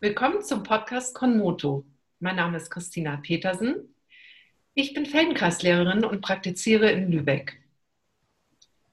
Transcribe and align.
Willkommen 0.00 0.42
zum 0.42 0.64
Podcast 0.64 1.14
Konmoto. 1.14 1.86
Mein 2.18 2.36
Name 2.36 2.58
ist 2.58 2.68
Christina 2.68 3.16
Petersen. 3.16 3.94
Ich 4.74 4.92
bin 4.92 5.06
Feldenkreislehrerin 5.06 6.04
und 6.04 6.20
praktiziere 6.20 6.90
in 6.90 7.10
Lübeck. 7.10 7.62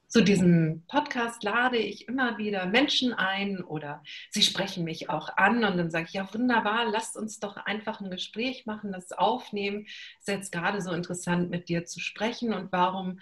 Zu 0.07 0.21
diesem 0.23 0.83
Podcast 0.87 1.43
lade 1.43 1.77
ich 1.77 2.07
immer 2.07 2.37
wieder 2.37 2.65
Menschen 2.67 3.13
ein 3.13 3.61
oder 3.63 4.03
sie 4.29 4.43
sprechen 4.43 4.83
mich 4.83 5.09
auch 5.09 5.35
an 5.37 5.63
und 5.63 5.77
dann 5.77 5.89
sage 5.89 6.05
ich, 6.07 6.13
ja 6.13 6.31
wunderbar, 6.33 6.85
lasst 6.89 7.17
uns 7.17 7.39
doch 7.39 7.57
einfach 7.57 7.99
ein 7.99 8.11
Gespräch 8.11 8.65
machen, 8.65 8.91
das 8.91 9.11
aufnehmen. 9.11 9.87
Ist 10.19 10.27
jetzt 10.27 10.51
gerade 10.51 10.81
so 10.81 10.91
interessant, 10.91 11.49
mit 11.49 11.67
dir 11.67 11.85
zu 11.85 11.99
sprechen 11.99 12.53
und 12.53 12.71
warum 12.71 13.19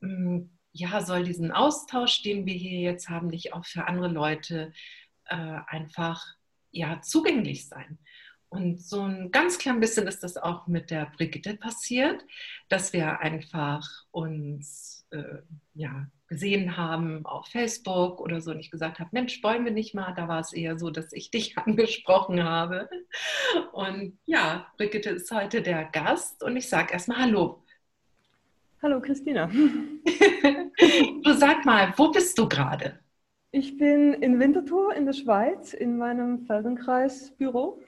hm, 0.00 0.50
ja, 0.72 1.00
soll 1.00 1.24
diesen 1.24 1.52
Austausch, 1.52 2.22
den 2.22 2.44
wir 2.44 2.54
hier 2.54 2.80
jetzt 2.80 3.08
haben, 3.08 3.28
nicht 3.28 3.54
auch 3.54 3.64
für 3.64 3.86
andere 3.86 4.08
Leute 4.08 4.72
äh, 5.26 5.58
einfach 5.66 6.39
ja, 6.72 7.00
zugänglich 7.02 7.68
sein. 7.68 7.98
Und 8.48 8.80
so 8.82 9.02
ein 9.02 9.30
ganz 9.30 9.58
klein 9.58 9.78
bisschen 9.78 10.08
ist 10.08 10.24
das 10.24 10.36
auch 10.36 10.66
mit 10.66 10.90
der 10.90 11.06
Brigitte 11.16 11.56
passiert, 11.56 12.24
dass 12.68 12.92
wir 12.92 13.20
einfach 13.20 13.86
uns 14.10 15.06
äh, 15.10 15.38
ja, 15.74 16.06
gesehen 16.26 16.76
haben 16.76 17.26
auf 17.26 17.46
Facebook 17.48 18.20
oder 18.20 18.40
so 18.40 18.52
und 18.52 18.60
ich 18.60 18.70
gesagt 18.70 18.98
habe, 18.98 19.10
Mensch, 19.12 19.42
wollen 19.42 19.64
wir 19.64 19.72
nicht 19.72 19.94
mal? 19.94 20.14
Da 20.14 20.28
war 20.28 20.40
es 20.40 20.52
eher 20.52 20.78
so, 20.78 20.90
dass 20.90 21.12
ich 21.12 21.30
dich 21.30 21.58
angesprochen 21.64 22.42
habe. 22.42 22.88
Und 23.72 24.18
ja, 24.26 24.66
Brigitte 24.76 25.10
ist 25.10 25.30
heute 25.30 25.62
der 25.62 25.84
Gast 25.84 26.42
und 26.42 26.56
ich 26.56 26.68
sage 26.68 26.92
erstmal 26.92 27.18
Hallo. 27.18 27.62
Hallo 28.82 29.00
Christina. 29.00 29.46
du 31.22 31.32
sag 31.34 31.64
mal, 31.66 31.92
wo 31.96 32.10
bist 32.10 32.38
du 32.38 32.48
gerade? 32.48 32.99
Ich 33.52 33.76
bin 33.76 34.12
in 34.14 34.38
Winterthur 34.38 34.94
in 34.94 35.06
der 35.06 35.12
Schweiz 35.12 35.72
in 35.72 35.98
meinem 35.98 36.46
Feldenkreisbüro 36.46 37.82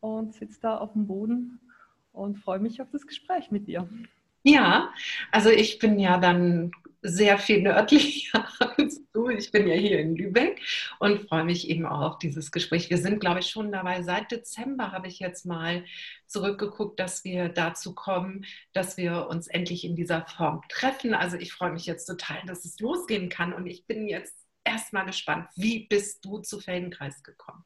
und 0.00 0.32
sitze 0.32 0.58
da 0.62 0.78
auf 0.78 0.94
dem 0.94 1.06
Boden 1.06 1.60
und 2.12 2.38
freue 2.38 2.60
mich 2.60 2.80
auf 2.80 2.88
das 2.90 3.06
Gespräch 3.06 3.50
mit 3.50 3.68
dir. 3.68 3.86
Ja, 4.42 4.94
also 5.32 5.50
ich 5.50 5.78
bin 5.78 5.98
ja 5.98 6.18
dann 6.18 6.70
sehr 7.02 7.36
viel 7.36 7.60
nördlicher 7.60 8.48
als 8.78 9.02
du. 9.12 9.28
Ich 9.28 9.50
bin 9.50 9.66
ja 9.66 9.74
hier 9.74 10.00
in 10.00 10.16
Lübeck 10.16 10.62
und 10.98 11.28
freue 11.28 11.44
mich 11.44 11.68
eben 11.68 11.84
auch 11.84 12.00
auf 12.00 12.18
dieses 12.18 12.50
Gespräch. 12.50 12.88
Wir 12.88 12.98
sind, 12.98 13.20
glaube 13.20 13.40
ich, 13.40 13.48
schon 13.48 13.72
dabei. 13.72 14.02
Seit 14.02 14.32
Dezember 14.32 14.92
habe 14.92 15.08
ich 15.08 15.18
jetzt 15.18 15.44
mal 15.44 15.84
zurückgeguckt, 16.26 16.98
dass 16.98 17.22
wir 17.22 17.50
dazu 17.50 17.94
kommen, 17.94 18.46
dass 18.72 18.96
wir 18.96 19.26
uns 19.28 19.46
endlich 19.46 19.84
in 19.84 19.94
dieser 19.94 20.24
Form 20.26 20.62
treffen. 20.70 21.12
Also 21.12 21.36
ich 21.36 21.52
freue 21.52 21.72
mich 21.72 21.84
jetzt 21.84 22.06
total, 22.06 22.38
dass 22.46 22.64
es 22.64 22.80
losgehen 22.80 23.28
kann 23.28 23.52
und 23.52 23.66
ich 23.66 23.84
bin 23.84 24.08
jetzt 24.08 24.45
erstmal 24.66 25.06
gespannt. 25.06 25.48
Wie 25.56 25.86
bist 25.86 26.24
du 26.24 26.38
zu 26.38 26.60
Feldenkreis 26.60 27.22
gekommen? 27.22 27.64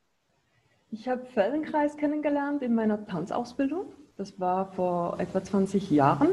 Ich 0.90 1.08
habe 1.08 1.24
Feldenkreis 1.24 1.96
kennengelernt 1.96 2.62
in 2.62 2.74
meiner 2.74 3.06
Tanzausbildung. 3.06 3.86
Das 4.16 4.38
war 4.38 4.72
vor 4.72 5.18
etwa 5.18 5.42
20 5.42 5.90
Jahren. 5.90 6.30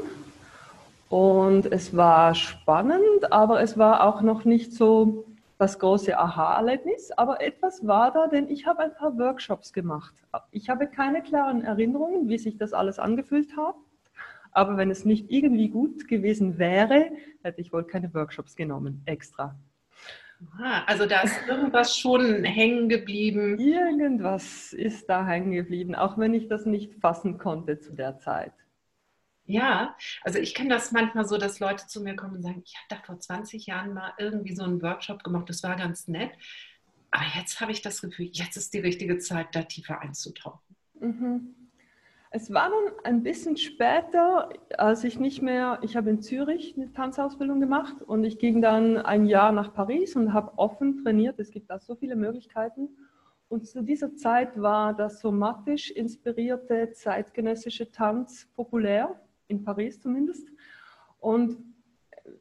Und 1.09 1.67
es 1.67 1.95
war 1.95 2.35
spannend, 2.35 3.31
aber 3.31 3.61
es 3.61 3.77
war 3.77 4.03
auch 4.05 4.21
noch 4.21 4.43
nicht 4.43 4.73
so 4.73 5.25
das 5.57 5.79
große 5.79 6.17
Aha-Erlebnis. 6.17 7.11
Aber 7.11 7.39
etwas 7.41 7.85
war 7.87 8.11
da, 8.11 8.27
denn 8.27 8.49
ich 8.49 8.65
habe 8.65 8.79
ein 8.79 8.93
paar 8.93 9.17
Workshops 9.17 9.71
gemacht. 9.71 10.13
Ich 10.51 10.69
habe 10.69 10.87
keine 10.87 11.21
klaren 11.21 11.63
Erinnerungen, 11.63 12.27
wie 12.27 12.37
sich 12.37 12.57
das 12.57 12.73
alles 12.73 12.99
angefühlt 12.99 13.55
hat. 13.55 13.75
Aber 14.51 14.75
wenn 14.75 14.89
es 14.89 15.05
nicht 15.05 15.29
irgendwie 15.29 15.69
gut 15.69 16.07
gewesen 16.07 16.57
wäre, 16.57 17.11
hätte 17.43 17.61
ich 17.61 17.71
wohl 17.71 17.83
keine 17.83 18.11
Workshops 18.13 18.55
genommen, 18.55 19.03
extra. 19.05 19.55
Aha, 20.39 20.83
also 20.85 21.05
da 21.05 21.21
ist 21.21 21.35
irgendwas 21.47 21.97
schon 21.97 22.43
hängen 22.43 22.89
geblieben. 22.89 23.57
Irgendwas 23.59 24.73
ist 24.73 25.09
da 25.09 25.25
hängen 25.25 25.51
geblieben, 25.51 25.95
auch 25.95 26.17
wenn 26.17 26.33
ich 26.33 26.47
das 26.47 26.65
nicht 26.65 26.93
fassen 26.95 27.37
konnte 27.37 27.79
zu 27.79 27.93
der 27.93 28.17
Zeit. 28.19 28.53
Ja, 29.45 29.95
also 30.23 30.39
ich 30.39 30.53
kenne 30.53 30.69
das 30.69 30.91
manchmal 30.91 31.25
so, 31.25 31.37
dass 31.37 31.59
Leute 31.59 31.87
zu 31.87 32.01
mir 32.01 32.15
kommen 32.15 32.35
und 32.35 32.43
sagen, 32.43 32.61
ich 32.65 32.75
habe 32.75 32.87
da 32.89 33.05
vor 33.05 33.19
20 33.19 33.65
Jahren 33.65 33.93
mal 33.93 34.13
irgendwie 34.17 34.53
so 34.53 34.63
einen 34.63 34.81
Workshop 34.81 35.23
gemacht, 35.23 35.49
das 35.49 35.63
war 35.63 35.77
ganz 35.77 36.07
nett. 36.07 36.31
Aber 37.11 37.23
jetzt 37.35 37.61
habe 37.61 37.71
ich 37.71 37.81
das 37.81 38.01
Gefühl, 38.01 38.29
jetzt 38.33 38.57
ist 38.57 38.73
die 38.73 38.79
richtige 38.79 39.17
Zeit, 39.19 39.55
da 39.55 39.63
tiefer 39.63 40.01
einzutauchen. 40.01 40.75
Mhm. 40.99 41.55
Es 42.29 42.53
war 42.53 42.69
dann 42.69 42.93
ein 43.05 43.23
bisschen 43.23 43.55
später, 43.55 44.49
als 44.77 45.03
ich 45.03 45.19
nicht 45.19 45.41
mehr, 45.41 45.79
ich 45.81 45.95
habe 45.95 46.09
in 46.09 46.21
Zürich 46.21 46.75
eine 46.75 46.91
Tanzausbildung 46.91 47.61
gemacht 47.61 48.01
und 48.01 48.25
ich 48.25 48.37
ging 48.37 48.61
dann 48.61 48.97
ein 48.97 49.25
Jahr 49.25 49.53
nach 49.53 49.73
Paris 49.73 50.15
und 50.15 50.33
habe 50.33 50.57
offen 50.57 51.03
trainiert. 51.03 51.39
Es 51.39 51.51
gibt 51.51 51.69
da 51.69 51.79
so 51.79 51.95
viele 51.95 52.15
Möglichkeiten. 52.15 52.89
Und 53.49 53.65
zu 53.65 53.81
dieser 53.81 54.13
Zeit 54.15 54.61
war 54.61 54.93
das 54.93 55.21
somatisch 55.21 55.89
inspirierte 55.91 56.91
zeitgenössische 56.91 57.91
Tanz 57.91 58.49
populär, 58.57 59.21
in 59.47 59.63
Paris 59.63 60.01
zumindest. 60.01 60.49
Und 61.19 61.57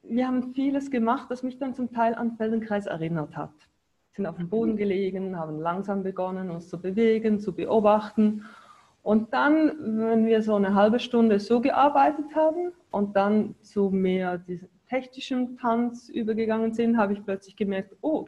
wir 0.03 0.27
haben 0.27 0.53
vieles 0.53 0.91
gemacht, 0.91 1.31
das 1.31 1.45
mich 1.45 1.59
dann 1.59 1.75
zum 1.75 1.93
Teil 1.93 2.17
an 2.17 2.37
Feldenkreis 2.37 2.87
erinnert 2.87 3.37
hat. 3.37 3.55
Wir 4.11 4.17
sind 4.17 4.27
auf 4.27 4.37
dem 4.37 4.49
Boden 4.49 4.77
gelegen, 4.77 5.39
haben 5.39 5.61
langsam 5.61 6.03
begonnen, 6.03 6.51
uns 6.51 6.69
zu 6.69 6.81
bewegen, 6.81 7.39
zu 7.39 7.55
beobachten. 7.55 8.45
Und 9.06 9.33
dann, 9.33 10.00
wenn 10.00 10.27
wir 10.27 10.43
so 10.43 10.56
eine 10.56 10.75
halbe 10.75 10.99
Stunde 10.99 11.39
so 11.39 11.61
gearbeitet 11.61 12.34
haben 12.34 12.72
und 12.91 13.15
dann 13.15 13.55
zu 13.62 13.91
mehr 13.91 14.37
diesem 14.37 14.69
technischen 14.89 15.56
Tanz 15.59 16.09
übergegangen 16.09 16.75
sind, 16.75 16.99
habe 16.99 17.12
ich 17.12 17.22
plötzlich 17.22 17.55
gemerkt, 17.55 17.95
oh, 18.00 18.27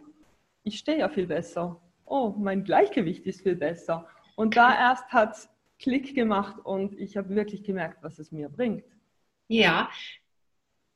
ich 0.62 0.78
stehe 0.78 1.00
ja 1.00 1.08
viel 1.08 1.26
besser. 1.26 1.80
Oh, 2.04 2.32
mein 2.38 2.62
Gleichgewicht 2.62 3.26
ist 3.26 3.42
viel 3.42 3.56
besser. 3.56 4.06
Und 4.36 4.56
da 4.56 4.72
erst 4.78 5.08
hat 5.08 5.34
es 5.34 5.48
Klick 5.80 6.14
gemacht 6.14 6.64
und 6.64 6.96
ich 6.96 7.16
habe 7.16 7.34
wirklich 7.34 7.64
gemerkt, 7.64 8.04
was 8.04 8.20
es 8.20 8.30
mir 8.30 8.48
bringt. 8.48 8.84
Ja, 9.48 9.90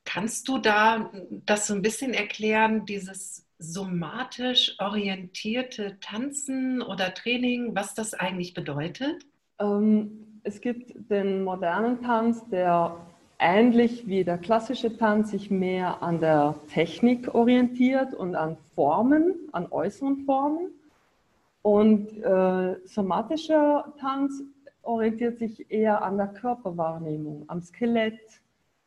kannst 0.04 0.46
du 0.46 0.58
da 0.58 1.10
das 1.44 1.66
so 1.66 1.74
ein 1.74 1.82
bisschen 1.82 2.14
erklären, 2.14 2.86
dieses 2.86 3.48
somatisch 3.58 4.76
orientierte 4.78 5.98
Tanzen 5.98 6.82
oder 6.82 7.12
Training, 7.14 7.74
was 7.74 7.96
das 7.96 8.14
eigentlich 8.14 8.54
bedeutet? 8.54 9.26
Ähm, 9.62 10.40
es 10.42 10.60
gibt 10.60 10.92
den 11.10 11.44
modernen 11.44 12.02
Tanz, 12.02 12.44
der 12.48 12.96
ähnlich 13.38 14.06
wie 14.06 14.24
der 14.24 14.38
klassische 14.38 14.96
Tanz 14.96 15.30
sich 15.30 15.50
mehr 15.50 16.02
an 16.02 16.20
der 16.20 16.56
Technik 16.72 17.34
orientiert 17.34 18.12
und 18.14 18.34
an 18.34 18.56
Formen, 18.74 19.34
an 19.52 19.70
äußeren 19.70 20.24
Formen. 20.24 20.70
Und 21.62 22.18
äh, 22.22 22.76
somatischer 22.86 23.92
Tanz 24.00 24.42
orientiert 24.82 25.38
sich 25.38 25.70
eher 25.70 26.02
an 26.02 26.16
der 26.16 26.26
Körperwahrnehmung, 26.26 27.44
am 27.46 27.62
Skelett 27.62 28.18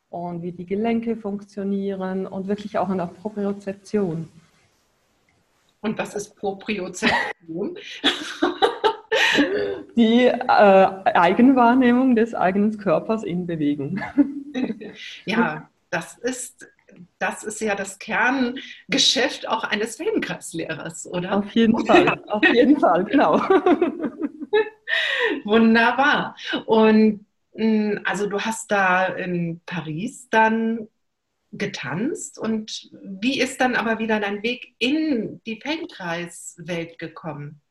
und 0.09 0.41
wie 0.41 0.51
die 0.51 0.65
Gelenke 0.65 1.15
funktionieren 1.15 2.27
und 2.27 2.49
wirklich 2.49 2.77
auch 2.77 2.89
an 2.89 2.97
der 2.97 3.05
Propriozeption. 3.05 4.27
Und 5.81 5.97
was 5.97 6.15
ist 6.15 6.35
Propriozeption? 6.35 7.77
die 9.95 10.25
äh, 10.25 10.47
Eigenwahrnehmung 10.47 12.15
des 12.15 12.33
eigenen 12.33 12.77
Körpers 12.77 13.23
in 13.23 13.47
Bewegung. 13.47 13.99
Ja, 15.25 15.69
das 15.89 16.17
ist, 16.17 16.65
das 17.19 17.43
ist 17.43 17.59
ja 17.59 17.75
das 17.75 17.99
Kerngeschäft 17.99 19.47
auch 19.47 19.65
eines 19.65 19.97
Feldenkreislehrers, 19.97 21.07
oder? 21.07 21.39
Auf 21.39 21.51
jeden 21.51 21.85
Fall, 21.85 22.23
auf 22.27 22.47
jeden 22.53 22.79
Fall, 22.79 23.03
genau. 23.03 23.39
Wunderbar. 25.43 26.37
Und 26.65 27.25
hm, 27.53 27.99
also 28.05 28.27
du 28.27 28.39
hast 28.39 28.71
da 28.71 29.05
in 29.05 29.61
Paris 29.65 30.29
dann 30.29 30.87
getanzt 31.51 32.37
und 32.37 32.89
wie 33.01 33.39
ist 33.39 33.61
dann 33.61 33.75
aber 33.75 33.99
wieder 33.99 34.19
dein 34.19 34.43
Weg 34.43 34.75
in 34.77 35.41
die 35.45 35.61
Feldenkreiswelt 35.61 36.99
gekommen? 36.99 37.61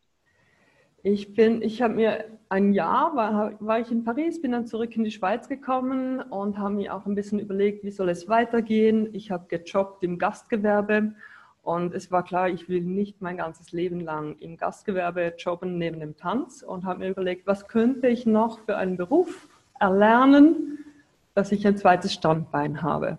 Ich 1.06 1.34
bin, 1.34 1.60
ich 1.60 1.82
habe 1.82 1.92
mir 1.92 2.24
ein 2.48 2.72
Jahr 2.72 3.14
war, 3.14 3.52
war 3.60 3.78
ich 3.78 3.92
in 3.92 4.04
Paris, 4.04 4.40
bin 4.40 4.52
dann 4.52 4.66
zurück 4.66 4.96
in 4.96 5.04
die 5.04 5.10
Schweiz 5.10 5.50
gekommen 5.50 6.22
und 6.22 6.56
habe 6.56 6.76
mir 6.76 6.94
auch 6.94 7.04
ein 7.04 7.14
bisschen 7.14 7.38
überlegt, 7.38 7.84
wie 7.84 7.90
soll 7.90 8.08
es 8.08 8.26
weitergehen. 8.26 9.10
Ich 9.12 9.30
habe 9.30 9.44
gejobbt 9.48 10.02
im 10.02 10.18
Gastgewerbe 10.18 11.12
und 11.60 11.92
es 11.92 12.10
war 12.10 12.24
klar, 12.24 12.48
ich 12.48 12.70
will 12.70 12.80
nicht 12.80 13.20
mein 13.20 13.36
ganzes 13.36 13.72
Leben 13.72 14.00
lang 14.00 14.38
im 14.38 14.56
Gastgewerbe 14.56 15.34
jobben 15.36 15.76
neben 15.76 16.00
dem 16.00 16.16
Tanz 16.16 16.62
und 16.62 16.86
habe 16.86 17.00
mir 17.00 17.10
überlegt, 17.10 17.46
was 17.46 17.68
könnte 17.68 18.08
ich 18.08 18.24
noch 18.24 18.60
für 18.60 18.78
einen 18.78 18.96
Beruf 18.96 19.46
erlernen, 19.78 20.86
dass 21.34 21.52
ich 21.52 21.66
ein 21.66 21.76
zweites 21.76 22.14
Standbein 22.14 22.80
habe. 22.80 23.18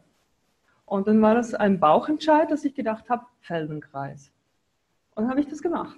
Und 0.87 1.07
dann 1.07 1.21
war 1.21 1.35
das 1.35 1.53
ein 1.53 1.79
Bauchentscheid, 1.79 2.49
dass 2.49 2.65
ich 2.65 2.73
gedacht 2.73 3.11
habe, 3.11 3.27
Feldenkreis. 3.41 4.31
Und 5.13 5.29
habe 5.29 5.39
ich 5.39 5.47
das 5.47 5.61
gemacht. 5.61 5.95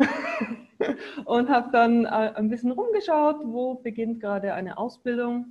und 1.24 1.48
habe 1.48 1.70
dann 1.72 2.04
äh, 2.04 2.08
ein 2.08 2.48
bisschen 2.48 2.72
rumgeschaut, 2.72 3.40
wo 3.44 3.74
beginnt 3.74 4.20
gerade 4.20 4.54
eine 4.54 4.78
Ausbildung 4.78 5.46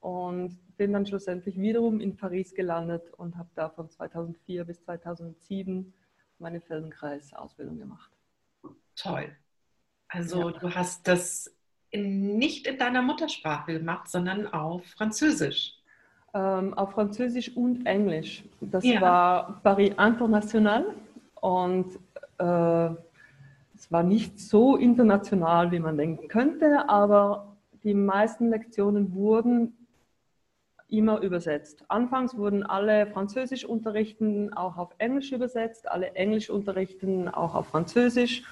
und 0.00 0.58
bin 0.76 0.92
dann 0.92 1.06
schlussendlich 1.06 1.58
wiederum 1.58 2.00
in 2.00 2.16
Paris 2.16 2.54
gelandet 2.54 3.10
und 3.16 3.36
habe 3.36 3.48
da 3.54 3.68
von 3.68 3.90
2004 3.90 4.64
bis 4.64 4.80
2007 4.84 5.92
meine 6.38 6.60
Feldenkreis-Ausbildung 6.60 7.78
gemacht. 7.78 8.10
Toll. 8.94 9.36
Also 10.08 10.50
ja. 10.50 10.58
du 10.58 10.74
hast 10.74 11.06
das 11.06 11.54
in, 11.90 12.38
nicht 12.38 12.66
in 12.66 12.78
deiner 12.78 13.02
Muttersprache 13.02 13.74
gemacht, 13.74 14.08
sondern 14.08 14.46
auf 14.46 14.84
Französisch. 14.86 15.74
Ähm, 16.34 16.74
auf 16.74 16.92
Französisch 16.92 17.56
und 17.56 17.86
Englisch. 17.86 18.44
Das 18.60 18.84
ja. 18.84 19.00
war 19.00 19.60
Paris 19.62 19.92
International 19.98 20.94
und 21.40 21.86
äh, 22.38 22.90
es 23.88 23.92
war 23.92 24.02
nicht 24.02 24.38
so 24.38 24.76
international, 24.76 25.72
wie 25.72 25.78
man 25.78 25.96
denken 25.96 26.28
könnte, 26.28 26.90
aber 26.90 27.56
die 27.84 27.94
meisten 27.94 28.50
Lektionen 28.50 29.14
wurden 29.14 29.88
immer 30.88 31.22
übersetzt. 31.22 31.86
Anfangs 31.88 32.36
wurden 32.36 32.64
alle 32.64 33.06
Französisch 33.06 33.64
unterrichten 33.64 34.52
auch 34.52 34.76
auf 34.76 34.90
Englisch 34.98 35.32
übersetzt, 35.32 35.90
alle 35.90 36.14
Englisch 36.16 36.50
unterrichten 36.50 37.28
auch 37.28 37.54
auf 37.54 37.68
Französisch. 37.68 38.42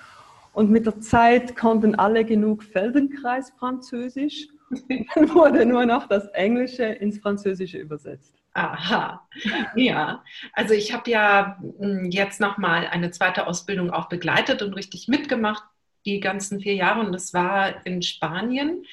Und 0.54 0.70
mit 0.70 0.86
der 0.86 1.00
Zeit 1.00 1.54
konnten 1.54 1.96
alle 1.96 2.24
genug 2.24 2.62
Feldenkreis 2.62 3.50
Französisch. 3.58 4.48
Dann 5.14 5.34
wurde 5.34 5.66
nur 5.66 5.84
noch 5.84 6.06
das 6.08 6.28
Englische 6.28 6.84
ins 6.84 7.18
Französische 7.18 7.76
übersetzt. 7.76 8.35
Aha, 8.56 9.28
ja. 9.74 10.24
Also 10.54 10.72
ich 10.72 10.94
habe 10.94 11.10
ja 11.10 11.58
hm, 11.78 12.10
jetzt 12.10 12.40
nochmal 12.40 12.86
eine 12.86 13.10
zweite 13.10 13.46
Ausbildung 13.46 13.90
auch 13.90 14.08
begleitet 14.08 14.62
und 14.62 14.72
richtig 14.72 15.08
mitgemacht, 15.08 15.62
die 16.06 16.20
ganzen 16.20 16.60
vier 16.60 16.74
Jahre. 16.74 17.00
Und 17.00 17.12
das 17.12 17.34
war 17.34 17.84
in 17.84 18.00
Spanien, 18.00 18.86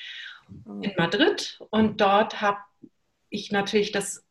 in 0.81 0.91
Madrid. 0.97 1.61
Und 1.69 2.01
dort 2.01 2.41
habe 2.41 2.57
ich 3.29 3.53
natürlich 3.53 3.93
das 3.93 4.25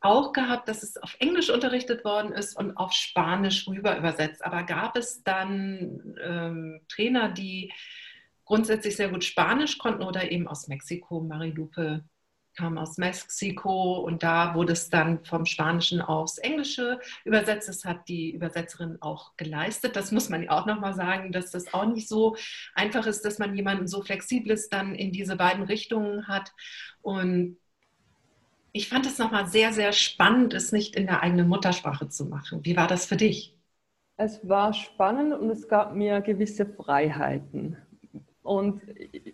auch 0.00 0.34
gehabt, 0.34 0.68
dass 0.68 0.82
es 0.82 0.98
auf 0.98 1.16
Englisch 1.18 1.48
unterrichtet 1.48 2.04
worden 2.04 2.32
ist 2.32 2.54
und 2.54 2.76
auf 2.76 2.92
Spanisch 2.92 3.66
rüber 3.68 3.96
übersetzt. 3.96 4.44
Aber 4.44 4.64
gab 4.64 4.98
es 4.98 5.24
dann 5.24 6.14
ähm, 6.22 6.80
Trainer, 6.90 7.30
die 7.30 7.72
grundsätzlich 8.44 8.96
sehr 8.96 9.08
gut 9.08 9.24
Spanisch 9.24 9.78
konnten 9.78 10.02
oder 10.02 10.30
eben 10.30 10.46
aus 10.46 10.68
Mexiko, 10.68 11.22
Marilupe 11.22 12.04
kam 12.58 12.76
aus 12.76 12.98
Mexiko 12.98 14.00
und 14.00 14.24
da 14.24 14.54
wurde 14.54 14.72
es 14.72 14.90
dann 14.90 15.24
vom 15.24 15.46
Spanischen 15.46 16.00
aufs 16.00 16.38
Englische 16.38 16.98
übersetzt. 17.24 17.68
Das 17.68 17.84
hat 17.84 18.08
die 18.08 18.32
Übersetzerin 18.32 18.98
auch 19.00 19.36
geleistet. 19.36 19.94
Das 19.94 20.10
muss 20.10 20.28
man 20.28 20.48
auch 20.48 20.66
nochmal 20.66 20.94
sagen, 20.94 21.30
dass 21.30 21.52
das 21.52 21.72
auch 21.72 21.86
nicht 21.86 22.08
so 22.08 22.36
einfach 22.74 23.06
ist, 23.06 23.24
dass 23.24 23.38
man 23.38 23.54
jemanden 23.54 23.86
so 23.86 24.02
flexibles 24.02 24.68
dann 24.68 24.96
in 24.96 25.12
diese 25.12 25.36
beiden 25.36 25.62
Richtungen 25.62 26.26
hat. 26.26 26.52
Und 27.00 27.58
ich 28.72 28.88
fand 28.88 29.06
es 29.06 29.18
nochmal 29.18 29.46
sehr, 29.46 29.72
sehr 29.72 29.92
spannend, 29.92 30.52
es 30.52 30.72
nicht 30.72 30.96
in 30.96 31.06
der 31.06 31.22
eigenen 31.22 31.48
Muttersprache 31.48 32.08
zu 32.08 32.26
machen. 32.26 32.64
Wie 32.64 32.76
war 32.76 32.88
das 32.88 33.06
für 33.06 33.16
dich? 33.16 33.56
Es 34.16 34.46
war 34.48 34.74
spannend 34.74 35.32
und 35.32 35.48
es 35.48 35.68
gab 35.68 35.94
mir 35.94 36.20
gewisse 36.22 36.66
Freiheiten. 36.66 37.76
Und 38.48 38.80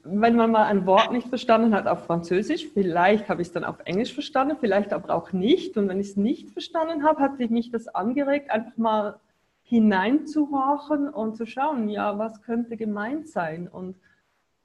wenn 0.02 0.34
man 0.34 0.50
mal 0.50 0.64
ein 0.64 0.86
Wort 0.86 1.12
nicht 1.12 1.28
verstanden 1.28 1.72
hat 1.72 1.86
auf 1.86 2.04
Französisch, 2.06 2.66
vielleicht 2.74 3.28
habe 3.28 3.42
ich 3.42 3.48
es 3.48 3.54
dann 3.54 3.62
auf 3.62 3.76
Englisch 3.84 4.12
verstanden, 4.12 4.56
vielleicht 4.58 4.92
aber 4.92 5.14
auch 5.14 5.32
nicht. 5.32 5.76
Und 5.76 5.88
wenn 5.88 6.00
ich 6.00 6.08
es 6.08 6.16
nicht 6.16 6.50
verstanden 6.50 7.04
habe, 7.04 7.20
hat 7.20 7.38
mich 7.38 7.70
das 7.70 7.86
angeregt, 7.86 8.50
einfach 8.50 8.76
mal 8.76 9.20
hineinzuhorchen 9.62 11.08
und 11.08 11.36
zu 11.36 11.46
schauen, 11.46 11.88
ja, 11.88 12.18
was 12.18 12.42
könnte 12.42 12.76
gemeint 12.76 13.28
sein. 13.28 13.68
Und 13.68 13.94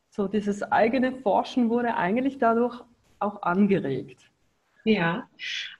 so 0.10 0.28
dieses 0.28 0.64
eigene 0.64 1.12
Forschen 1.12 1.70
wurde 1.70 1.96
eigentlich 1.96 2.40
dadurch 2.40 2.82
auch 3.20 3.44
angeregt. 3.44 4.32
Ja, 4.84 5.30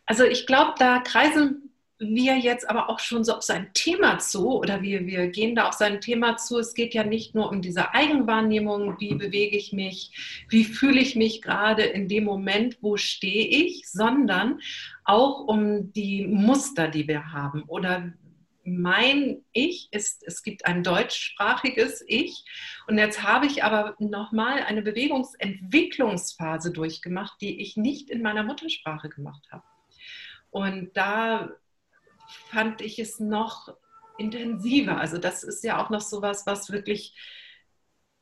also 0.06 0.26
ich 0.26 0.46
glaube, 0.46 0.74
da 0.78 1.00
kreisen 1.00 1.69
wir 2.00 2.38
jetzt 2.38 2.70
aber 2.70 2.90
auch 2.90 3.00
schon 3.00 3.26
so 3.26 3.34
auf 3.34 3.44
sein 3.44 3.72
Thema 3.74 4.20
zu 4.20 4.58
oder 4.58 4.82
wir, 4.82 5.06
wir 5.06 5.28
gehen 5.28 5.54
da 5.56 5.68
auf 5.68 5.74
sein 5.74 6.00
Thema 6.00 6.38
zu. 6.38 6.58
Es 6.58 6.74
geht 6.74 6.94
ja 6.94 7.04
nicht 7.04 7.36
nur 7.36 7.50
um 7.50 7.62
diese 7.62 7.94
Eigenwahrnehmung, 7.94 9.00
wie 9.00 9.16
bewege 9.16 9.58
ich 9.58 9.74
mich, 9.74 10.46
wie 10.48 10.64
fühle 10.64 11.02
ich 11.02 11.16
mich 11.16 11.42
gerade 11.42 11.84
in 11.84 12.08
dem 12.08 12.24
Moment, 12.24 12.78
wo 12.82 12.96
stehe 12.96 13.46
ich, 13.46 13.90
sondern 13.90 14.62
auch 15.04 15.42
um 15.42 15.92
die 15.92 16.26
Muster, 16.26 16.88
die 16.88 17.08
wir 17.08 17.34
haben 17.34 17.64
oder 17.64 18.14
mein 18.64 19.44
Ich 19.52 19.90
ist, 19.92 20.24
es 20.26 20.44
gibt 20.44 20.66
ein 20.66 20.84
deutschsprachiges 20.84 22.04
Ich. 22.08 22.46
Und 22.88 22.98
jetzt 22.98 23.24
habe 23.24 23.46
ich 23.48 23.64
aber 23.64 23.96
nochmal 24.00 24.64
eine 24.64 24.84
Bewegungsentwicklungsphase 24.84 26.72
durchgemacht, 26.72 27.42
die 27.42 27.62
ich 27.62 27.78
nicht 27.78 28.10
in 28.10 28.22
meiner 28.22 28.44
Muttersprache 28.44 29.10
gemacht 29.10 29.48
habe. 29.52 29.64
Und 30.52 30.96
da 30.96 31.50
fand 32.50 32.82
ich 32.82 33.00
es 33.00 33.20
noch 33.20 33.76
intensiver. 34.18 34.98
Also 34.98 35.18
das 35.18 35.44
ist 35.44 35.64
ja 35.64 35.84
auch 35.84 35.90
noch 35.90 36.02
so 36.02 36.22
was, 36.22 36.46
was 36.46 36.72
wirklich 36.72 37.16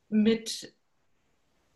mit 0.08 0.74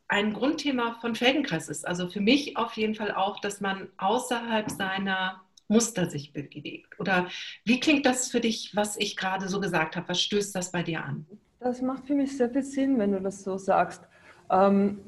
ein 0.09 0.33
Grundthema 0.33 0.99
von 1.01 1.15
Feldenkreis 1.15 1.69
ist. 1.69 1.87
Also 1.87 2.09
für 2.09 2.21
mich 2.21 2.57
auf 2.57 2.75
jeden 2.75 2.95
Fall 2.95 3.13
auch, 3.13 3.41
dass 3.41 3.61
man 3.61 3.89
außerhalb 3.97 4.71
seiner 4.71 5.43
Muster 5.73 6.09
sich 6.09 6.33
bewegt? 6.33 7.01
Oder 7.01 7.29
wie 7.65 7.81
klingt 7.81 8.07
das 8.07 8.31
für 8.31 8.41
dich, 8.41 8.77
was 8.77 8.97
ich 8.97 9.17
gerade 9.17 9.49
so 9.49 9.61
gesagt 9.61 9.97
habe? 9.97 10.09
Was 10.09 10.21
stößt 10.21 10.55
das 10.55 10.71
bei 10.71 10.83
dir 10.83 11.03
an? 11.05 11.27
Das 11.61 11.81
macht 11.81 12.07
für 12.07 12.15
mich 12.15 12.37
sehr 12.37 12.51
viel 12.51 12.63
Sinn, 12.63 12.99
wenn 12.99 13.13
du 13.13 13.21
das 13.21 13.43
so 13.43 13.57
sagst. 13.57 14.03
Ähm, 14.51 15.01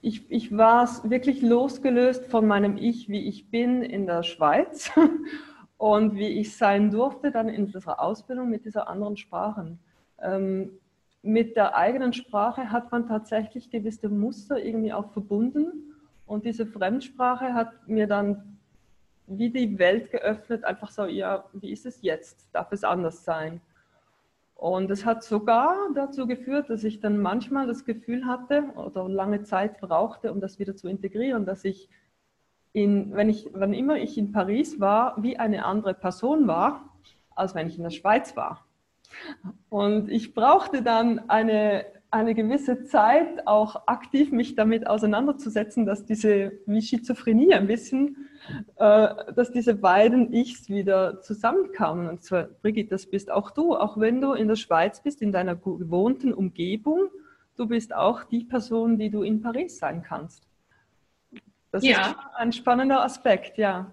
ich, 0.00 0.30
ich 0.30 0.56
war 0.56 0.88
wirklich 1.08 1.42
losgelöst 1.42 2.26
von 2.26 2.46
meinem 2.46 2.76
Ich, 2.76 3.08
wie 3.08 3.26
ich 3.28 3.50
bin 3.50 3.82
in 3.82 4.06
der 4.06 4.22
Schweiz 4.22 4.90
und 5.82 6.14
wie 6.14 6.28
ich 6.28 6.56
sein 6.56 6.92
durfte 6.92 7.32
dann 7.32 7.48
in 7.48 7.66
dieser 7.66 8.00
Ausbildung 8.00 8.48
mit 8.48 8.64
dieser 8.64 8.86
anderen 8.86 9.16
Sprachen. 9.16 9.80
Ähm, 10.20 10.78
mit 11.22 11.56
der 11.56 11.76
eigenen 11.76 12.12
Sprache 12.12 12.70
hat 12.70 12.92
man 12.92 13.08
tatsächlich 13.08 13.68
gewisse 13.68 14.08
Muster 14.08 14.64
irgendwie 14.64 14.92
auch 14.92 15.10
verbunden 15.10 15.92
und 16.24 16.44
diese 16.44 16.66
Fremdsprache 16.66 17.52
hat 17.52 17.88
mir 17.88 18.06
dann 18.06 18.58
wie 19.26 19.50
die 19.50 19.76
Welt 19.76 20.12
geöffnet, 20.12 20.62
einfach 20.62 20.92
so, 20.92 21.06
ja, 21.06 21.46
wie 21.52 21.72
ist 21.72 21.84
es 21.84 22.00
jetzt? 22.00 22.48
Darf 22.52 22.70
es 22.70 22.84
anders 22.84 23.24
sein? 23.24 23.60
Und 24.54 24.88
es 24.88 25.04
hat 25.04 25.24
sogar 25.24 25.74
dazu 25.96 26.28
geführt, 26.28 26.70
dass 26.70 26.84
ich 26.84 27.00
dann 27.00 27.20
manchmal 27.20 27.66
das 27.66 27.84
Gefühl 27.84 28.24
hatte 28.26 28.66
oder 28.76 29.08
lange 29.08 29.42
Zeit 29.42 29.80
brauchte, 29.80 30.30
um 30.30 30.40
das 30.40 30.60
wieder 30.60 30.76
zu 30.76 30.86
integrieren, 30.86 31.44
dass 31.44 31.64
ich 31.64 31.88
in, 32.72 33.14
wenn 33.14 33.28
ich, 33.28 33.50
wann 33.52 33.74
immer 33.74 33.96
ich 33.96 34.16
in 34.16 34.32
Paris 34.32 34.80
war, 34.80 35.22
wie 35.22 35.38
eine 35.38 35.64
andere 35.64 35.94
Person 35.94 36.46
war, 36.46 36.98
als 37.34 37.54
wenn 37.54 37.66
ich 37.66 37.76
in 37.76 37.84
der 37.84 37.90
Schweiz 37.90 38.36
war. 38.36 38.66
Und 39.68 40.10
ich 40.10 40.34
brauchte 40.34 40.82
dann 40.82 41.28
eine, 41.28 41.84
eine 42.10 42.34
gewisse 42.34 42.84
Zeit, 42.84 43.46
auch 43.46 43.86
aktiv 43.86 44.32
mich 44.32 44.54
damit 44.54 44.86
auseinanderzusetzen, 44.86 45.84
dass 45.84 46.06
diese 46.06 46.52
wie 46.66 46.80
Schizophrenie 46.80 47.52
ein 47.54 47.66
bisschen 47.66 48.28
äh, 48.76 49.32
dass 49.34 49.52
diese 49.52 49.74
beiden 49.74 50.32
Ichs 50.32 50.68
wieder 50.68 51.20
zusammenkamen. 51.20 52.08
Und 52.08 52.22
zwar, 52.22 52.44
Brigitte, 52.44 52.90
das 52.90 53.06
bist 53.06 53.30
auch 53.30 53.50
du, 53.50 53.76
auch 53.76 53.98
wenn 53.98 54.20
du 54.20 54.32
in 54.32 54.48
der 54.48 54.56
Schweiz 54.56 55.00
bist, 55.00 55.22
in 55.22 55.32
deiner 55.32 55.54
gewohnten 55.54 56.34
Umgebung, 56.34 57.08
du 57.56 57.66
bist 57.66 57.94
auch 57.94 58.24
die 58.24 58.44
Person, 58.44 58.98
die 58.98 59.10
du 59.10 59.22
in 59.22 59.42
Paris 59.42 59.78
sein 59.78 60.02
kannst. 60.02 60.48
Das 61.72 61.82
ja. 61.82 62.10
ist 62.10 62.16
ein 62.36 62.52
spannender 62.52 63.02
Aspekt, 63.02 63.58
ja. 63.58 63.92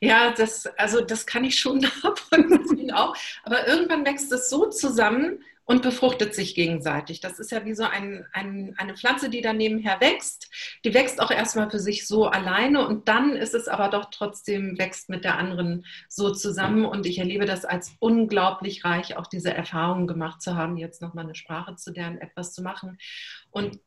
Ja, 0.00 0.32
das, 0.32 0.66
also 0.78 1.00
das 1.00 1.26
kann 1.26 1.42
ich 1.42 1.58
schon 1.58 1.78
nachvollziehen 2.04 2.92
auch. 2.92 3.16
Aber 3.42 3.66
irgendwann 3.66 4.06
wächst 4.06 4.30
es 4.30 4.48
so 4.48 4.66
zusammen, 4.66 5.40
und 5.66 5.82
befruchtet 5.82 6.34
sich 6.34 6.54
gegenseitig. 6.54 7.20
Das 7.20 7.38
ist 7.38 7.50
ja 7.50 7.64
wie 7.64 7.74
so 7.74 7.84
ein, 7.84 8.26
ein, 8.32 8.74
eine 8.76 8.94
Pflanze, 8.96 9.30
die 9.30 9.40
dann 9.40 9.56
nebenher 9.56 10.00
wächst. 10.00 10.50
Die 10.84 10.92
wächst 10.92 11.20
auch 11.20 11.30
erstmal 11.30 11.70
für 11.70 11.78
sich 11.78 12.06
so 12.06 12.26
alleine 12.26 12.86
und 12.86 13.08
dann 13.08 13.34
ist 13.34 13.54
es 13.54 13.68
aber 13.68 13.88
doch 13.88 14.10
trotzdem 14.10 14.78
wächst 14.78 15.08
mit 15.08 15.24
der 15.24 15.38
anderen 15.38 15.86
so 16.08 16.30
zusammen. 16.30 16.84
Und 16.84 17.06
ich 17.06 17.18
erlebe 17.18 17.46
das 17.46 17.64
als 17.64 17.94
unglaublich 17.98 18.84
reich, 18.84 19.16
auch 19.16 19.26
diese 19.26 19.54
Erfahrung 19.54 20.06
gemacht 20.06 20.42
zu 20.42 20.54
haben, 20.54 20.76
jetzt 20.76 21.00
nochmal 21.00 21.24
eine 21.24 21.34
Sprache 21.34 21.76
zu 21.76 21.92
lernen, 21.92 22.18
etwas 22.18 22.52
zu 22.52 22.62
machen. 22.62 22.98
Und 23.50 23.78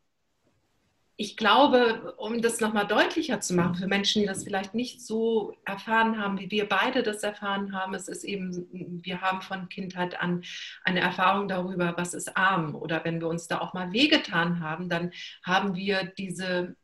ich 1.19 1.35
glaube, 1.35 2.13
um 2.17 2.43
das 2.43 2.59
nochmal 2.59 2.85
deutlicher 2.85 3.41
zu 3.41 3.55
machen 3.55 3.73
für 3.73 3.87
Menschen, 3.87 4.21
die 4.21 4.27
das 4.27 4.43
vielleicht 4.43 4.75
nicht 4.75 5.01
so 5.01 5.57
erfahren 5.65 6.19
haben, 6.19 6.39
wie 6.39 6.51
wir 6.51 6.69
beide 6.69 7.01
das 7.01 7.23
erfahren 7.23 7.73
haben, 7.73 7.95
es 7.95 8.07
ist 8.07 8.23
eben, 8.23 9.01
wir 9.03 9.21
haben 9.21 9.41
von 9.41 9.67
Kindheit 9.67 10.21
an 10.21 10.43
eine 10.83 10.99
Erfahrung 10.99 11.47
darüber, 11.47 11.95
was 11.97 12.13
ist 12.13 12.37
arm. 12.37 12.75
Oder 12.75 13.03
wenn 13.03 13.19
wir 13.19 13.29
uns 13.29 13.47
da 13.47 13.61
auch 13.61 13.73
mal 13.73 13.91
wehgetan 13.91 14.59
haben, 14.59 14.89
dann 14.89 15.11
haben 15.43 15.73
wir 15.73 16.03
diese 16.03 16.75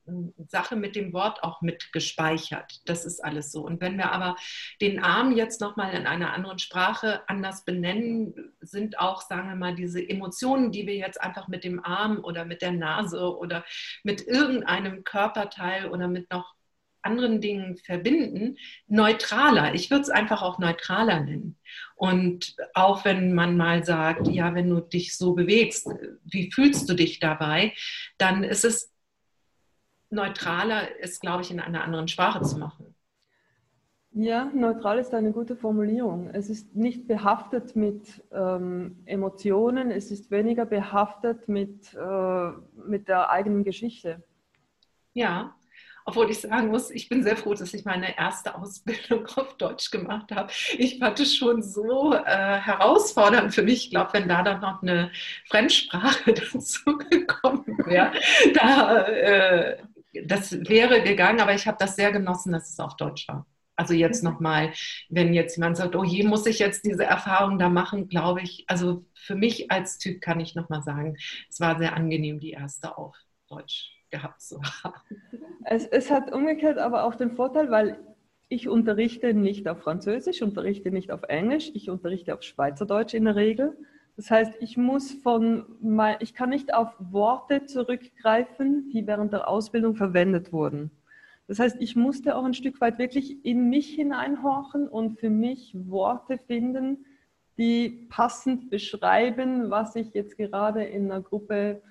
Sache 0.47 0.75
mit 0.75 0.95
dem 0.95 1.13
Wort 1.13 1.43
auch 1.43 1.61
mit 1.61 1.93
gespeichert. 1.93 2.81
Das 2.85 3.05
ist 3.05 3.23
alles 3.23 3.51
so. 3.51 3.65
Und 3.65 3.81
wenn 3.81 3.97
wir 3.97 4.11
aber 4.11 4.35
den 4.81 5.03
Arm 5.03 5.31
jetzt 5.35 5.61
nochmal 5.61 5.93
in 5.93 6.07
einer 6.07 6.33
anderen 6.33 6.59
Sprache 6.59 7.21
anders 7.27 7.65
benennen, 7.65 8.53
sind 8.61 8.99
auch, 8.99 9.21
sagen 9.21 9.49
wir 9.49 9.55
mal, 9.55 9.75
diese 9.75 10.07
Emotionen, 10.07 10.71
die 10.71 10.87
wir 10.87 10.95
jetzt 10.95 11.21
einfach 11.21 11.47
mit 11.47 11.63
dem 11.63 11.83
Arm 11.83 12.19
oder 12.23 12.45
mit 12.45 12.61
der 12.61 12.73
Nase 12.73 13.37
oder 13.37 13.63
mit 14.03 14.27
irgendeinem 14.27 15.03
Körperteil 15.03 15.89
oder 15.89 16.07
mit 16.07 16.31
noch 16.31 16.53
anderen 17.03 17.41
Dingen 17.41 17.77
verbinden, 17.77 18.57
neutraler. 18.87 19.73
Ich 19.73 19.91
würde 19.91 20.03
es 20.03 20.09
einfach 20.09 20.41
auch 20.41 20.57
neutraler 20.57 21.19
nennen. 21.19 21.57
Und 21.95 22.55
auch 22.73 23.05
wenn 23.05 23.33
man 23.33 23.57
mal 23.57 23.85
sagt, 23.85 24.27
ja, 24.29 24.55
wenn 24.55 24.69
du 24.69 24.79
dich 24.79 25.17
so 25.17 25.33
bewegst, 25.33 25.89
wie 26.23 26.51
fühlst 26.51 26.89
du 26.89 26.93
dich 26.93 27.19
dabei, 27.19 27.73
dann 28.17 28.43
ist 28.43 28.63
es 28.63 28.92
neutraler, 30.13 30.83
es, 31.01 31.19
glaube 31.19 31.41
ich, 31.41 31.51
in 31.51 31.59
einer 31.59 31.83
anderen 31.83 32.07
Sprache 32.07 32.41
zu 32.43 32.57
machen. 32.57 32.93
Ja, 34.15 34.45
neutral 34.53 34.99
ist 34.99 35.13
eine 35.15 35.31
gute 35.31 35.55
Formulierung. 35.55 36.29
Es 36.29 36.47
ist 36.49 36.75
nicht 36.75 37.07
behaftet 37.07 37.75
mit 37.75 38.23
ähm, 38.31 38.99
Emotionen, 39.05 39.89
es 39.89 40.11
ist 40.11 40.29
weniger 40.29 40.65
behaftet 40.65 41.47
mit, 41.47 41.95
äh, 41.95 42.49
mit 42.87 43.07
der 43.07 43.31
eigenen 43.31 43.63
Geschichte. 43.63 44.23
Ja, 45.13 45.55
obwohl 46.05 46.29
ich 46.29 46.41
sagen 46.41 46.67
muss, 46.67 46.91
ich 46.91 47.07
bin 47.07 47.23
sehr 47.23 47.37
froh, 47.37 47.53
dass 47.53 47.73
ich 47.73 47.85
meine 47.85 48.17
erste 48.17 48.55
Ausbildung 48.55 49.25
auf 49.35 49.55
Deutsch 49.57 49.89
gemacht 49.89 50.31
habe. 50.31 50.51
Ich 50.77 50.99
fand 50.99 51.19
es 51.19 51.35
schon 51.35 51.63
so 51.63 52.13
äh, 52.13 52.57
herausfordernd 52.59 53.53
für 53.53 53.63
mich. 53.63 53.85
Ich 53.85 53.91
glaube, 53.91 54.13
wenn 54.13 54.27
da 54.27 54.43
dann 54.43 54.59
noch 54.59 54.81
eine 54.81 55.11
Fremdsprache 55.47 56.33
dazu 56.53 56.97
gekommen 56.97 57.77
wäre, 57.85 58.11
da, 58.53 59.07
äh, 59.07 59.77
das 60.25 60.51
wäre 60.67 61.01
gegangen. 61.03 61.39
Aber 61.39 61.53
ich 61.53 61.67
habe 61.67 61.77
das 61.79 61.95
sehr 61.95 62.11
genossen, 62.11 62.53
dass 62.53 62.69
es 62.69 62.79
auf 62.79 62.95
Deutsch 62.95 63.27
war. 63.27 63.45
Also 63.75 63.93
jetzt 63.93 64.23
mhm. 64.23 64.31
nochmal, 64.31 64.71
wenn 65.09 65.33
jetzt 65.33 65.57
jemand 65.57 65.77
sagt, 65.77 65.95
oh 65.95 66.03
je, 66.03 66.23
muss 66.23 66.45
ich 66.45 66.59
jetzt 66.59 66.85
diese 66.85 67.05
Erfahrung 67.05 67.57
da 67.57 67.69
machen, 67.69 68.07
glaube 68.07 68.41
ich, 68.41 68.65
also 68.67 69.05
für 69.15 69.35
mich 69.35 69.71
als 69.71 69.97
Typ 69.97 70.21
kann 70.21 70.39
ich 70.39 70.55
nochmal 70.55 70.83
sagen, 70.83 71.17
es 71.49 71.59
war 71.59 71.77
sehr 71.79 71.95
angenehm, 71.95 72.39
die 72.39 72.51
erste 72.51 72.97
auf 72.97 73.15
Deutsch 73.47 73.91
gehabt 74.11 74.41
zu 74.41 74.61
haben. 74.83 75.01
Es, 75.65 75.85
es 75.87 76.11
hat 76.11 76.31
umgekehrt 76.31 76.77
aber 76.77 77.03
auch 77.03 77.15
den 77.15 77.31
Vorteil, 77.31 77.71
weil 77.71 77.99
ich 78.47 78.67
unterrichte 78.67 79.33
nicht 79.33 79.67
auf 79.67 79.81
Französisch, 79.81 80.41
unterrichte 80.41 80.91
nicht 80.91 81.11
auf 81.11 81.23
Englisch, 81.23 81.71
ich 81.73 81.89
unterrichte 81.89 82.35
auf 82.35 82.43
Schweizerdeutsch 82.43 83.15
in 83.15 83.25
der 83.25 83.35
Regel. 83.35 83.75
Das 84.15 84.29
heißt, 84.29 84.53
ich 84.59 84.77
muss 84.77 85.11
von, 85.11 85.65
ich 86.19 86.33
kann 86.33 86.49
nicht 86.49 86.73
auf 86.73 86.89
Worte 86.99 87.65
zurückgreifen, 87.65 88.89
die 88.91 89.07
während 89.07 89.33
der 89.33 89.47
Ausbildung 89.47 89.95
verwendet 89.95 90.53
wurden. 90.53 90.91
Das 91.47 91.59
heißt, 91.59 91.77
ich 91.79 91.95
musste 91.95 92.35
auch 92.35 92.45
ein 92.45 92.53
Stück 92.53 92.79
weit 92.79 92.99
wirklich 92.99 93.43
in 93.43 93.69
mich 93.69 93.89
hineinhorchen 93.89 94.87
und 94.87 95.19
für 95.19 95.29
mich 95.29 95.75
Worte 95.89 96.37
finden, 96.37 97.05
die 97.57 98.07
passend 98.09 98.69
beschreiben, 98.69 99.69
was 99.69 99.95
ich 99.95 100.13
jetzt 100.13 100.37
gerade 100.37 100.83
in 100.83 101.11
einer 101.11 101.21
Gruppe, 101.21 101.81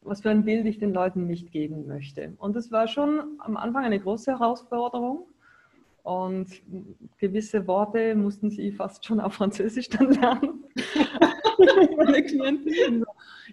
was 0.00 0.22
für 0.22 0.30
ein 0.30 0.44
Bild 0.44 0.66
ich 0.66 0.78
den 0.78 0.92
Leuten 0.92 1.26
nicht 1.26 1.52
geben 1.52 1.86
möchte. 1.86 2.34
Und 2.38 2.56
es 2.56 2.72
war 2.72 2.88
schon 2.88 3.38
am 3.38 3.56
Anfang 3.56 3.84
eine 3.84 4.00
große 4.00 4.32
Herausforderung. 4.32 5.26
Und 6.02 6.48
gewisse 7.18 7.66
Worte 7.66 8.14
mussten 8.14 8.50
sie 8.50 8.72
fast 8.72 9.04
schon 9.04 9.20
auf 9.20 9.34
Französisch 9.34 9.90
dann 9.90 10.12
lernen. 10.12 10.64
Meine 11.96 12.24
Klientin 12.24 13.04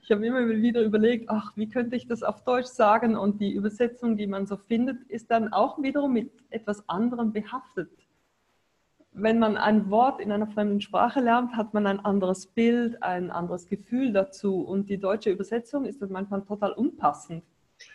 ich 0.05 0.12
habe 0.12 0.25
immer 0.25 0.48
wieder 0.48 0.84
überlegt, 0.84 1.29
ach, 1.29 1.51
wie 1.55 1.67
könnte 1.67 1.96
ich 1.96 2.08
das 2.08 2.22
auf 2.22 2.44
Deutsch 2.44 2.67
sagen? 2.67 3.17
Und 3.17 3.41
die 3.41 3.53
Übersetzung, 3.53 4.17
die 4.17 4.27
man 4.27 4.46
so 4.46 4.55
findet, 4.55 5.01
ist 5.10 5.32
dann 5.32 5.51
auch 5.51 5.82
wiederum 5.82 6.13
mit 6.13 6.32
etwas 6.51 6.88
anderem 6.88 7.34
behaftet. 7.34 7.89
Wenn 9.13 9.39
man 9.39 9.58
ein 9.58 9.89
Wort 9.89 10.22
in 10.22 10.32
einer 10.32 10.46
fremden 10.46 10.79
Sprache 10.79 11.22
lernt, 11.22 11.55
hat 11.55 11.74
man 11.74 11.88
ein 11.88 12.00
anderes 12.00 12.46
Bild, 12.46 13.01
ein 13.01 13.32
anderes 13.32 13.67
Gefühl 13.67 14.13
dazu. 14.13 14.62
Und 14.62 14.91
die 14.91 15.00
deutsche 15.00 15.32
Übersetzung 15.32 15.86
ist 15.86 16.03
dann 16.03 16.12
manchmal 16.12 16.44
total 16.44 16.74
unpassend. 16.74 17.44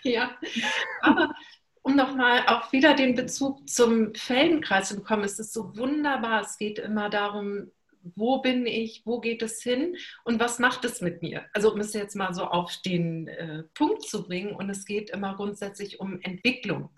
Ja, 0.03 0.31
aber 1.03 1.31
um 1.83 1.95
nochmal 1.95 2.41
auch 2.49 2.73
wieder 2.73 2.95
den 2.95 3.15
Bezug 3.15 3.69
zum 3.69 4.15
Feldenkreis 4.15 4.89
zu 4.89 4.97
bekommen, 4.97 5.23
ist 5.23 5.39
es 5.39 5.53
so 5.53 5.77
wunderbar. 5.77 6.41
Es 6.41 6.59
geht 6.59 6.81
immer 6.81 7.09
darum, 7.09 7.71
wo 8.03 8.41
bin 8.41 8.67
ich, 8.67 9.03
wo 9.05 9.21
geht 9.21 9.43
es 9.43 9.63
hin 9.63 9.97
und 10.25 10.41
was 10.41 10.59
macht 10.59 10.85
es 10.85 11.01
mit 11.01 11.23
mir? 11.23 11.45
Also 11.53 11.73
um 11.73 11.81
es 11.81 11.93
jetzt 11.93 12.17
mal 12.17 12.35
so 12.35 12.45
auf 12.45 12.77
den 12.85 13.29
äh, 13.29 13.65
Punkt 13.75 14.03
zu 14.03 14.25
bringen 14.25 14.55
und 14.55 14.71
es 14.71 14.85
geht 14.85 15.11
immer 15.11 15.37
grundsätzlich 15.37 16.01
um 16.01 16.21
Entwicklung. 16.23 16.91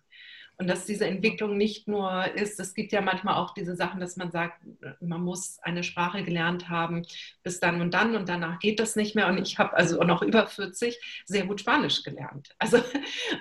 Und 0.59 0.69
dass 0.69 0.85
diese 0.85 1.07
Entwicklung 1.07 1.57
nicht 1.57 1.89
nur 1.89 2.25
ist, 2.37 2.61
es 2.61 2.75
gibt 2.75 2.93
ja 2.93 3.01
manchmal 3.01 3.35
auch 3.35 3.55
diese 3.55 3.75
Sachen, 3.75 4.01
dass 4.01 4.17
man 4.17 4.31
sagt, 4.31 4.63
man 5.01 5.23
muss 5.23 5.59
eine 5.61 5.83
Sprache 5.83 6.23
gelernt 6.23 6.69
haben 6.69 7.03
bis 7.43 7.59
dann 7.59 7.81
und 7.81 7.95
dann 7.95 8.15
und 8.15 8.29
danach 8.29 8.61
geht 8.61 8.79
das 8.79 8.95
nicht 8.95 9.17
mehr. 9.17 9.29
Und 9.29 9.39
ich 9.39 9.59
habe 9.59 9.77
also 9.77 10.01
noch 10.05 10.23
über 10.23 10.47
40 10.47 11.25
sehr 11.25 11.47
gut 11.47 11.61
Spanisch 11.61 12.03
gelernt. 12.05 12.55
Also, 12.59 12.79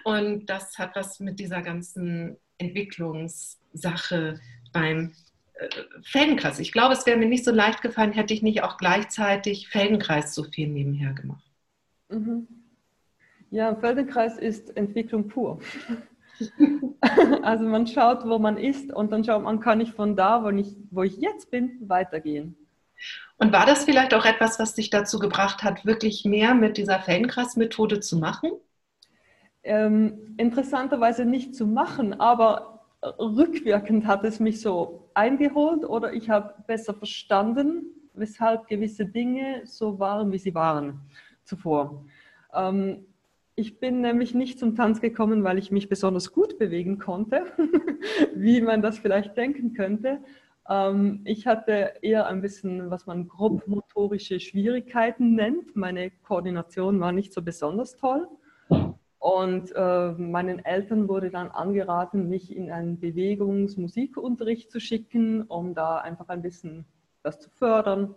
und 0.04 0.48
das 0.48 0.78
hat 0.80 0.96
was 0.96 1.20
mit 1.20 1.40
dieser 1.40 1.62
ganzen 1.62 2.38
Entwicklungssache 2.58 4.40
beim 4.72 5.14
Feldenkreis. 6.04 6.60
Ich 6.60 6.72
glaube, 6.72 6.94
es 6.94 7.06
wäre 7.06 7.18
mir 7.18 7.28
nicht 7.28 7.46
so 7.46 7.52
leicht 7.52 7.82
gefallen, 7.82 8.12
hätte 8.12 8.34
ich 8.34 8.42
nicht 8.42 8.64
auch 8.64 8.78
gleichzeitig 8.78 9.70
Feldenkreis 9.70 10.34
so 10.34 10.44
viel 10.44 10.68
nebenher 10.68 11.14
gemacht. 11.14 11.44
Mhm. 12.10 12.48
Ja, 13.50 13.76
Feldenkreis 13.76 14.38
ist 14.38 14.76
Entwicklung 14.78 15.28
pur. 15.28 15.60
also 17.42 17.66
man 17.66 17.86
schaut, 17.86 18.26
wo 18.26 18.40
man 18.40 18.58
ist 18.58 18.94
und 18.94 19.12
dann 19.12 19.24
schaut 19.24 19.44
man, 19.44 19.60
kann 19.60 19.82
ich 19.82 19.92
von 19.92 20.16
da, 20.16 20.44
wo 20.44 20.50
ich, 20.50 20.76
wo 20.90 21.04
ich 21.04 21.18
jetzt 21.18 21.52
bin, 21.52 21.78
weitergehen. 21.82 22.56
Und 23.38 23.52
war 23.52 23.66
das 23.66 23.86
vielleicht 23.86 24.14
auch 24.14 24.26
etwas, 24.26 24.60
was 24.60 24.76
dich 24.76 24.90
dazu 24.90 25.20
gebracht 25.20 25.64
hat, 25.64 25.86
wirklich 25.86 26.26
mehr 26.26 26.54
mit 26.54 26.78
dieser 26.78 27.00
Feldenkreis-Methode 27.00 28.00
zu 28.00 28.18
machen? 28.18 28.52
Ähm, 29.64 30.36
interessanterweise 30.38 31.26
nicht 31.26 31.56
zu 31.56 31.68
machen, 31.68 32.20
aber 32.20 32.71
rückwirkend 33.04 34.06
hat 34.06 34.24
es 34.24 34.40
mich 34.40 34.62
so 34.62 35.10
eingeholt 35.14 35.86
oder 35.86 36.14
ich 36.14 36.30
habe 36.30 36.54
besser 36.68 36.94
verstanden, 36.94 37.86
weshalb 38.14 38.68
gewisse 38.68 39.06
Dinge 39.06 39.62
so 39.66 40.00
waren, 40.00 40.32
wie 40.32 40.38
sie 40.38 40.54
waren 40.54 41.02
zuvor. 41.44 42.06
Ähm, 42.54 43.06
ich 43.56 43.80
bin 43.80 44.02
nämlich 44.02 44.34
nicht 44.34 44.60
zum 44.60 44.76
Tanz 44.76 45.02
gekommen, 45.02 45.44
weil 45.44 45.58
ich 45.58 45.72
mich 45.72 45.90
besonders 45.90 46.32
gut 46.32 46.58
bewegen 46.58 47.00
konnte, 47.00 47.46
wie 48.36 48.62
man 48.62 48.82
das 48.82 49.00
vielleicht 49.00 49.36
denken 49.36 49.74
könnte. 49.74 50.20
Ähm, 50.70 51.22
ich 51.26 51.48
hatte 51.48 51.94
eher 52.02 52.28
ein 52.28 52.42
bisschen, 52.42 52.90
was 52.90 53.06
man 53.08 53.28
grobmotorische 53.28 54.40
Schwierigkeiten 54.40 55.36
nennt. 55.36 55.76
Meine 55.76 56.12
Koordination 56.12 57.00
war 57.00 57.12
nicht 57.12 57.34
so 57.34 57.42
besonders 57.42 57.96
toll. 57.96 58.28
Und 59.22 59.72
äh, 59.76 60.14
meinen 60.14 60.66
Eltern 60.66 61.08
wurde 61.08 61.30
dann 61.30 61.52
angeraten, 61.52 62.28
mich 62.28 62.56
in 62.56 62.72
einen 62.72 63.00
Bewegungsmusikunterricht 63.00 64.72
zu 64.72 64.80
schicken, 64.80 65.44
um 65.44 65.76
da 65.76 66.00
einfach 66.00 66.28
ein 66.30 66.42
bisschen 66.42 66.86
das 67.22 67.40
zu 67.40 67.52
fördern. 67.52 68.16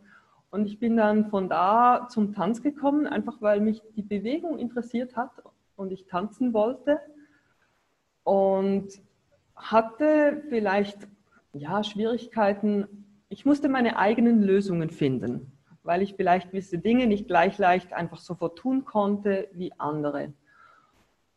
Und 0.49 0.65
ich 0.65 0.79
bin 0.79 0.97
dann 0.97 1.29
von 1.29 1.51
da 1.51 2.09
zum 2.09 2.33
Tanz 2.33 2.63
gekommen, 2.63 3.07
einfach 3.07 3.43
weil 3.43 3.61
mich 3.61 3.83
die 3.95 4.03
Bewegung 4.03 4.59
interessiert 4.59 5.15
hat 5.15 5.43
und 5.77 5.93
ich 5.93 6.07
tanzen 6.07 6.55
wollte. 6.55 6.99
Und 8.23 8.89
hatte 9.55 10.43
vielleicht 10.49 11.07
ja, 11.53 11.85
Schwierigkeiten. 11.85 13.05
Ich 13.29 13.45
musste 13.45 13.69
meine 13.69 13.99
eigenen 13.99 14.43
Lösungen 14.43 14.89
finden, 14.89 15.53
weil 15.83 16.01
ich 16.01 16.15
vielleicht 16.15 16.51
gewisse 16.51 16.79
Dinge 16.79 17.07
nicht 17.07 17.27
gleich 17.27 17.59
leicht 17.59 17.93
einfach 17.93 18.21
sofort 18.21 18.57
tun 18.57 18.87
konnte 18.87 19.49
wie 19.53 19.71
andere. 19.77 20.33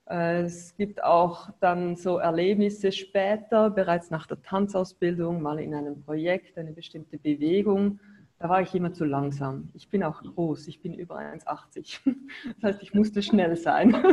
Es 0.10 0.74
gibt 0.78 1.04
auch 1.04 1.50
dann 1.60 1.98
so 1.98 2.18
Erlebnisse 2.18 2.94
später, 2.94 3.70
bereits 3.70 4.10
nach 4.10 4.26
der 4.26 4.42
Tanzausbildung, 4.42 5.42
mal 5.42 5.60
in 5.60 5.76
einem 5.76 6.02
Projekt, 6.02 6.58
eine 6.58 6.72
bestimmte 6.72 7.18
Bewegung. 7.18 8.00
Da 8.40 8.48
war 8.48 8.62
ich 8.62 8.74
immer 8.74 8.94
zu 8.94 9.04
langsam. 9.04 9.70
Ich 9.74 9.90
bin 9.90 10.04
auch 10.04 10.22
groß, 10.22 10.70
ich 10.70 10.82
bin 10.82 10.94
über 10.94 11.18
1,80. 11.18 12.00
Das 12.62 12.76
heißt, 12.76 12.84
ich 12.84 12.94
musste 12.94 13.22
schnell 13.22 13.58
sein. 13.58 13.96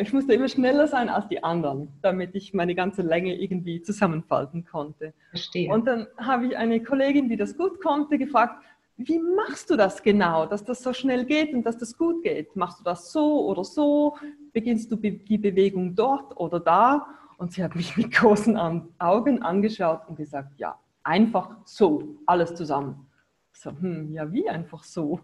Ich 0.00 0.12
musste 0.12 0.32
immer 0.32 0.48
schneller 0.48 0.88
sein 0.88 1.08
als 1.08 1.28
die 1.28 1.44
anderen, 1.44 1.88
damit 2.02 2.34
ich 2.34 2.52
meine 2.52 2.74
ganze 2.74 3.02
Länge 3.02 3.40
irgendwie 3.40 3.80
zusammenfalten 3.80 4.64
konnte. 4.64 5.14
Verstehe. 5.30 5.72
Und 5.72 5.86
dann 5.86 6.06
habe 6.16 6.46
ich 6.46 6.56
eine 6.56 6.82
Kollegin, 6.82 7.28
die 7.28 7.36
das 7.36 7.56
gut 7.56 7.80
konnte, 7.80 8.18
gefragt, 8.18 8.60
wie 8.98 9.20
machst 9.20 9.70
du 9.70 9.76
das 9.76 10.02
genau, 10.02 10.44
dass 10.46 10.64
das 10.64 10.82
so 10.82 10.92
schnell 10.92 11.24
geht 11.24 11.54
und 11.54 11.64
dass 11.64 11.78
das 11.78 11.96
gut 11.96 12.22
geht? 12.24 12.56
Machst 12.56 12.80
du 12.80 12.84
das 12.84 13.12
so 13.12 13.46
oder 13.46 13.62
so? 13.62 14.16
Beginnst 14.52 14.90
du 14.90 14.96
die 14.96 15.38
Bewegung 15.38 15.94
dort 15.94 16.36
oder 16.36 16.58
da? 16.58 17.06
Und 17.38 17.52
sie 17.52 17.62
hat 17.62 17.76
mich 17.76 17.96
mit 17.96 18.10
großen 18.10 18.56
Augen 18.98 19.42
angeschaut 19.42 20.00
und 20.08 20.16
gesagt, 20.16 20.58
ja, 20.58 20.78
einfach 21.04 21.56
so, 21.64 22.18
alles 22.26 22.56
zusammen. 22.56 23.06
So, 23.52 23.70
hm, 23.70 24.12
ja, 24.12 24.32
wie 24.32 24.48
einfach 24.48 24.82
so? 24.82 25.20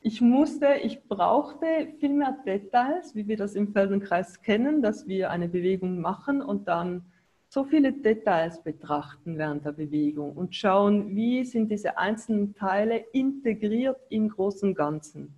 Ich 0.00 0.20
musste, 0.20 0.74
ich 0.82 1.08
brauchte 1.08 1.94
viel 1.98 2.12
mehr 2.12 2.36
Details, 2.44 3.14
wie 3.14 3.26
wir 3.26 3.38
das 3.38 3.54
im 3.54 3.72
Feldenkreis 3.72 4.42
kennen, 4.42 4.82
dass 4.82 5.06
wir 5.06 5.30
eine 5.30 5.48
Bewegung 5.48 6.00
machen 6.00 6.42
und 6.42 6.68
dann 6.68 7.06
so 7.52 7.64
viele 7.64 7.92
Details 7.92 8.62
betrachten 8.62 9.36
während 9.36 9.66
der 9.66 9.72
Bewegung 9.72 10.32
und 10.32 10.56
schauen, 10.56 11.14
wie 11.14 11.44
sind 11.44 11.70
diese 11.70 11.98
einzelnen 11.98 12.54
Teile 12.54 13.04
integriert 13.12 14.00
im 14.08 14.30
großen 14.30 14.74
Ganzen. 14.74 15.34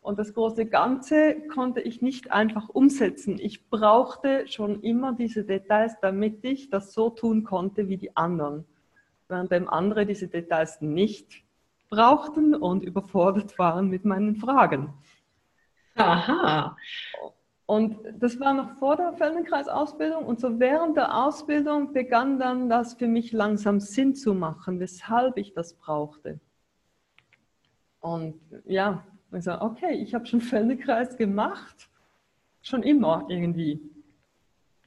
Und 0.00 0.18
das 0.18 0.34
große 0.34 0.66
Ganze 0.66 1.36
konnte 1.46 1.80
ich 1.80 2.02
nicht 2.02 2.32
einfach 2.32 2.68
umsetzen. 2.70 3.38
Ich 3.38 3.70
brauchte 3.70 4.48
schon 4.48 4.82
immer 4.82 5.12
diese 5.12 5.44
Details, 5.44 5.94
damit 6.02 6.44
ich 6.44 6.70
das 6.70 6.92
so 6.92 7.08
tun 7.08 7.44
konnte 7.44 7.88
wie 7.88 7.98
die 7.98 8.16
anderen. 8.16 8.64
Während 9.28 9.52
andere 9.68 10.06
diese 10.06 10.26
Details 10.26 10.80
nicht 10.80 11.44
brauchten 11.88 12.52
und 12.52 12.82
überfordert 12.82 13.60
waren 13.60 13.86
mit 13.86 14.04
meinen 14.04 14.34
Fragen. 14.34 14.92
Aha. 15.94 16.76
Und 17.72 17.96
das 18.18 18.38
war 18.38 18.52
noch 18.52 18.76
vor 18.76 18.96
der 18.96 19.14
Feldenkreisausbildung 19.14 20.26
und 20.26 20.38
so 20.38 20.60
während 20.60 20.94
der 20.94 21.24
Ausbildung 21.24 21.94
begann 21.94 22.38
dann 22.38 22.68
das 22.68 22.92
für 22.92 23.08
mich 23.08 23.32
langsam 23.32 23.80
Sinn 23.80 24.14
zu 24.14 24.34
machen, 24.34 24.78
weshalb 24.78 25.38
ich 25.38 25.54
das 25.54 25.72
brauchte. 25.72 26.38
Und 28.00 28.38
ja, 28.66 29.02
ich 29.34 29.44
sage, 29.44 29.62
okay, 29.64 29.94
ich 29.94 30.12
habe 30.12 30.26
schon 30.26 30.42
Feldenkreis 30.42 31.16
gemacht, 31.16 31.88
schon 32.60 32.82
immer 32.82 33.24
irgendwie. 33.30 33.80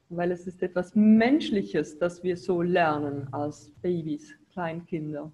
Weil 0.09 0.29
es 0.29 0.45
ist 0.45 0.61
etwas 0.61 0.93
Menschliches, 0.93 1.97
dass 1.97 2.21
wir 2.21 2.37
so 2.37 2.61
lernen 2.61 3.29
als 3.31 3.71
Babys, 3.81 4.35
Kleinkinder. 4.53 5.31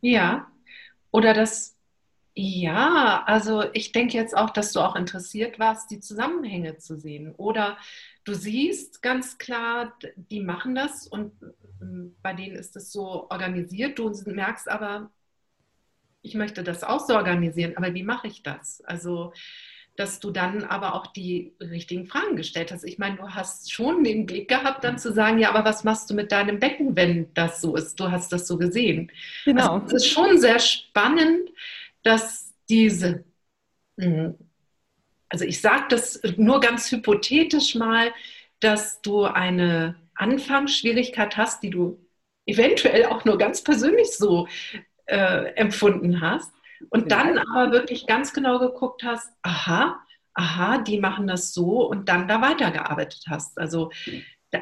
Ja, 0.00 0.50
oder 1.12 1.34
das, 1.34 1.73
ja, 2.36 3.22
also 3.26 3.64
ich 3.72 3.92
denke 3.92 4.16
jetzt 4.16 4.36
auch, 4.36 4.50
dass 4.50 4.72
du 4.72 4.80
auch 4.80 4.96
interessiert 4.96 5.60
warst, 5.60 5.90
die 5.90 6.00
Zusammenhänge 6.00 6.78
zu 6.78 6.98
sehen. 6.98 7.32
Oder 7.36 7.78
du 8.24 8.34
siehst 8.34 9.02
ganz 9.02 9.38
klar, 9.38 9.96
die 10.16 10.40
machen 10.40 10.74
das 10.74 11.06
und 11.06 11.32
ähm, 11.80 12.16
bei 12.22 12.32
denen 12.34 12.56
ist 12.56 12.74
es 12.74 12.90
so 12.90 13.30
organisiert. 13.30 13.98
Du 14.00 14.12
merkst 14.26 14.68
aber, 14.68 15.10
ich 16.22 16.34
möchte 16.34 16.64
das 16.64 16.82
auch 16.82 17.00
so 17.06 17.14
organisieren, 17.14 17.76
aber 17.76 17.94
wie 17.94 18.02
mache 18.02 18.26
ich 18.26 18.42
das? 18.42 18.80
Also, 18.80 19.32
dass 19.96 20.18
du 20.18 20.32
dann 20.32 20.64
aber 20.64 20.94
auch 20.94 21.06
die 21.06 21.52
richtigen 21.60 22.06
Fragen 22.06 22.34
gestellt 22.34 22.72
hast. 22.72 22.82
Ich 22.82 22.98
meine, 22.98 23.14
du 23.16 23.28
hast 23.28 23.70
schon 23.70 24.02
den 24.02 24.26
Blick 24.26 24.48
gehabt, 24.48 24.82
dann 24.82 24.98
zu 24.98 25.12
sagen, 25.12 25.38
ja, 25.38 25.50
aber 25.50 25.64
was 25.64 25.84
machst 25.84 26.10
du 26.10 26.14
mit 26.14 26.32
deinem 26.32 26.58
Becken, 26.58 26.96
wenn 26.96 27.32
das 27.34 27.60
so 27.60 27.76
ist? 27.76 28.00
Du 28.00 28.10
hast 28.10 28.32
das 28.32 28.48
so 28.48 28.58
gesehen. 28.58 29.12
Genau. 29.44 29.74
Also, 29.74 29.86
es 29.86 29.92
ist 30.02 30.08
schon 30.08 30.40
sehr 30.40 30.58
spannend, 30.58 31.50
dass 32.04 32.54
diese, 32.68 33.24
hm, 33.98 34.36
also 35.28 35.44
ich 35.44 35.60
sage 35.60 35.86
das 35.88 36.22
nur 36.36 36.60
ganz 36.60 36.90
hypothetisch 36.92 37.74
mal, 37.74 38.12
dass 38.60 39.02
du 39.02 39.24
eine 39.24 39.96
Anfangsschwierigkeit 40.14 41.36
hast, 41.36 41.62
die 41.62 41.70
du 41.70 41.98
eventuell 42.46 43.06
auch 43.06 43.24
nur 43.24 43.36
ganz 43.36 43.64
persönlich 43.64 44.12
so 44.16 44.46
äh, 45.06 45.54
empfunden 45.56 46.20
hast 46.20 46.52
und 46.90 47.10
dann 47.10 47.38
aber 47.38 47.72
wirklich 47.72 48.06
ganz 48.06 48.32
genau 48.32 48.58
geguckt 48.58 49.02
hast, 49.02 49.32
aha, 49.42 49.98
aha, 50.34 50.78
die 50.78 50.98
machen 50.98 51.26
das 51.26 51.52
so 51.52 51.86
und 51.88 52.08
dann 52.08 52.28
da 52.28 52.40
weitergearbeitet 52.40 53.24
hast. 53.28 53.58
Also, 53.58 53.90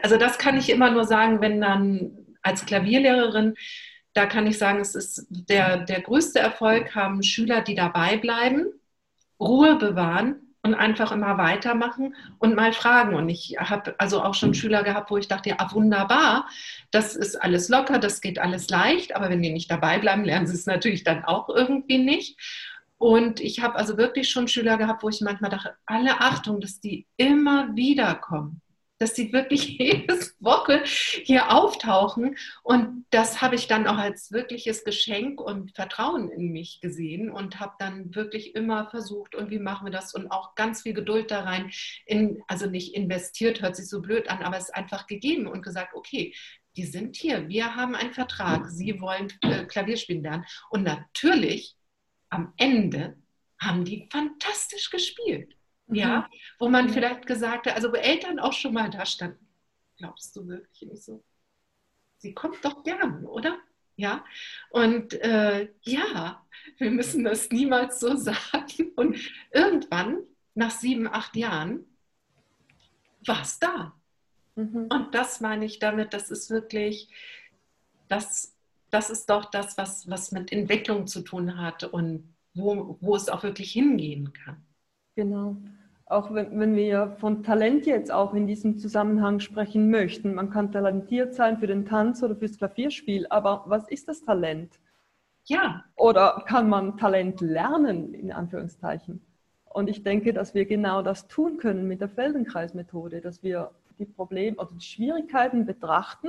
also 0.03 0.17
das 0.17 0.39
kann 0.39 0.57
ich 0.57 0.71
immer 0.71 0.91
nur 0.91 1.05
sagen, 1.05 1.41
wenn 1.41 1.61
dann 1.61 2.13
als 2.43 2.67
Klavierlehrerin, 2.67 3.55
da 4.15 4.27
kann 4.27 4.47
ich 4.47 4.59
sagen, 4.59 4.81
es 4.81 4.95
ist 4.95 5.27
der, 5.31 5.79
der 5.79 6.01
größte 6.01 6.39
Erfolg 6.39 6.95
haben 6.95 7.23
Schüler, 7.23 7.63
die 7.63 7.75
dabei 7.75 8.17
bleiben, 8.17 8.67
Ruhe 9.41 9.77
bewahren 9.77 10.55
und 10.63 10.75
einfach 10.75 11.13
immer 11.13 11.39
weitermachen 11.39 12.15
und 12.39 12.55
mal 12.55 12.73
fragen. 12.73 13.15
Und 13.15 13.29
ich 13.29 13.57
habe 13.59 13.95
also 13.99 14.23
auch 14.23 14.35
schon 14.35 14.55
Schüler 14.55 14.85
gehabt, 14.85 15.11
wo 15.11 15.17
ich 15.17 15.29
dachte, 15.29 15.51
ja, 15.51 15.73
wunderbar, 15.73 16.49
das 16.91 17.17
ist 17.17 17.37
alles 17.37 17.69
locker, 17.69 17.99
das 17.99 18.21
geht 18.21 18.39
alles 18.39 18.69
leicht, 18.71 19.17
aber 19.17 19.29
wenn 19.29 19.43
die 19.43 19.53
nicht 19.53 19.71
dabei 19.71 19.99
bleiben, 19.99 20.25
lernen 20.25 20.47
sie 20.47 20.55
es 20.55 20.67
natürlich 20.67 21.05
dann 21.05 21.25
auch 21.25 21.49
irgendwie 21.49 21.99
nicht. 21.99 22.39
Und 22.99 23.41
ich 23.41 23.61
habe 23.61 23.75
also 23.75 23.97
wirklich 23.97 24.31
schon 24.31 24.47
Schüler 24.47 24.79
gehabt, 24.79 25.03
wo 25.03 25.09
ich 25.09 25.21
manchmal 25.21 25.51
dachte, 25.51 25.75
alle 25.87 26.21
Achtung, 26.21 26.61
dass 26.61 26.81
die 26.81 27.07
immer 27.17 27.75
wieder 27.75 28.15
kommen 28.15 28.62
dass 29.03 29.17
sie 29.17 29.33
wirklich 29.33 29.67
jede 29.79 30.17
Woche 30.39 30.83
hier 30.85 31.51
auftauchen. 31.51 32.37
Und 32.63 33.05
das 33.11 33.43
habe 33.43 33.57
ich 33.57 33.67
dann 33.67 33.87
auch 33.87 33.99
als 33.99 34.31
wirkliches 34.31 34.85
Geschenk 34.85 35.41
und 35.41 35.75
Vertrauen 35.75 36.31
in 36.31 36.53
mich 36.53 36.81
gesehen 36.81 37.31
und 37.31 37.59
habe 37.59 37.75
dann 37.81 38.15
wirklich 38.15 38.55
immer 38.55 38.89
versucht, 38.91 39.35
und 39.35 39.51
wie 39.51 39.59
machen 39.59 39.87
wir 39.87 39.93
das? 39.93 40.15
Und 40.15 40.31
auch 40.31 40.55
ganz 40.55 40.83
viel 40.83 40.95
Geduld 40.95 41.31
da 41.31 41.41
rein, 41.41 41.71
in, 42.07 42.43
also 42.47 42.67
nicht 42.67 42.95
investiert, 42.95 43.61
hört 43.61 43.77
sich 43.77 43.89
so 43.89 44.01
blöd 44.01 44.31
an, 44.31 44.43
aber 44.43 44.57
es 44.57 44.65
ist 44.65 44.77
einfach 44.77 45.07
gegeben 45.09 45.49
und 45.49 45.63
gesagt, 45.63 45.95
okay, 45.95 46.33
die 46.77 46.87
sind 46.87 47.17
hier, 47.17 47.49
wir 47.49 47.75
haben 47.75 47.95
einen 47.95 48.15
Vertrag, 48.15 48.67
sie 48.71 49.01
wollen 49.01 49.31
äh, 49.43 49.65
Klavier 49.65 49.97
spielen 49.97 50.23
lernen. 50.23 50.45
Und 50.71 50.85
natürlich, 50.85 51.77
am 52.31 52.55
Ende 52.57 53.19
haben 53.61 53.85
die 53.85 54.09
fantastisch 54.11 54.91
gespielt. 54.91 55.55
Ja, 55.89 56.21
mhm. 56.21 56.37
wo 56.59 56.69
man 56.69 56.89
vielleicht 56.91 57.27
gesagt 57.27 57.67
hat, 57.67 57.75
also 57.75 57.91
wo 57.91 57.97
Eltern 57.97 58.39
auch 58.39 58.53
schon 58.53 58.73
mal 58.73 58.89
da 58.89 59.05
standen, 59.05 59.47
glaubst 59.97 60.35
du 60.37 60.47
wirklich 60.47 60.83
nicht 60.83 61.03
so? 61.03 61.23
Sie 62.19 62.35
kommt 62.35 62.65
doch 62.65 62.85
gern, 62.85 63.27
oder? 63.27 63.59
Ja, 63.97 64.25
und 64.71 65.13
äh, 65.15 65.69
ja, 65.83 66.47
wir 66.79 66.91
müssen 66.91 67.25
das 67.25 67.51
niemals 67.51 68.01
so 68.01 68.17
sagen. 68.17 68.93
Und 68.97 69.19
irgendwann, 69.51 70.23
nach 70.55 70.71
sieben, 70.71 71.09
acht 71.09 71.37
Jahren, 71.37 71.85
war 73.27 73.43
es 73.43 73.59
da. 73.59 73.95
Mhm. 74.55 74.87
Und 74.91 75.15
das 75.15 75.41
meine 75.41 75.65
ich 75.65 75.79
damit, 75.79 76.15
das 76.15 76.31
ist 76.31 76.51
wirklich, 76.51 77.09
das, 78.09 78.57
das 78.91 79.11
ist 79.11 79.31
doch 79.31 79.47
das, 79.47 79.77
was, 79.79 80.09
was 80.09 80.33
mit 80.33 80.53
Entwicklung 80.53 81.07
zu 81.07 81.23
tun 81.23 81.59
hat 81.59 81.85
und 81.85 82.35
wo, 82.55 82.99
wo 83.01 83.17
es 83.17 83.29
auch 83.29 83.43
wirklich 83.43 83.73
hingehen 83.73 84.33
kann. 84.33 84.65
Genau 85.15 85.57
auch 86.13 86.33
wenn, 86.33 86.61
wenn 86.61 86.77
wir 86.77 87.17
von 87.19 87.43
Talent 87.43 87.87
jetzt 87.87 88.13
auch 88.13 88.35
in 88.35 88.47
diesem 88.47 88.77
Zusammenhang 88.77 89.41
sprechen 89.41 89.91
möchten. 89.91 90.35
Man 90.35 90.51
kann 90.51 90.71
talentiert 90.71 91.35
sein 91.35 91.59
für 91.59 91.67
den 91.67 91.87
Tanz 91.87 92.23
oder 92.23 92.37
fürs 92.37 92.59
Klavierspiel, 92.59 93.27
aber 93.31 93.65
was 93.67 93.89
ist 93.89 94.09
das 94.09 94.23
Talent? 94.23 94.79
Ja. 95.45 95.85
Oder 95.97 96.45
kann 96.47 96.69
man 96.69 96.99
Talent 96.99 97.41
lernen, 97.41 98.15
in 98.15 98.31
Anführungszeichen? 98.31 99.23
Und 99.65 99.89
ich 99.89 100.03
denke, 100.03 100.35
dass 100.35 100.55
wir 100.55 100.67
genau 100.67 101.03
das 101.03 101.29
tun 101.29 101.57
können 101.57 101.89
mit 101.89 102.03
der 102.03 102.11
Feldenkreismethode, 102.11 103.23
dass 103.23 103.43
wir 103.43 103.71
die 103.99 104.05
Probleme 104.05 104.59
oder 104.59 104.71
die 104.75 104.85
Schwierigkeiten 104.85 105.65
betrachten 105.65 106.29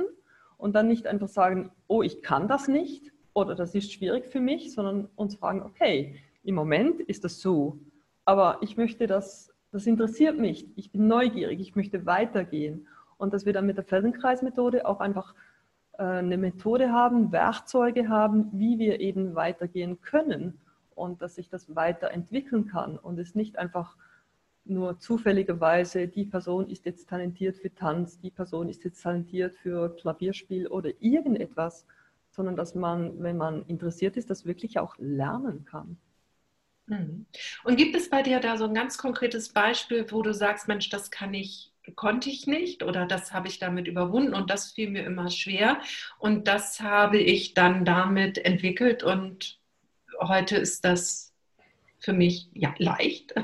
und 0.56 0.74
dann 0.74 0.88
nicht 0.88 1.06
einfach 1.06 1.28
sagen, 1.28 1.70
oh, 1.88 2.02
ich 2.02 2.22
kann 2.22 2.48
das 2.48 2.68
nicht 2.68 3.12
oder 3.34 3.54
das 3.54 3.74
ist 3.74 3.92
schwierig 3.92 4.26
für 4.26 4.40
mich, 4.40 4.72
sondern 4.72 5.08
uns 5.14 5.36
fragen, 5.36 5.62
okay, 5.62 6.16
im 6.42 6.54
Moment 6.54 7.00
ist 7.02 7.24
das 7.24 7.40
so, 7.40 7.78
aber 8.24 8.58
ich 8.62 8.76
möchte 8.76 9.06
das 9.06 9.54
das 9.74 9.88
interessiert 9.88 10.38
mich, 10.38 10.68
ich 10.76 10.92
bin 10.92 11.08
neugierig, 11.08 11.58
ich 11.58 11.74
möchte 11.74 12.06
weitergehen. 12.06 12.86
Und 13.16 13.34
dass 13.34 13.44
wir 13.44 13.52
dann 13.52 13.66
mit 13.66 13.76
der 13.76 13.82
Feldenkreismethode 13.82 14.86
auch 14.86 15.00
einfach 15.00 15.34
äh, 15.98 16.04
eine 16.04 16.38
Methode 16.38 16.92
haben, 16.92 17.32
Werkzeuge 17.32 18.08
haben, 18.08 18.50
wie 18.52 18.78
wir 18.78 19.00
eben 19.00 19.34
weitergehen 19.34 20.00
können 20.00 20.60
und 20.94 21.22
dass 21.22 21.34
sich 21.34 21.48
das 21.48 21.74
weiterentwickeln 21.74 22.68
kann 22.68 22.96
und 22.96 23.18
es 23.18 23.34
nicht 23.34 23.58
einfach 23.58 23.96
nur 24.64 25.00
zufälligerweise, 25.00 26.06
die 26.06 26.24
Person 26.24 26.68
ist 26.68 26.86
jetzt 26.86 27.08
talentiert 27.08 27.56
für 27.56 27.74
Tanz, 27.74 28.20
die 28.20 28.30
Person 28.30 28.68
ist 28.68 28.84
jetzt 28.84 29.02
talentiert 29.02 29.56
für 29.56 29.96
Klavierspiel 29.96 30.68
oder 30.68 30.90
irgendetwas, 31.00 31.84
sondern 32.30 32.54
dass 32.54 32.76
man, 32.76 33.20
wenn 33.20 33.36
man 33.36 33.64
interessiert 33.66 34.16
ist, 34.16 34.30
das 34.30 34.46
wirklich 34.46 34.78
auch 34.78 34.94
lernen 34.98 35.64
kann. 35.64 35.98
Mhm. 36.86 37.26
Und 37.64 37.76
gibt 37.76 37.96
es 37.96 38.10
bei 38.10 38.22
dir 38.22 38.40
da 38.40 38.56
so 38.56 38.64
ein 38.64 38.74
ganz 38.74 38.98
konkretes 38.98 39.52
Beispiel, 39.52 40.06
wo 40.10 40.22
du 40.22 40.32
sagst, 40.34 40.68
Mensch, 40.68 40.88
das 40.90 41.10
kann 41.10 41.34
ich, 41.34 41.72
konnte 41.96 42.30
ich 42.30 42.46
nicht 42.46 42.82
oder 42.82 43.06
das 43.06 43.32
habe 43.32 43.48
ich 43.48 43.58
damit 43.58 43.86
überwunden 43.88 44.34
und 44.34 44.50
das 44.50 44.72
fiel 44.72 44.90
mir 44.90 45.04
immer 45.04 45.30
schwer 45.30 45.80
und 46.18 46.48
das 46.48 46.80
habe 46.80 47.18
ich 47.18 47.54
dann 47.54 47.84
damit 47.84 48.38
entwickelt 48.38 49.02
und 49.02 49.58
heute 50.20 50.56
ist 50.56 50.84
das 50.84 51.34
für 51.98 52.12
mich 52.12 52.48
ja 52.54 52.74
leicht. 52.78 53.34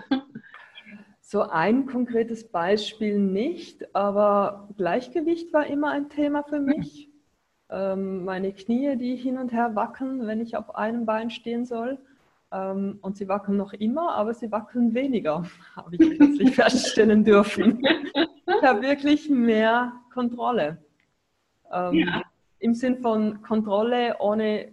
So 1.22 1.42
ein 1.42 1.86
konkretes 1.86 2.48
Beispiel 2.48 3.16
nicht, 3.16 3.94
aber 3.94 4.68
Gleichgewicht 4.76 5.52
war 5.52 5.64
immer 5.64 5.92
ein 5.92 6.08
Thema 6.08 6.42
für 6.42 6.58
mich. 6.58 7.08
Mhm. 7.72 8.24
meine 8.24 8.52
Knie, 8.52 8.96
die 8.96 9.14
hin 9.14 9.38
und 9.38 9.52
her 9.52 9.76
wackeln, 9.76 10.26
wenn 10.26 10.40
ich 10.40 10.56
auf 10.56 10.74
einem 10.74 11.06
Bein 11.06 11.30
stehen 11.30 11.64
soll. 11.64 11.98
Ähm, 12.52 12.98
und 13.02 13.16
sie 13.16 13.28
wackeln 13.28 13.56
noch 13.56 13.72
immer, 13.74 14.14
aber 14.14 14.34
sie 14.34 14.50
wackeln 14.50 14.94
weniger, 14.94 15.44
habe 15.76 15.96
ich 15.96 16.16
plötzlich 16.16 16.54
feststellen 16.54 17.24
dürfen. 17.24 17.80
Ich 18.46 18.62
habe 18.62 18.82
wirklich 18.82 19.28
mehr 19.28 19.92
Kontrolle. 20.12 20.84
Ähm, 21.72 21.94
ja. 21.94 22.22
Im 22.58 22.74
Sinn 22.74 22.98
von 22.98 23.40
Kontrolle, 23.42 24.16
ohne 24.18 24.72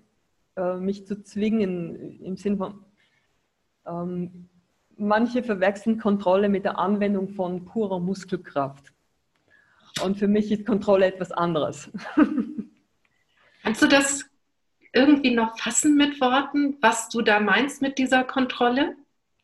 äh, 0.56 0.76
mich 0.76 1.06
zu 1.06 1.22
zwingen, 1.22 2.20
im 2.22 2.36
Sinn 2.36 2.58
von, 2.58 2.84
ähm, 3.86 4.50
manche 4.98 5.44
verwechseln 5.44 6.00
Kontrolle 6.00 6.50
mit 6.50 6.66
der 6.66 6.80
Anwendung 6.80 7.30
von 7.30 7.66
purer 7.66 8.00
Muskelkraft. 8.00 8.92
Und 10.04 10.18
für 10.18 10.28
mich 10.28 10.52
ist 10.52 10.66
Kontrolle 10.66 11.06
etwas 11.06 11.32
anderes. 11.32 11.92
Kannst 13.64 13.82
du 13.82 13.88
das 13.88 14.26
irgendwie 14.98 15.34
noch 15.34 15.58
fassen 15.58 15.96
mit 15.96 16.20
Worten, 16.20 16.78
was 16.82 17.10
du 17.10 17.22
da 17.22 17.40
meinst 17.40 17.82
mit 17.82 17.98
dieser 17.98 18.24
Kontrolle? 18.24 18.96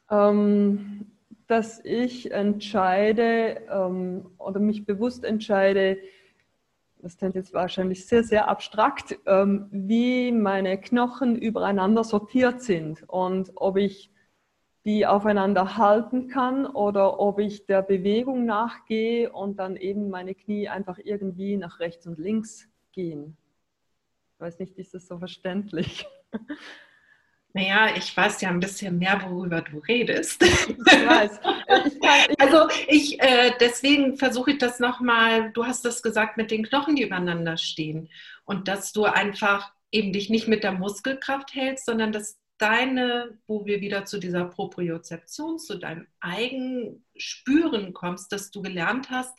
Ähm, 0.10 1.12
dass 1.48 1.84
ich 1.84 2.32
entscheide 2.32 3.62
ähm, 3.72 4.26
oder 4.38 4.60
mich 4.60 4.86
bewusst 4.86 5.24
entscheide, 5.24 5.98
das 7.04 7.18
klingt 7.18 7.36
jetzt 7.36 7.54
wahrscheinlich 7.54 8.06
sehr, 8.06 8.24
sehr 8.24 8.48
abstrakt, 8.48 9.20
ähm, 9.26 9.68
wie 9.72 10.32
meine 10.32 10.80
Knochen 10.80 11.36
übereinander 11.36 12.04
sortiert 12.04 12.62
sind 12.62 13.04
und 13.08 13.52
ob 13.56 13.78
ich 13.78 14.10
die 14.86 15.06
aufeinander 15.06 15.78
halten 15.78 16.28
kann 16.28 16.66
oder 16.66 17.20
ob 17.20 17.39
ich 17.39 17.66
der 17.66 17.82
Bewegung 17.82 18.46
nachgehe 18.46 19.32
und 19.32 19.60
dann 19.60 19.76
eben 19.76 20.10
meine 20.10 20.34
Knie 20.34 20.68
einfach 20.70 20.98
irgendwie 20.98 21.58
nach 21.58 21.80
rechts 21.80 22.08
und 22.08 22.20
links 22.20 22.68
gehen. 22.92 23.38
Ich 24.43 24.47
weiß 24.47 24.60
nicht, 24.60 24.77
ist 24.77 24.93
das 24.93 25.08
so 25.08 25.17
verständlich? 25.17 26.06
Naja, 27.56 27.95
ich 27.95 28.17
weiß 28.17 28.41
ja 28.41 28.49
ein 28.49 28.60
bisschen 28.60 28.97
mehr, 28.97 29.21
worüber 29.23 29.62
du 29.62 29.77
redest. 29.77 30.41
Ich 30.41 30.67
weiß. 30.69 31.39
Ich 31.86 32.01
kann, 32.01 32.19
ich 32.27 32.39
also 32.39 32.67
ich, 32.88 33.21
äh, 33.21 33.51
deswegen 33.60 34.17
versuche 34.17 34.53
ich 34.53 34.58
das 34.58 34.79
nochmal, 34.79 35.51
du 35.51 35.63
hast 35.63 35.86
das 35.86 36.01
gesagt, 36.01 36.36
mit 36.36 36.49
den 36.49 36.63
Knochen, 36.63 36.95
die 36.95 37.03
übereinander 37.03 37.58
stehen. 37.58 38.10
Und 38.43 38.67
dass 38.67 38.91
du 38.91 39.06
einfach 39.06 39.71
eben 39.91 40.13
dich 40.13 40.32
nicht 40.32 40.47
mit 40.47 40.63
der 40.63 40.71
Muskelkraft 40.71 41.53
hältst, 41.53 41.86
sondern 41.86 42.12
dass 42.12 42.39
deine, 42.58 43.38
wo 43.45 43.67
wir 43.67 43.82
wieder 43.82 44.06
zu 44.06 44.17
dieser 44.17 44.45
Propriozeption, 44.45 45.60
zu 45.60 45.77
deinem 45.77 46.08
eigenen 46.21 47.06
Spüren 47.15 47.93
kommst, 47.93 48.32
dass 48.32 48.49
du 48.49 48.63
gelernt 48.63 49.12
hast, 49.12 49.38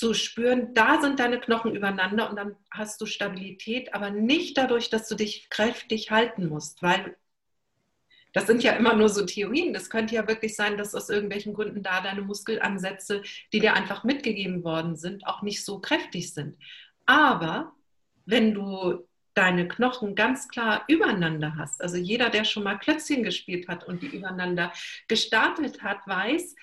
zu 0.00 0.14
spüren, 0.14 0.72
da 0.72 0.98
sind 0.98 1.20
deine 1.20 1.38
Knochen 1.38 1.76
übereinander 1.76 2.30
und 2.30 2.36
dann 2.36 2.56
hast 2.70 3.02
du 3.02 3.06
Stabilität, 3.06 3.92
aber 3.92 4.08
nicht 4.08 4.56
dadurch, 4.56 4.88
dass 4.88 5.06
du 5.06 5.14
dich 5.14 5.50
kräftig 5.50 6.10
halten 6.10 6.48
musst, 6.48 6.82
weil 6.82 7.18
das 8.32 8.46
sind 8.46 8.62
ja 8.62 8.72
immer 8.72 8.94
nur 8.94 9.10
so 9.10 9.26
Theorien. 9.26 9.74
Das 9.74 9.90
könnte 9.90 10.14
ja 10.14 10.26
wirklich 10.26 10.56
sein, 10.56 10.78
dass 10.78 10.94
aus 10.94 11.10
irgendwelchen 11.10 11.52
Gründen 11.52 11.82
da 11.82 12.00
deine 12.00 12.22
Muskelansätze, 12.22 13.22
die 13.52 13.60
dir 13.60 13.74
einfach 13.74 14.02
mitgegeben 14.02 14.64
worden 14.64 14.96
sind, 14.96 15.26
auch 15.26 15.42
nicht 15.42 15.62
so 15.66 15.80
kräftig 15.80 16.32
sind. 16.32 16.56
Aber 17.04 17.74
wenn 18.24 18.54
du 18.54 19.06
deine 19.34 19.68
Knochen 19.68 20.14
ganz 20.14 20.48
klar 20.48 20.84
übereinander 20.88 21.56
hast, 21.58 21.82
also 21.82 21.98
jeder, 21.98 22.30
der 22.30 22.44
schon 22.44 22.62
mal 22.62 22.78
Klötzchen 22.78 23.22
gespielt 23.22 23.68
hat 23.68 23.86
und 23.86 24.00
die 24.00 24.16
übereinander 24.16 24.72
gestartet 25.08 25.82
hat, 25.82 26.06
weiß, 26.06 26.54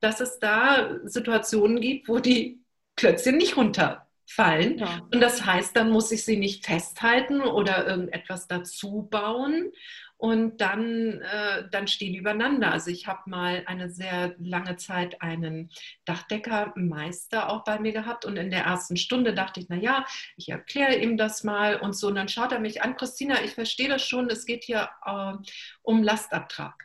dass 0.00 0.20
es 0.20 0.40
da 0.40 0.98
Situationen 1.04 1.80
gibt, 1.80 2.08
wo 2.08 2.18
die 2.18 2.59
Klötzchen 3.00 3.38
nicht 3.38 3.56
runterfallen. 3.56 4.78
Ja. 4.78 5.00
Und 5.10 5.20
das 5.20 5.46
heißt, 5.46 5.74
dann 5.74 5.90
muss 5.90 6.12
ich 6.12 6.22
sie 6.22 6.36
nicht 6.36 6.66
festhalten 6.66 7.40
oder 7.40 7.86
irgendetwas 7.86 8.46
dazu 8.46 9.08
bauen. 9.10 9.72
Und 10.18 10.60
dann, 10.60 11.22
äh, 11.22 11.66
dann 11.70 11.88
stehen 11.88 12.12
die 12.12 12.18
übereinander. 12.18 12.72
Also 12.72 12.90
ich 12.90 13.06
habe 13.06 13.22
mal 13.30 13.62
eine 13.64 13.88
sehr 13.88 14.34
lange 14.38 14.76
Zeit 14.76 15.22
einen 15.22 15.70
Dachdeckermeister 16.04 17.48
auch 17.48 17.64
bei 17.64 17.78
mir 17.78 17.92
gehabt. 17.92 18.26
Und 18.26 18.36
in 18.36 18.50
der 18.50 18.64
ersten 18.64 18.98
Stunde 18.98 19.32
dachte 19.32 19.60
ich, 19.60 19.70
naja, 19.70 20.04
ich 20.36 20.50
erkläre 20.50 20.96
ihm 20.96 21.16
das 21.16 21.42
mal 21.42 21.76
und 21.76 21.94
so. 21.94 22.08
Und 22.08 22.16
dann 22.16 22.28
schaut 22.28 22.52
er 22.52 22.60
mich 22.60 22.82
an, 22.82 22.96
Christina, 22.96 23.42
ich 23.42 23.52
verstehe 23.52 23.88
das 23.88 24.06
schon, 24.06 24.28
es 24.28 24.44
geht 24.44 24.64
hier 24.64 24.90
äh, 25.06 25.32
um 25.80 26.02
Lastabtrag. 26.02 26.84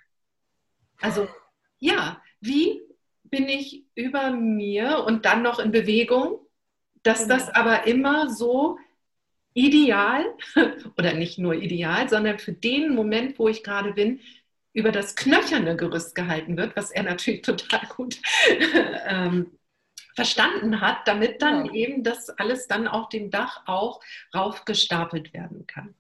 Also 1.02 1.28
ja, 1.78 2.22
wie 2.40 2.85
bin 3.36 3.50
ich 3.50 3.84
über 3.96 4.32
mir 4.32 5.04
und 5.06 5.26
dann 5.26 5.42
noch 5.42 5.60
in 5.60 5.72
Bewegung, 5.72 6.40
dass 7.04 7.24
genau. 7.24 7.36
das 7.36 7.50
aber 7.50 7.86
immer 7.86 8.30
so 8.30 8.78
ideal 9.54 10.24
oder 10.98 11.14
nicht 11.14 11.38
nur 11.38 11.54
ideal, 11.54 12.08
sondern 12.08 12.40
für 12.40 12.54
den 12.54 12.96
Moment, 12.96 13.38
wo 13.38 13.50
ich 13.50 13.62
gerade 13.62 13.92
bin, 13.92 14.22
über 14.72 14.94
das 14.94 15.18
knöcherne 15.18 15.76
Gerüst 15.76 16.16
gehalten 16.16 16.56
wird, 16.56 16.78
was 16.78 16.92
er 16.92 17.04
natürlich 17.04 17.42
total 17.42 17.86
gut 17.90 18.22
ähm, 19.08 19.52
verstanden 20.16 20.80
hat, 20.80 21.06
damit 21.06 21.42
dann 21.42 21.66
ja. 21.66 21.74
eben 21.74 22.04
das 22.04 22.30
alles 22.30 22.68
dann 22.68 22.88
auf 22.88 23.10
dem 23.10 23.32
Dach 23.32 23.64
auch 23.66 24.00
raufgestapelt 24.34 25.34
werden 25.34 25.68
kann. 25.68 25.94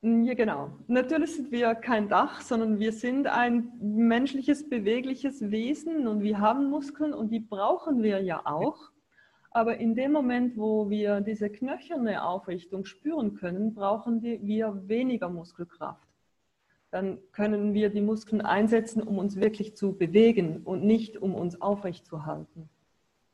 Ja, 0.00 0.34
genau. 0.34 0.78
Natürlich 0.86 1.34
sind 1.34 1.50
wir 1.50 1.74
kein 1.74 2.08
Dach, 2.08 2.40
sondern 2.40 2.78
wir 2.78 2.92
sind 2.92 3.26
ein 3.26 3.72
menschliches, 3.80 4.68
bewegliches 4.68 5.50
Wesen 5.50 6.06
und 6.06 6.22
wir 6.22 6.38
haben 6.38 6.70
Muskeln 6.70 7.12
und 7.12 7.30
die 7.30 7.40
brauchen 7.40 8.02
wir 8.02 8.22
ja 8.22 8.42
auch. 8.46 8.92
Aber 9.50 9.78
in 9.78 9.96
dem 9.96 10.12
Moment, 10.12 10.56
wo 10.56 10.88
wir 10.88 11.20
diese 11.20 11.50
knöcherne 11.50 12.22
Aufrichtung 12.22 12.84
spüren 12.84 13.34
können, 13.34 13.74
brauchen 13.74 14.22
wir 14.22 14.88
weniger 14.88 15.28
Muskelkraft. 15.30 16.06
Dann 16.92 17.18
können 17.32 17.74
wir 17.74 17.90
die 17.90 18.00
Muskeln 18.00 18.40
einsetzen, 18.40 19.02
um 19.02 19.18
uns 19.18 19.36
wirklich 19.36 19.76
zu 19.76 19.96
bewegen 19.96 20.62
und 20.62 20.84
nicht 20.84 21.16
um 21.16 21.34
uns 21.34 21.60
aufrecht 21.60 22.06
zu 22.06 22.24
halten. 22.24 22.68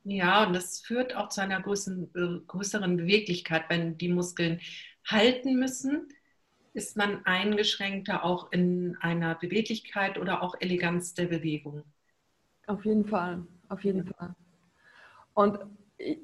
Ja, 0.04 0.46
und 0.46 0.54
das 0.54 0.80
führt 0.80 1.14
auch 1.14 1.28
zu 1.28 1.42
einer 1.42 1.60
größeren, 1.60 2.44
größeren 2.46 2.96
Beweglichkeit, 2.96 3.64
wenn 3.68 3.98
die 3.98 4.08
Muskeln 4.08 4.60
halten 5.04 5.58
müssen 5.58 6.08
ist 6.74 6.96
man 6.96 7.24
eingeschränkter 7.24 8.24
auch 8.24 8.50
in 8.52 8.96
einer 9.00 9.36
Beweglichkeit 9.36 10.18
oder 10.18 10.42
auch 10.42 10.56
Eleganz 10.60 11.14
der 11.14 11.26
Bewegung. 11.26 11.84
Auf 12.66 12.84
jeden 12.84 13.04
Fall, 13.04 13.46
auf 13.68 13.84
jeden 13.84 14.04
Fall. 14.04 14.34
Und 15.34 15.60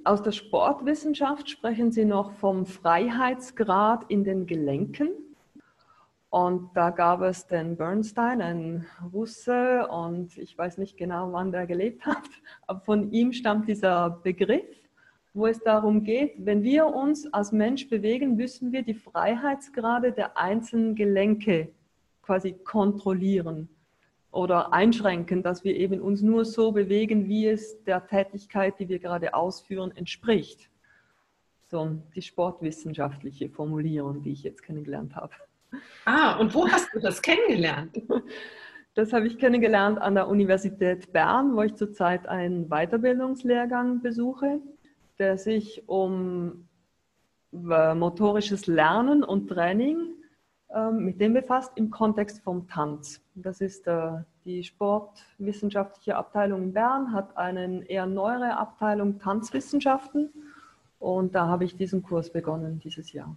aus 0.04 0.22
der 0.22 0.32
Sportwissenschaft 0.32 1.48
sprechen 1.48 1.92
Sie 1.92 2.04
noch 2.04 2.32
vom 2.32 2.66
Freiheitsgrad 2.66 4.04
in 4.08 4.24
den 4.24 4.46
Gelenken. 4.46 5.10
Und 6.30 6.70
da 6.74 6.90
gab 6.90 7.22
es 7.22 7.46
den 7.46 7.76
Bernstein, 7.76 8.40
ein 8.40 8.86
Russe, 9.12 9.88
und 9.88 10.36
ich 10.38 10.56
weiß 10.56 10.78
nicht 10.78 10.96
genau, 10.96 11.32
wann 11.32 11.50
der 11.50 11.66
gelebt 11.66 12.06
hat, 12.06 12.28
aber 12.66 12.80
von 12.80 13.10
ihm 13.12 13.32
stammt 13.32 13.68
dieser 13.68 14.10
Begriff 14.10 14.79
wo 15.32 15.46
es 15.46 15.60
darum 15.60 16.02
geht, 16.02 16.34
wenn 16.38 16.62
wir 16.62 16.86
uns 16.86 17.32
als 17.32 17.52
Mensch 17.52 17.88
bewegen, 17.88 18.36
müssen 18.36 18.72
wir 18.72 18.82
die 18.82 18.94
Freiheitsgrade 18.94 20.12
der 20.12 20.36
einzelnen 20.36 20.94
Gelenke 20.94 21.68
quasi 22.22 22.52
kontrollieren 22.52 23.68
oder 24.32 24.72
einschränken, 24.72 25.42
dass 25.42 25.64
wir 25.64 25.76
eben 25.76 26.00
uns 26.00 26.22
nur 26.22 26.44
so 26.44 26.72
bewegen, 26.72 27.28
wie 27.28 27.48
es 27.48 27.82
der 27.84 28.06
Tätigkeit, 28.06 28.78
die 28.78 28.88
wir 28.88 28.98
gerade 28.98 29.34
ausführen, 29.34 29.92
entspricht. 29.96 30.68
So 31.68 31.98
die 32.14 32.22
sportwissenschaftliche 32.22 33.48
Formulierung, 33.48 34.22
die 34.22 34.32
ich 34.32 34.42
jetzt 34.42 34.62
kennengelernt 34.62 35.14
habe. 35.14 35.32
Ah, 36.04 36.36
und 36.38 36.52
wo 36.54 36.68
hast 36.68 36.92
du 36.92 37.00
das 37.00 37.22
kennengelernt? 37.22 38.02
Das 38.94 39.12
habe 39.12 39.28
ich 39.28 39.38
kennengelernt 39.38 40.00
an 40.00 40.16
der 40.16 40.26
Universität 40.26 41.12
Bern, 41.12 41.54
wo 41.54 41.62
ich 41.62 41.76
zurzeit 41.76 42.26
einen 42.26 42.68
Weiterbildungslehrgang 42.68 44.02
besuche 44.02 44.60
der 45.20 45.38
sich 45.38 45.88
um 45.88 46.66
äh, 47.52 47.94
motorisches 47.94 48.66
Lernen 48.66 49.22
und 49.22 49.48
Training 49.48 50.14
äh, 50.70 50.90
mit 50.90 51.20
dem 51.20 51.34
befasst 51.34 51.72
im 51.76 51.90
Kontext 51.90 52.42
vom 52.42 52.66
Tanz. 52.66 53.20
Das 53.34 53.60
ist 53.60 53.86
äh, 53.86 54.12
die 54.44 54.64
sportwissenschaftliche 54.64 56.16
Abteilung 56.16 56.62
in 56.62 56.72
Bern, 56.72 57.12
hat 57.12 57.36
eine 57.36 57.84
eher 57.88 58.06
neuere 58.06 58.56
Abteilung 58.56 59.18
Tanzwissenschaften 59.18 60.30
und 60.98 61.34
da 61.34 61.46
habe 61.46 61.64
ich 61.64 61.76
diesen 61.76 62.02
Kurs 62.02 62.30
begonnen 62.30 62.80
dieses 62.82 63.12
Jahr. 63.12 63.36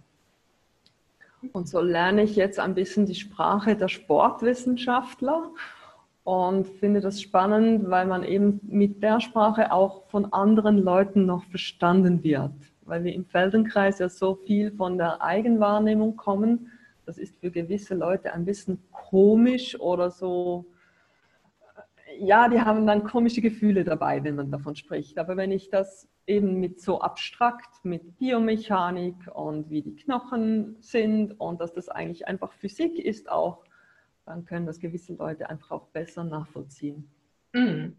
Und 1.52 1.68
so 1.68 1.80
lerne 1.80 2.22
ich 2.22 2.36
jetzt 2.36 2.58
ein 2.58 2.74
bisschen 2.74 3.04
die 3.04 3.14
Sprache 3.14 3.76
der 3.76 3.88
Sportwissenschaftler 3.88 5.50
und 6.24 6.66
finde 6.66 7.00
das 7.00 7.20
spannend, 7.20 7.90
weil 7.90 8.06
man 8.06 8.24
eben 8.24 8.58
mit 8.64 9.02
der 9.02 9.20
Sprache 9.20 9.70
auch 9.70 10.08
von 10.08 10.32
anderen 10.32 10.78
Leuten 10.78 11.26
noch 11.26 11.44
verstanden 11.44 12.24
wird, 12.24 12.54
weil 12.82 13.04
wir 13.04 13.12
im 13.12 13.26
Feldenkreis 13.26 13.98
ja 13.98 14.08
so 14.08 14.34
viel 14.34 14.72
von 14.72 14.96
der 14.96 15.22
Eigenwahrnehmung 15.22 16.16
kommen. 16.16 16.70
Das 17.04 17.18
ist 17.18 17.38
für 17.38 17.50
gewisse 17.50 17.94
Leute 17.94 18.32
ein 18.32 18.46
bisschen 18.46 18.82
komisch 18.90 19.78
oder 19.78 20.10
so. 20.10 20.64
Ja, 22.18 22.48
die 22.48 22.60
haben 22.60 22.86
dann 22.86 23.04
komische 23.04 23.42
Gefühle 23.42 23.84
dabei, 23.84 24.24
wenn 24.24 24.36
man 24.36 24.50
davon 24.50 24.76
spricht. 24.76 25.18
Aber 25.18 25.36
wenn 25.36 25.52
ich 25.52 25.68
das 25.68 26.08
eben 26.26 26.58
mit 26.58 26.80
so 26.80 27.02
abstrakt, 27.02 27.84
mit 27.84 28.16
Biomechanik 28.16 29.16
und 29.34 29.68
wie 29.68 29.82
die 29.82 29.96
Knochen 29.96 30.76
sind 30.80 31.38
und 31.38 31.60
dass 31.60 31.74
das 31.74 31.90
eigentlich 31.90 32.26
einfach 32.26 32.52
Physik 32.52 32.98
ist 32.98 33.30
auch, 33.30 33.64
dann 34.26 34.44
können 34.44 34.66
das 34.66 34.80
gewisse 34.80 35.14
Leute 35.14 35.48
einfach 35.48 35.70
auch 35.70 35.86
besser 35.88 36.24
nachvollziehen. 36.24 37.10
Mhm. 37.52 37.96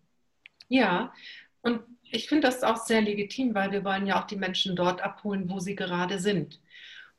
Ja, 0.68 1.14
und 1.62 1.82
ich 2.04 2.28
finde 2.28 2.48
das 2.48 2.64
auch 2.64 2.78
sehr 2.78 3.02
legitim, 3.02 3.56
weil 3.56 3.72
wir 3.72 3.84
wollen 3.84 4.06
ja 4.06 4.22
auch 4.22 4.28
die 4.28 4.36
Menschen 4.36 4.76
dort 4.76 5.02
abholen, 5.02 5.50
wo 5.50 5.60
sie 5.60 5.76
gerade 5.76 6.20
sind. 6.20 6.62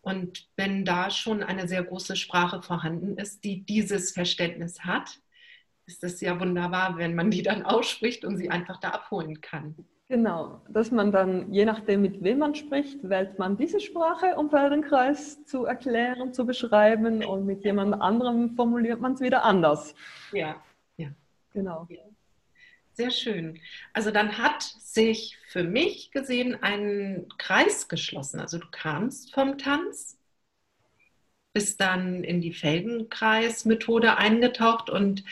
Und 0.01 0.49
wenn 0.57 0.85
da 0.85 1.11
schon 1.11 1.43
eine 1.43 1.67
sehr 1.67 1.83
große 1.83 2.15
Sprache 2.15 2.63
vorhanden 2.63 3.19
ist, 3.19 3.43
die 3.43 3.63
dieses 3.65 4.13
Verständnis 4.13 4.85
hat, 4.85 5.19
ist 5.87 6.05
es 6.05 6.21
ja 6.21 6.39
wunderbar, 6.39 6.97
wenn 6.97 7.15
man 7.15 7.31
die 7.31 7.43
dann 7.43 7.63
ausspricht 7.65 8.25
und 8.25 8.37
sie 8.37 8.51
einfach 8.51 8.79
da 8.79 8.91
abholen 8.91 9.41
kann. 9.41 9.75
Genau, 10.09 10.63
dass 10.69 10.93
man 10.93 11.11
dann, 11.11 11.53
je 11.53 11.65
nachdem 11.65 12.03
mit 12.03 12.23
wem 12.23 12.39
man 12.39 12.55
spricht, 12.55 13.09
wählt 13.09 13.41
man 13.41 13.57
diese 13.57 13.81
Sprache, 13.81 14.37
um 14.37 14.51
Feldenkreis 14.51 15.45
zu 15.47 15.65
erklären, 15.65 16.33
zu 16.33 16.47
beschreiben 16.47 17.25
und 17.25 17.45
mit 17.45 17.65
jemand 17.65 18.01
anderem 18.01 18.55
formuliert 18.55 19.01
man 19.01 19.15
es 19.15 19.21
wieder 19.21 19.43
anders. 19.45 19.97
Ja, 20.33 20.63
ja. 20.97 21.09
Genau. 21.53 21.89
Sehr 22.93 23.11
schön. 23.11 23.59
Also 23.93 24.13
dann 24.13 24.39
hat 24.39 24.63
sich 24.63 25.39
für 25.49 25.65
mich 25.65 26.13
gesehen 26.13 26.57
ein 26.63 27.27
Kreis 27.37 27.89
geschlossen. 27.89 28.39
Also 28.39 28.59
du 28.59 28.67
kamst 28.71 29.35
vom 29.35 29.59
Tanz, 29.59 30.17
bist 31.53 31.81
dann 31.81 32.23
in 32.23 32.41
die 32.41 32.53
Feldenkreis-Methode 32.53 34.17
eingetaucht 34.19 34.89
und 34.89 35.25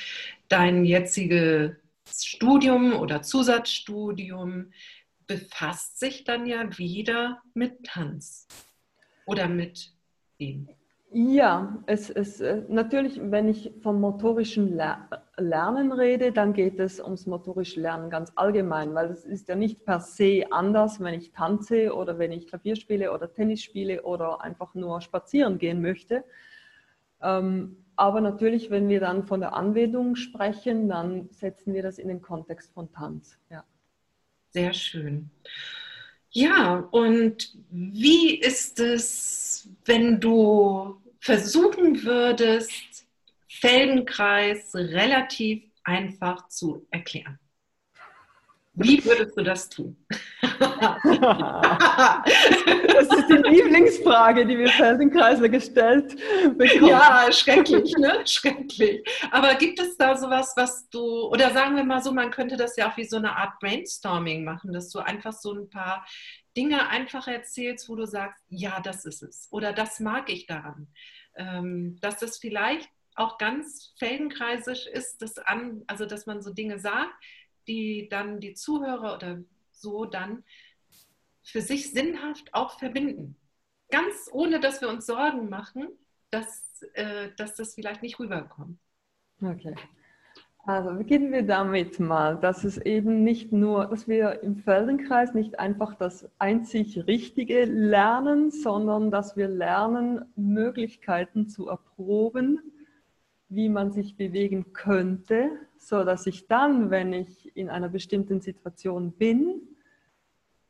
dein 0.48 0.84
jetziges 0.84 1.76
Studium 2.06 2.94
oder 2.94 3.22
Zusatzstudium 3.22 4.72
befasst 5.26 5.98
sich 5.98 6.24
dann 6.24 6.46
ja 6.46 6.76
wieder 6.78 7.42
mit 7.54 7.84
Tanz 7.84 8.46
oder 9.26 9.48
mit 9.48 9.92
dem. 10.40 10.68
Ja, 11.16 11.80
es 11.86 12.10
ist 12.10 12.40
äh, 12.40 12.64
natürlich, 12.68 13.20
wenn 13.22 13.48
ich 13.48 13.72
vom 13.82 14.00
motorischen 14.00 14.76
Lernen 15.36 15.92
rede, 15.92 16.32
dann 16.32 16.52
geht 16.52 16.80
es 16.80 16.98
ums 16.98 17.26
motorische 17.26 17.80
Lernen 17.80 18.10
ganz 18.10 18.32
allgemein, 18.34 18.94
weil 18.96 19.10
es 19.10 19.24
ist 19.24 19.48
ja 19.48 19.54
nicht 19.54 19.84
per 19.84 20.00
se 20.00 20.42
anders, 20.50 20.98
wenn 20.98 21.14
ich 21.14 21.30
tanze 21.30 21.94
oder 21.94 22.18
wenn 22.18 22.32
ich 22.32 22.48
Klavier 22.48 22.74
spiele 22.74 23.12
oder 23.12 23.32
Tennis 23.32 23.62
spiele 23.62 24.02
oder 24.02 24.40
einfach 24.40 24.74
nur 24.74 25.00
spazieren 25.00 25.58
gehen 25.58 25.80
möchte. 25.80 26.24
Ähm, 27.22 27.83
aber 27.96 28.20
natürlich, 28.20 28.70
wenn 28.70 28.88
wir 28.88 29.00
dann 29.00 29.26
von 29.26 29.40
der 29.40 29.54
Anwendung 29.54 30.16
sprechen, 30.16 30.88
dann 30.88 31.28
setzen 31.30 31.74
wir 31.74 31.82
das 31.82 31.98
in 31.98 32.08
den 32.08 32.22
Kontext 32.22 32.72
von 32.72 32.90
Tanz. 32.92 33.38
Ja. 33.50 33.64
Sehr 34.50 34.72
schön. 34.72 35.30
Ja, 36.30 36.88
und 36.90 37.56
wie 37.70 38.36
ist 38.38 38.80
es, 38.80 39.68
wenn 39.84 40.20
du 40.20 41.00
versuchen 41.20 42.02
würdest, 42.02 43.06
Feldenkreis 43.48 44.74
relativ 44.74 45.62
einfach 45.84 46.48
zu 46.48 46.86
erklären. 46.90 47.38
Wie 48.76 49.04
würdest 49.04 49.36
du 49.38 49.42
das 49.44 49.68
tun? 49.68 49.96
das 50.42 51.04
ist 53.08 53.28
die 53.28 53.48
Lieblingsfrage, 53.48 54.44
die 54.46 54.58
wir 54.58 54.68
Feldenkreisler 54.68 55.48
gestellt 55.48 56.16
bekommen. 56.58 56.88
Ja, 56.88 57.30
schrecklich, 57.30 57.96
ne? 57.98 58.22
Schrecklich. 58.26 59.04
Aber 59.30 59.54
gibt 59.54 59.78
es 59.78 59.96
da 59.96 60.16
sowas, 60.16 60.54
was 60.56 60.88
du, 60.90 61.28
oder 61.28 61.52
sagen 61.52 61.76
wir 61.76 61.84
mal 61.84 62.02
so, 62.02 62.12
man 62.12 62.32
könnte 62.32 62.56
das 62.56 62.76
ja 62.76 62.90
auch 62.90 62.96
wie 62.96 63.04
so 63.04 63.16
eine 63.16 63.36
Art 63.36 63.60
Brainstorming 63.60 64.42
machen, 64.42 64.72
dass 64.72 64.90
du 64.90 64.98
einfach 64.98 65.32
so 65.32 65.52
ein 65.52 65.70
paar 65.70 66.04
Dinge 66.56 66.88
einfach 66.88 67.28
erzählst, 67.28 67.88
wo 67.88 67.94
du 67.94 68.06
sagst, 68.06 68.42
ja, 68.48 68.80
das 68.80 69.04
ist 69.04 69.22
es. 69.22 69.46
Oder 69.52 69.72
das 69.72 70.00
mag 70.00 70.28
ich 70.30 70.46
daran. 70.46 70.88
Ähm, 71.36 71.96
dass 72.00 72.18
das 72.18 72.38
vielleicht 72.38 72.88
auch 73.14 73.38
ganz 73.38 73.92
feldenkreisisch 73.98 74.86
ist, 74.86 75.22
dass, 75.22 75.38
an, 75.38 75.82
also 75.86 76.06
dass 76.06 76.26
man 76.26 76.42
so 76.42 76.52
Dinge 76.52 76.80
sagt, 76.80 77.14
die 77.66 78.08
dann 78.10 78.40
die 78.40 78.54
Zuhörer 78.54 79.14
oder 79.16 79.40
so 79.72 80.04
dann 80.04 80.44
für 81.42 81.60
sich 81.60 81.92
sinnhaft 81.92 82.52
auch 82.52 82.78
verbinden. 82.78 83.36
Ganz 83.90 84.30
ohne, 84.32 84.60
dass 84.60 84.80
wir 84.80 84.88
uns 84.88 85.06
Sorgen 85.06 85.48
machen, 85.48 85.88
dass, 86.30 86.82
äh, 86.94 87.28
dass 87.36 87.54
das 87.54 87.74
vielleicht 87.74 88.02
nicht 88.02 88.18
rüberkommt. 88.18 88.78
Okay. 89.42 89.74
Also 90.66 90.94
beginnen 90.94 91.30
wir 91.30 91.42
damit 91.42 92.00
mal, 92.00 92.36
dass 92.40 92.64
es 92.64 92.78
eben 92.78 93.22
nicht 93.22 93.52
nur, 93.52 93.84
dass 93.86 94.08
wir 94.08 94.42
im 94.42 94.56
Feldenkreis 94.56 95.34
nicht 95.34 95.58
einfach 95.58 95.94
das 95.94 96.26
einzig 96.38 97.06
Richtige 97.06 97.66
lernen, 97.66 98.50
sondern 98.50 99.10
dass 99.10 99.36
wir 99.36 99.46
lernen, 99.46 100.24
Möglichkeiten 100.36 101.48
zu 101.48 101.68
erproben, 101.68 102.60
wie 103.50 103.68
man 103.68 103.92
sich 103.92 104.16
bewegen 104.16 104.72
könnte, 104.72 105.50
so 105.88 106.04
dass 106.04 106.26
ich 106.26 106.46
dann, 106.46 106.90
wenn 106.90 107.12
ich 107.12 107.56
in 107.56 107.68
einer 107.68 107.88
bestimmten 107.88 108.40
Situation 108.40 109.12
bin, 109.12 109.62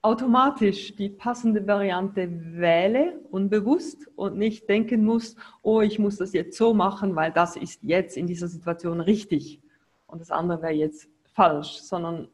automatisch 0.03 0.94
die 0.96 1.09
passende 1.09 1.66
Variante 1.66 2.29
wähle, 2.31 3.20
unbewusst 3.31 4.07
und 4.16 4.37
nicht 4.37 4.68
denken 4.68 5.05
muss, 5.05 5.35
oh, 5.62 5.81
ich 5.81 5.98
muss 5.98 6.18
das 6.18 6.35
jetzt 6.35 6.59
so 6.59 6.74
machen, 6.74 7.16
weil 7.16 7.33
das 7.33 7.57
ist 7.57 7.83
jetzt 7.83 8.16
in 8.16 8.27
dieser 8.27 8.48
Situation 8.48 9.00
richtig 9.00 9.62
und 10.07 10.20
das 10.20 10.31
andere 10.31 10.61
wäre 10.61 10.72
jetzt 10.72 11.09
falsch, 11.33 11.79
sondern 11.79 12.29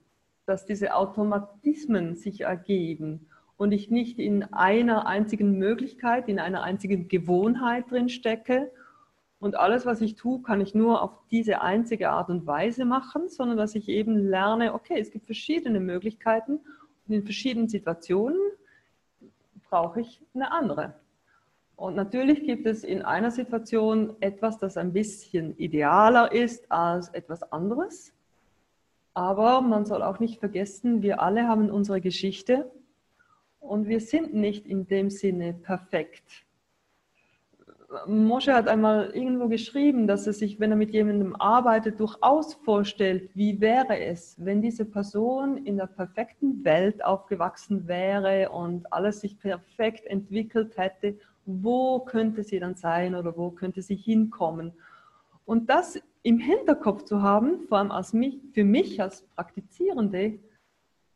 dass 0.46 0.66
diese 0.66 0.94
Automatismen 0.96 2.16
sich 2.16 2.40
ergeben 2.40 3.28
und 3.56 3.70
ich 3.72 3.88
nicht 3.88 4.18
in 4.18 4.42
einer 4.52 5.06
einzigen 5.06 5.56
Möglichkeit, 5.58 6.28
in 6.28 6.40
einer 6.40 6.62
einzigen 6.62 7.06
Gewohnheit 7.06 7.90
drin 7.90 8.08
stecke 8.08 8.72
und 9.40 9.58
alles, 9.58 9.86
was 9.86 10.02
ich 10.02 10.16
tue, 10.16 10.42
kann 10.42 10.60
ich 10.60 10.74
nur 10.74 11.02
auf 11.02 11.12
diese 11.30 11.62
einzige 11.62 12.10
Art 12.10 12.28
und 12.28 12.46
Weise 12.46 12.84
machen, 12.84 13.28
sondern 13.30 13.56
dass 13.56 13.74
ich 13.74 13.88
eben 13.88 14.16
lerne, 14.16 14.74
okay, 14.74 15.00
es 15.00 15.10
gibt 15.10 15.24
verschiedene 15.24 15.80
Möglichkeiten 15.80 16.60
und 17.08 17.14
in 17.14 17.24
verschiedenen 17.24 17.68
Situationen 17.68 18.38
brauche 19.70 20.02
ich 20.02 20.20
eine 20.34 20.52
andere. 20.52 20.94
Und 21.74 21.96
natürlich 21.96 22.44
gibt 22.44 22.66
es 22.66 22.84
in 22.84 23.00
einer 23.00 23.30
Situation 23.30 24.14
etwas, 24.20 24.58
das 24.58 24.76
ein 24.76 24.92
bisschen 24.92 25.56
idealer 25.56 26.30
ist 26.30 26.70
als 26.70 27.08
etwas 27.08 27.42
anderes. 27.50 28.12
Aber 29.14 29.62
man 29.62 29.86
soll 29.86 30.02
auch 30.02 30.20
nicht 30.20 30.38
vergessen, 30.38 31.00
wir 31.00 31.22
alle 31.22 31.48
haben 31.48 31.70
unsere 31.70 32.02
Geschichte 32.02 32.70
und 33.58 33.88
wir 33.88 34.00
sind 34.00 34.34
nicht 34.34 34.66
in 34.66 34.86
dem 34.86 35.08
Sinne 35.08 35.54
perfekt. 35.54 36.44
Mosche 38.06 38.54
hat 38.54 38.68
einmal 38.68 39.10
irgendwo 39.10 39.48
geschrieben, 39.48 40.06
dass 40.06 40.26
er 40.26 40.32
sich, 40.32 40.60
wenn 40.60 40.70
er 40.70 40.76
mit 40.76 40.92
jemandem 40.92 41.34
arbeitet, 41.34 41.98
durchaus 41.98 42.54
vorstellt, 42.54 43.30
wie 43.34 43.60
wäre 43.60 43.98
es, 43.98 44.36
wenn 44.38 44.62
diese 44.62 44.84
Person 44.84 45.56
in 45.58 45.76
der 45.76 45.86
perfekten 45.86 46.64
Welt 46.64 47.04
aufgewachsen 47.04 47.88
wäre 47.88 48.50
und 48.50 48.92
alles 48.92 49.20
sich 49.20 49.38
perfekt 49.40 50.06
entwickelt 50.06 50.78
hätte 50.78 51.16
wo 51.46 52.00
könnte 52.00 52.44
sie 52.44 52.60
dann 52.60 52.74
sein 52.74 53.14
oder 53.14 53.36
wo 53.36 53.50
könnte 53.50 53.82
sie 53.82 53.96
hinkommen. 53.96 54.72
Und 55.44 55.70
das 55.70 56.00
im 56.22 56.38
Hinterkopf 56.38 57.04
zu 57.04 57.22
haben, 57.22 57.60
vor 57.68 57.78
allem 57.78 57.90
als 57.90 58.12
mich, 58.12 58.40
für 58.52 58.64
mich 58.64 59.00
als 59.00 59.22
Praktizierende, 59.34 60.38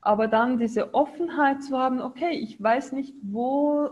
aber 0.00 0.28
dann 0.28 0.58
diese 0.58 0.92
Offenheit 0.94 1.62
zu 1.62 1.78
haben, 1.78 2.00
okay, 2.00 2.32
ich 2.32 2.62
weiß 2.62 2.92
nicht, 2.92 3.14
wo 3.22 3.90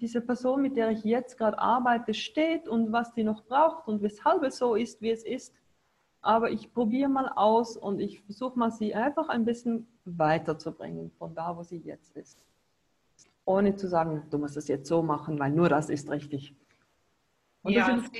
diese 0.00 0.20
Person, 0.20 0.62
mit 0.62 0.76
der 0.76 0.90
ich 0.90 1.04
jetzt 1.04 1.38
gerade 1.38 1.58
arbeite, 1.58 2.14
steht 2.14 2.68
und 2.68 2.92
was 2.92 3.12
die 3.14 3.24
noch 3.24 3.44
braucht 3.44 3.88
und 3.88 4.02
weshalb 4.02 4.42
es 4.42 4.58
so 4.58 4.74
ist, 4.74 5.02
wie 5.02 5.10
es 5.10 5.24
ist. 5.24 5.54
Aber 6.20 6.50
ich 6.50 6.72
probiere 6.72 7.08
mal 7.08 7.28
aus 7.28 7.76
und 7.76 8.00
ich 8.00 8.20
versuche 8.22 8.58
mal, 8.58 8.70
sie 8.70 8.94
einfach 8.94 9.28
ein 9.28 9.44
bisschen 9.44 9.86
weiterzubringen 10.04 11.10
von 11.18 11.34
da, 11.34 11.56
wo 11.56 11.62
sie 11.62 11.78
jetzt 11.78 12.16
ist 12.16 12.38
ohne 13.46 13.76
zu 13.76 13.88
sagen, 13.88 14.24
du 14.30 14.38
musst 14.38 14.56
es 14.56 14.68
jetzt 14.68 14.88
so 14.88 15.02
machen, 15.02 15.38
weil 15.38 15.52
nur 15.52 15.68
das 15.68 15.88
ist 15.88 16.10
richtig. 16.10 16.54
Und 17.62 17.72
ja, 17.72 17.96
das, 17.96 18.10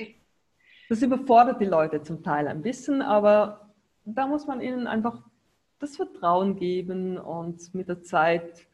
das 0.89 1.01
überfordert 1.01 1.61
die 1.61 1.65
Leute 1.65 2.01
zum 2.01 2.23
Teil 2.23 2.47
ein 2.47 2.61
bisschen, 2.61 3.01
aber 3.01 3.69
da 4.05 4.25
muss 4.25 4.47
man 4.47 4.61
ihnen 4.61 4.87
einfach 4.87 5.21
das 5.79 5.97
Vertrauen 5.97 6.55
geben 6.55 7.17
und 7.17 7.73
mit 7.75 7.89
der 7.89 8.01
Zeit 8.01 8.66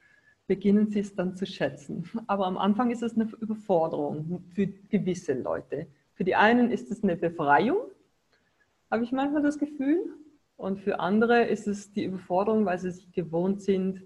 beginnen 0.47 0.89
sie 0.89 0.99
es 0.99 1.15
dann 1.15 1.36
zu 1.36 1.45
schätzen. 1.45 2.10
Aber 2.27 2.45
am 2.45 2.58
Anfang 2.58 2.91
ist 2.91 3.03
es 3.03 3.15
eine 3.15 3.29
Überforderung 3.39 4.43
für 4.53 4.67
gewisse 4.67 5.34
Leute. 5.34 5.88
Für 6.13 6.23
die 6.23 6.36
einen 6.36 6.71
ist 6.71 6.91
es 6.91 7.03
eine 7.03 7.15
Befreiung, 7.15 7.77
habe 8.91 9.03
ich 9.03 9.12
manchmal 9.12 9.41
das 9.41 9.58
Gefühl. 9.58 10.13
Und 10.58 10.79
für 10.79 10.99
andere 10.99 11.45
ist 11.45 11.67
es 11.67 11.91
die 11.91 12.03
Überforderung, 12.03 12.65
weil 12.65 12.77
sie 12.77 12.91
sich 12.91 13.12
gewohnt 13.12 13.62
sind, 13.62 14.03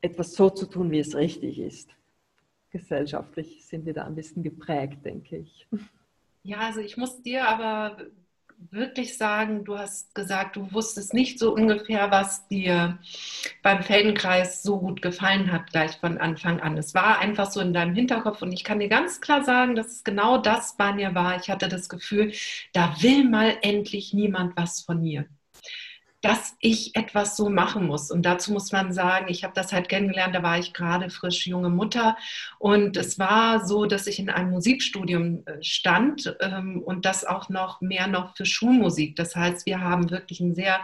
etwas 0.00 0.34
so 0.34 0.50
zu 0.50 0.66
tun, 0.66 0.90
wie 0.90 0.98
es 0.98 1.14
richtig 1.14 1.58
ist. 1.58 1.90
Gesellschaftlich 2.70 3.64
sind 3.66 3.86
wir 3.86 3.94
da 3.94 4.04
ein 4.04 4.14
bisschen 4.14 4.42
geprägt, 4.42 5.04
denke 5.04 5.38
ich. 5.38 5.68
Ja, 6.42 6.58
also 6.58 6.80
ich 6.80 6.96
muss 6.96 7.22
dir 7.22 7.46
aber 7.46 7.96
wirklich 8.70 9.16
sagen, 9.18 9.64
du 9.64 9.78
hast 9.78 10.14
gesagt, 10.14 10.56
du 10.56 10.72
wusstest 10.72 11.14
nicht 11.14 11.38
so 11.38 11.54
ungefähr, 11.54 12.10
was 12.10 12.46
dir 12.48 12.98
beim 13.62 13.82
Feldenkreis 13.82 14.62
so 14.62 14.78
gut 14.80 15.02
gefallen 15.02 15.52
hat, 15.52 15.70
gleich 15.70 15.96
von 15.96 16.18
Anfang 16.18 16.60
an. 16.60 16.76
Es 16.78 16.94
war 16.94 17.18
einfach 17.18 17.50
so 17.50 17.60
in 17.60 17.72
deinem 17.72 17.94
Hinterkopf 17.94 18.42
und 18.42 18.52
ich 18.52 18.64
kann 18.64 18.80
dir 18.80 18.88
ganz 18.88 19.20
klar 19.20 19.44
sagen, 19.44 19.74
dass 19.74 19.88
es 19.88 20.04
genau 20.04 20.38
das 20.38 20.76
bei 20.76 20.92
mir 20.92 21.14
war. 21.14 21.36
Ich 21.40 21.50
hatte 21.50 21.68
das 21.68 21.88
Gefühl, 21.88 22.32
da 22.72 22.94
will 23.00 23.28
mal 23.28 23.56
endlich 23.62 24.12
niemand 24.14 24.56
was 24.56 24.80
von 24.80 25.00
mir 25.00 25.26
dass 26.24 26.56
ich 26.60 26.96
etwas 26.96 27.36
so 27.36 27.50
machen 27.50 27.86
muss. 27.86 28.10
Und 28.10 28.22
dazu 28.22 28.50
muss 28.52 28.72
man 28.72 28.94
sagen, 28.94 29.26
ich 29.28 29.44
habe 29.44 29.52
das 29.54 29.74
halt 29.74 29.90
kennengelernt, 29.90 30.34
da 30.34 30.42
war 30.42 30.58
ich 30.58 30.72
gerade 30.72 31.10
frisch 31.10 31.46
junge 31.46 31.68
Mutter 31.68 32.16
und 32.58 32.96
es 32.96 33.18
war 33.18 33.66
so, 33.66 33.84
dass 33.84 34.06
ich 34.06 34.18
in 34.18 34.30
einem 34.30 34.50
Musikstudium 34.50 35.42
äh, 35.44 35.62
stand 35.62 36.34
ähm, 36.40 36.80
und 36.82 37.04
das 37.04 37.26
auch 37.26 37.50
noch 37.50 37.82
mehr 37.82 38.06
noch 38.06 38.34
für 38.36 38.46
Schulmusik. 38.46 39.16
Das 39.16 39.36
heißt, 39.36 39.66
wir 39.66 39.82
haben 39.82 40.10
wirklich 40.10 40.40
ein 40.40 40.54
sehr 40.54 40.80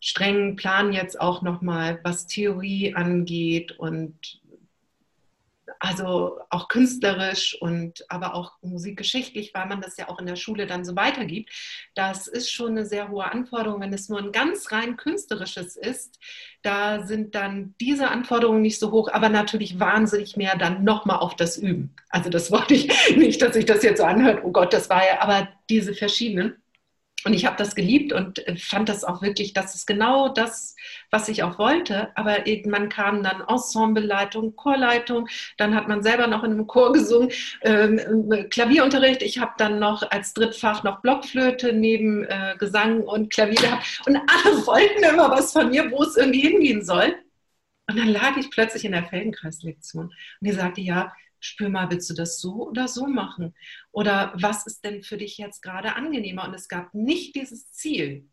strengen 0.00 0.56
Plan 0.56 0.92
jetzt 0.92 1.18
auch 1.18 1.40
nochmal, 1.40 2.00
was 2.02 2.26
Theorie 2.26 2.94
angeht 2.94 3.72
und 3.72 4.41
also 5.84 6.38
auch 6.48 6.68
künstlerisch 6.68 7.60
und 7.60 8.04
aber 8.08 8.36
auch 8.36 8.52
musikgeschichtlich, 8.62 9.52
weil 9.52 9.66
man 9.66 9.80
das 9.80 9.96
ja 9.96 10.08
auch 10.08 10.20
in 10.20 10.26
der 10.26 10.36
Schule 10.36 10.68
dann 10.68 10.84
so 10.84 10.94
weitergibt. 10.94 11.50
Das 11.96 12.28
ist 12.28 12.52
schon 12.52 12.70
eine 12.70 12.86
sehr 12.86 13.08
hohe 13.08 13.24
Anforderung. 13.24 13.80
Wenn 13.80 13.92
es 13.92 14.08
nur 14.08 14.20
ein 14.20 14.30
ganz 14.30 14.70
rein 14.70 14.96
künstlerisches 14.96 15.74
ist, 15.74 16.20
da 16.62 17.04
sind 17.04 17.34
dann 17.34 17.74
diese 17.80 18.08
Anforderungen 18.08 18.62
nicht 18.62 18.78
so 18.78 18.92
hoch, 18.92 19.08
aber 19.12 19.28
natürlich 19.28 19.80
wahnsinnig 19.80 20.36
mehr 20.36 20.56
dann 20.56 20.84
nochmal 20.84 21.18
auf 21.18 21.34
das 21.34 21.58
Üben. 21.58 21.92
Also 22.10 22.30
das 22.30 22.52
wollte 22.52 22.74
ich 22.74 23.16
nicht, 23.16 23.42
dass 23.42 23.54
sich 23.54 23.66
das 23.66 23.82
jetzt 23.82 23.98
so 23.98 24.04
anhört, 24.04 24.44
oh 24.44 24.52
Gott, 24.52 24.72
das 24.72 24.88
war 24.88 25.04
ja, 25.04 25.20
aber 25.20 25.48
diese 25.68 25.94
verschiedenen. 25.94 26.62
Und 27.24 27.34
ich 27.34 27.46
habe 27.46 27.56
das 27.56 27.74
geliebt 27.74 28.12
und 28.12 28.46
äh, 28.46 28.56
fand 28.56 28.88
das 28.88 29.04
auch 29.04 29.22
wirklich, 29.22 29.52
das 29.52 29.74
ist 29.74 29.86
genau 29.86 30.28
das, 30.28 30.74
was 31.10 31.28
ich 31.28 31.42
auch 31.42 31.58
wollte. 31.58 32.16
Aber 32.16 32.46
irgendwann 32.46 32.88
kam 32.88 33.22
dann 33.22 33.42
Ensembleleitung, 33.46 34.56
Chorleitung, 34.56 35.28
dann 35.56 35.74
hat 35.74 35.88
man 35.88 36.02
selber 36.02 36.26
noch 36.26 36.42
in 36.44 36.52
einem 36.52 36.66
Chor 36.66 36.92
gesungen, 36.92 37.30
ähm, 37.62 37.98
äh, 38.32 38.44
Klavierunterricht. 38.44 39.22
Ich 39.22 39.38
habe 39.38 39.52
dann 39.58 39.78
noch 39.78 40.10
als 40.10 40.34
Drittfach 40.34 40.82
noch 40.82 41.00
Blockflöte 41.00 41.72
neben 41.72 42.24
äh, 42.24 42.56
Gesang 42.58 43.02
und 43.02 43.32
Klavier 43.32 43.60
gehabt. 43.60 44.02
Und 44.06 44.16
alle 44.16 44.56
wollten 44.66 45.02
immer 45.04 45.30
was 45.30 45.52
von 45.52 45.70
mir, 45.70 45.90
wo 45.90 46.02
es 46.02 46.16
irgendwie 46.16 46.40
hingehen 46.40 46.84
soll. 46.84 47.14
Und 47.88 47.98
dann 47.98 48.08
lag 48.08 48.36
ich 48.36 48.50
plötzlich 48.50 48.84
in 48.84 48.92
der 48.92 49.04
Feldenkreislektion 49.04 50.06
und 50.06 50.14
die 50.40 50.52
sagte, 50.52 50.80
ja, 50.80 51.12
spür 51.42 51.68
mal, 51.68 51.90
willst 51.90 52.08
du 52.08 52.14
das 52.14 52.40
so 52.40 52.68
oder 52.68 52.88
so 52.88 53.06
machen? 53.06 53.54
Oder 53.90 54.32
was 54.36 54.66
ist 54.66 54.84
denn 54.84 55.02
für 55.02 55.16
dich 55.16 55.38
jetzt 55.38 55.60
gerade 55.62 55.96
angenehmer? 55.96 56.46
Und 56.46 56.54
es 56.54 56.68
gab 56.68 56.94
nicht 56.94 57.34
dieses 57.34 57.72
Ziel. 57.72 58.28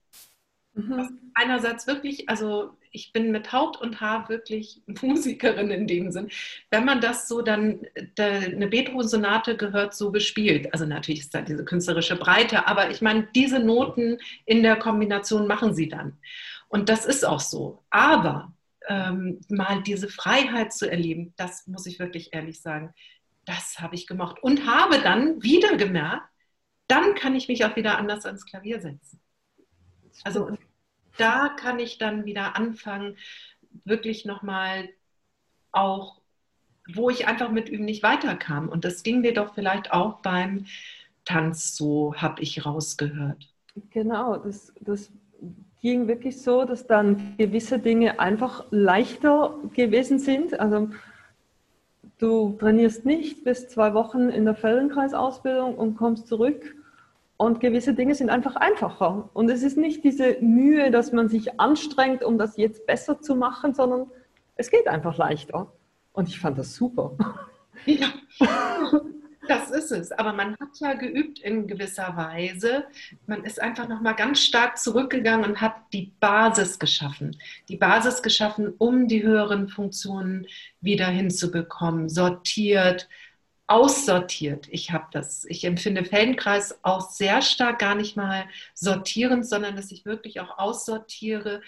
Mhm. 0.74 1.20
Einerseits 1.34 1.88
wirklich, 1.88 2.30
also 2.30 2.78
ich 2.92 3.12
bin 3.14 3.32
mit 3.32 3.52
Haut 3.52 3.80
und 3.80 4.02
Haar 4.02 4.30
wirklich 4.30 4.82
Musikerin 5.02 5.72
in 5.72 5.88
dem 5.88 6.12
Sinn. 6.12 6.30
Wenn 6.70 6.86
man 6.86 7.02
das 7.02 7.28
so 7.28 7.42
dann, 7.42 7.82
eine 8.18 8.68
Beethoven-Sonate 8.68 9.58
gehört 9.58 9.94
so 9.96 10.12
gespielt. 10.12 10.72
Also 10.74 10.86
natürlich 10.86 11.22
ist 11.22 11.36
da 11.36 11.42
diese 11.42 11.66
künstlerische 11.66 12.16
Breite, 12.16 12.68
aber 12.68 12.92
ich 12.92 13.02
meine, 13.02 13.28
diese 13.36 13.60
Noten 13.60 14.20
in 14.46 14.64
der 14.64 14.76
Kombination 14.76 15.48
machen 15.48 15.74
sie 15.74 15.90
dann. 15.90 16.18
Und 16.68 16.90
das 16.90 17.06
ist 17.06 17.26
auch 17.26 17.40
so. 17.40 17.84
Aber 17.90 18.54
ähm, 18.90 19.40
mal 19.50 19.82
diese 19.84 20.10
Freiheit 20.10 20.74
zu 20.74 20.90
erleben, 20.90 21.34
das 21.38 21.68
muss 21.68 21.86
ich 21.86 22.00
wirklich 22.00 22.34
ehrlich 22.34 22.62
sagen, 22.62 22.94
das 23.46 23.80
habe 23.80 23.96
ich 23.96 24.08
gemocht. 24.08 24.44
Und 24.44 24.68
habe 24.68 25.00
dann 25.00 25.42
wieder 25.42 25.78
gemerkt, 25.78 26.28
dann 26.88 27.14
kann 27.16 27.36
ich 27.36 27.48
mich 27.48 27.64
auch 27.64 27.76
wieder 27.76 27.98
anders 27.98 28.26
ans 28.26 28.46
Klavier 28.46 28.82
setzen. 28.82 29.22
Also 30.24 30.52
da 31.18 31.50
kann 31.50 31.80
ich 31.80 32.00
dann 32.00 32.26
wieder 32.26 32.56
anfangen, 32.56 33.16
wirklich 33.86 34.26
nochmal 34.26 34.90
auch, 35.72 36.20
wo 36.92 37.12
ich 37.12 37.28
einfach 37.28 37.52
mit 37.52 37.70
Üben 37.70 37.86
nicht 37.86 38.02
weiterkam. 38.02 38.70
Und 38.70 38.86
das 38.86 39.04
ging 39.04 39.22
dir 39.22 39.36
doch 39.36 39.54
vielleicht 39.54 39.92
auch 39.92 40.22
beim 40.22 40.66
Tanz 41.26 41.76
so, 41.76 42.16
habe 42.16 42.42
ich 42.42 42.66
rausgehört. 42.66 43.54
Genau, 43.92 44.38
das, 44.38 44.74
das 44.80 45.12
ging 45.82 46.08
wirklich 46.08 46.42
so, 46.42 46.66
dass 46.66 46.88
dann 46.88 47.36
gewisse 47.38 47.80
Dinge 47.80 48.20
einfach 48.20 48.66
leichter 48.70 49.56
gewesen 49.74 50.20
sind. 50.20 50.60
Also 50.60 50.90
du 52.18 52.58
trainierst 52.60 53.06
nicht 53.06 53.44
bis 53.44 53.70
zwei 53.70 53.94
Wochen 53.94 54.30
in 54.30 54.46
der 54.46 54.56
Feldenkreisausbildung 54.56 55.76
und 55.76 55.96
kommst 55.96 56.28
zurück 56.28 56.76
und 57.38 57.62
gewisse 57.62 57.94
Dinge 57.94 58.16
sind 58.16 58.30
einfach 58.30 58.58
einfacher. 58.58 59.30
Und 59.34 59.50
es 59.50 59.64
ist 59.64 59.78
nicht 59.78 60.04
diese 60.04 60.38
Mühe, 60.42 60.92
dass 60.92 61.14
man 61.14 61.30
sich 61.30 61.60
anstrengt, 61.60 62.24
um 62.24 62.38
das 62.38 62.58
jetzt 62.58 62.86
besser 62.86 63.22
zu 63.22 63.36
machen, 63.36 63.74
sondern 63.74 64.08
es 64.56 64.70
geht 64.70 64.88
einfach 64.88 65.18
leichter. 65.18 65.72
Und 66.12 66.28
ich 66.28 66.40
fand 66.40 66.58
das 66.58 66.76
super. 66.76 67.14
Ja. 67.86 68.08
Das 69.50 69.72
ist 69.72 69.92
es. 69.92 70.12
Aber 70.12 70.32
man 70.32 70.56
hat 70.60 70.80
ja 70.80 70.94
geübt 70.94 71.40
in 71.40 71.66
gewisser 71.66 72.16
Weise. 72.16 72.86
Man 73.26 73.44
ist 73.44 73.60
einfach 73.60 73.88
nochmal 73.88 74.16
ganz 74.16 74.42
stark 74.42 74.78
zurückgegangen 74.78 75.44
und 75.50 75.60
hat 75.60 75.74
die 75.92 76.14
Basis 76.20 76.78
geschaffen. 76.78 77.36
Die 77.68 77.76
Basis 77.76 78.22
geschaffen, 78.22 78.76
um 78.78 79.08
die 79.08 79.24
höheren 79.24 79.68
Funktionen 79.68 80.46
wieder 80.82 81.08
hinzubekommen. 81.08 82.10
Sortiert, 82.10 83.10
aussortiert. 83.66 84.68
Ich 84.70 84.92
habe 84.92 85.08
das. 85.14 85.46
Ich 85.46 85.64
empfinde 85.64 86.06
Feldenkreis 86.06 86.78
auch 86.84 87.10
sehr 87.10 87.42
stark 87.42 87.80
gar 87.80 87.96
nicht 87.96 88.16
mal 88.16 88.46
sortierend, 88.76 89.48
sondern 89.48 89.76
dass 89.76 89.90
ich 89.90 90.06
wirklich 90.06 90.42
auch 90.42 90.60
aussortiere 90.60 91.64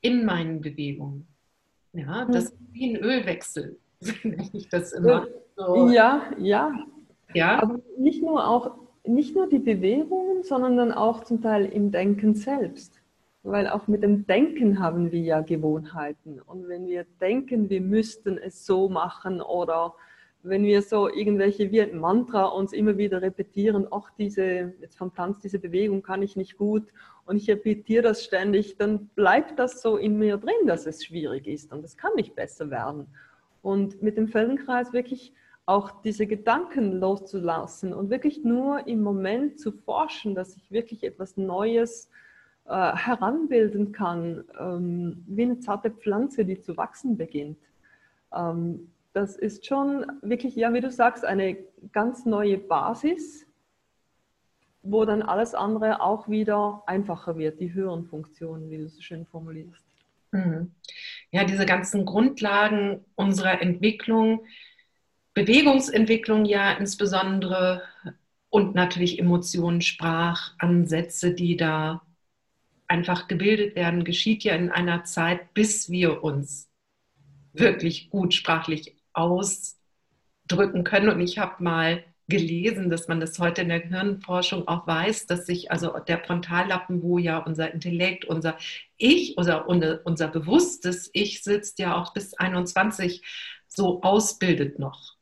in 0.00 0.24
meinen 0.24 0.60
Bewegungen. 0.62 1.28
Ja, 1.92 2.24
das 2.24 2.46
ist 2.46 2.56
wie 2.72 2.90
ein 2.90 2.96
Ölwechsel, 2.96 3.78
nenne 4.24 4.50
ich 4.52 4.68
das 4.68 4.92
immer. 4.92 5.28
So. 5.58 5.88
Ja, 5.88 6.22
ja. 6.38 6.72
Ja. 7.34 7.60
Aber 7.60 7.80
nicht 7.98 8.22
nur 8.22 8.46
auch, 8.46 8.78
nicht 9.04 9.34
nur 9.34 9.48
die 9.48 9.58
Bewegungen, 9.58 10.44
sondern 10.44 10.76
dann 10.76 10.92
auch 10.92 11.24
zum 11.24 11.42
Teil 11.42 11.66
im 11.66 11.90
Denken 11.90 12.34
selbst. 12.34 13.00
Weil 13.42 13.66
auch 13.68 13.88
mit 13.88 14.04
dem 14.04 14.24
Denken 14.26 14.78
haben 14.78 15.10
wir 15.10 15.20
ja 15.20 15.40
Gewohnheiten. 15.40 16.40
Und 16.40 16.68
wenn 16.68 16.86
wir 16.86 17.04
denken, 17.20 17.68
wir 17.70 17.80
müssten 17.80 18.38
es 18.38 18.66
so 18.66 18.88
machen 18.88 19.40
oder 19.40 19.94
wenn 20.44 20.62
wir 20.62 20.80
so 20.82 21.08
irgendwelche 21.08 21.72
wie 21.72 21.82
ein 21.82 21.98
Mantra 21.98 22.44
uns 22.46 22.72
immer 22.72 22.96
wieder 22.96 23.20
repetieren, 23.20 23.88
ach, 23.90 24.10
diese, 24.16 24.74
jetzt 24.80 24.96
vom 24.96 25.12
Tanz, 25.12 25.40
diese 25.40 25.58
Bewegung 25.58 26.02
kann 26.02 26.22
ich 26.22 26.36
nicht 26.36 26.56
gut 26.56 26.84
und 27.26 27.36
ich 27.36 27.50
repetiere 27.50 28.02
das 28.02 28.22
ständig, 28.22 28.76
dann 28.76 29.08
bleibt 29.16 29.58
das 29.58 29.82
so 29.82 29.96
in 29.96 30.18
mir 30.18 30.36
drin, 30.36 30.66
dass 30.66 30.86
es 30.86 31.04
schwierig 31.04 31.48
ist 31.48 31.72
und 31.72 31.84
es 31.84 31.96
kann 31.96 32.12
nicht 32.14 32.36
besser 32.36 32.70
werden. 32.70 33.08
Und 33.60 34.00
mit 34.02 34.16
dem 34.16 34.28
Feldenkreis 34.28 34.92
wirklich 34.92 35.34
auch 35.68 35.90
diese 36.00 36.26
Gedanken 36.26 36.92
loszulassen 36.98 37.92
und 37.92 38.08
wirklich 38.08 38.42
nur 38.42 38.86
im 38.86 39.02
Moment 39.02 39.60
zu 39.60 39.70
forschen, 39.70 40.34
dass 40.34 40.56
ich 40.56 40.70
wirklich 40.70 41.04
etwas 41.04 41.36
Neues 41.36 42.08
äh, 42.64 42.70
heranbilden 42.70 43.92
kann, 43.92 44.44
ähm, 44.58 45.22
wie 45.26 45.42
eine 45.42 45.58
zarte 45.58 45.90
Pflanze, 45.90 46.46
die 46.46 46.58
zu 46.58 46.78
wachsen 46.78 47.18
beginnt. 47.18 47.58
Ähm, 48.34 48.90
das 49.12 49.36
ist 49.36 49.66
schon 49.66 50.06
wirklich, 50.22 50.56
ja, 50.56 50.72
wie 50.72 50.80
du 50.80 50.90
sagst, 50.90 51.26
eine 51.26 51.58
ganz 51.92 52.24
neue 52.24 52.56
Basis, 52.56 53.46
wo 54.82 55.04
dann 55.04 55.20
alles 55.20 55.54
andere 55.54 56.00
auch 56.00 56.30
wieder 56.30 56.82
einfacher 56.86 57.36
wird, 57.36 57.60
die 57.60 57.74
höheren 57.74 58.06
Funktionen, 58.06 58.70
wie 58.70 58.78
du 58.78 58.88
so 58.88 59.02
schön 59.02 59.26
formulierst. 59.26 59.84
Mhm. 60.30 60.72
Ja, 61.30 61.44
diese 61.44 61.66
ganzen 61.66 62.06
Grundlagen 62.06 63.04
unserer 63.16 63.60
Entwicklung, 63.60 64.46
Bewegungsentwicklung 65.38 66.46
ja 66.46 66.72
insbesondere 66.72 67.82
und 68.48 68.74
natürlich 68.74 69.20
Emotionen, 69.20 69.82
Sprachansätze, 69.82 71.32
die 71.32 71.56
da 71.56 72.02
einfach 72.88 73.28
gebildet 73.28 73.76
werden, 73.76 74.02
geschieht 74.02 74.42
ja 74.42 74.56
in 74.56 74.70
einer 74.70 75.04
Zeit, 75.04 75.54
bis 75.54 75.90
wir 75.90 76.24
uns 76.24 76.68
wirklich 77.52 78.10
gut 78.10 78.34
sprachlich 78.34 78.96
ausdrücken 79.12 80.82
können. 80.82 81.08
Und 81.08 81.20
ich 81.20 81.38
habe 81.38 81.62
mal 81.62 82.02
gelesen, 82.26 82.90
dass 82.90 83.06
man 83.06 83.20
das 83.20 83.38
heute 83.38 83.62
in 83.62 83.68
der 83.68 83.80
Gehirnforschung 83.80 84.66
auch 84.66 84.88
weiß, 84.88 85.26
dass 85.26 85.46
sich 85.46 85.70
also 85.70 86.00
der 86.00 86.18
Frontallappen, 86.18 87.00
wo 87.00 87.18
ja 87.18 87.38
unser 87.38 87.72
Intellekt, 87.72 88.24
unser 88.24 88.58
Ich, 88.96 89.38
unser, 89.38 89.68
unser 89.68 90.26
bewusstes 90.26 91.10
Ich 91.12 91.44
sitzt, 91.44 91.78
ja 91.78 91.96
auch 91.96 92.12
bis 92.12 92.34
21 92.34 93.22
so 93.68 94.02
ausbildet 94.02 94.80
noch. 94.80 95.17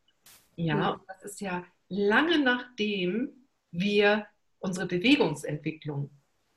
Ja, 0.57 0.91
und 0.91 1.03
das 1.09 1.23
ist 1.25 1.41
ja 1.41 1.65
lange 1.89 2.39
nachdem 2.39 3.31
wir 3.71 4.27
unsere 4.59 4.87
Bewegungsentwicklung 4.87 6.11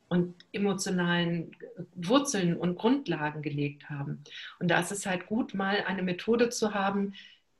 und 0.07 0.35
emotionalen 0.51 1.55
Wurzeln 1.93 2.57
und 2.57 2.77
Grundlagen 2.77 3.41
gelegt 3.41 3.89
haben. 3.89 4.23
Und 4.59 4.69
da 4.69 4.79
ist 4.79 4.91
es 4.91 5.05
halt 5.05 5.27
gut, 5.27 5.53
mal 5.53 5.83
eine 5.85 6.01
Methode 6.01 6.49
zu 6.49 6.73
haben, 6.73 7.13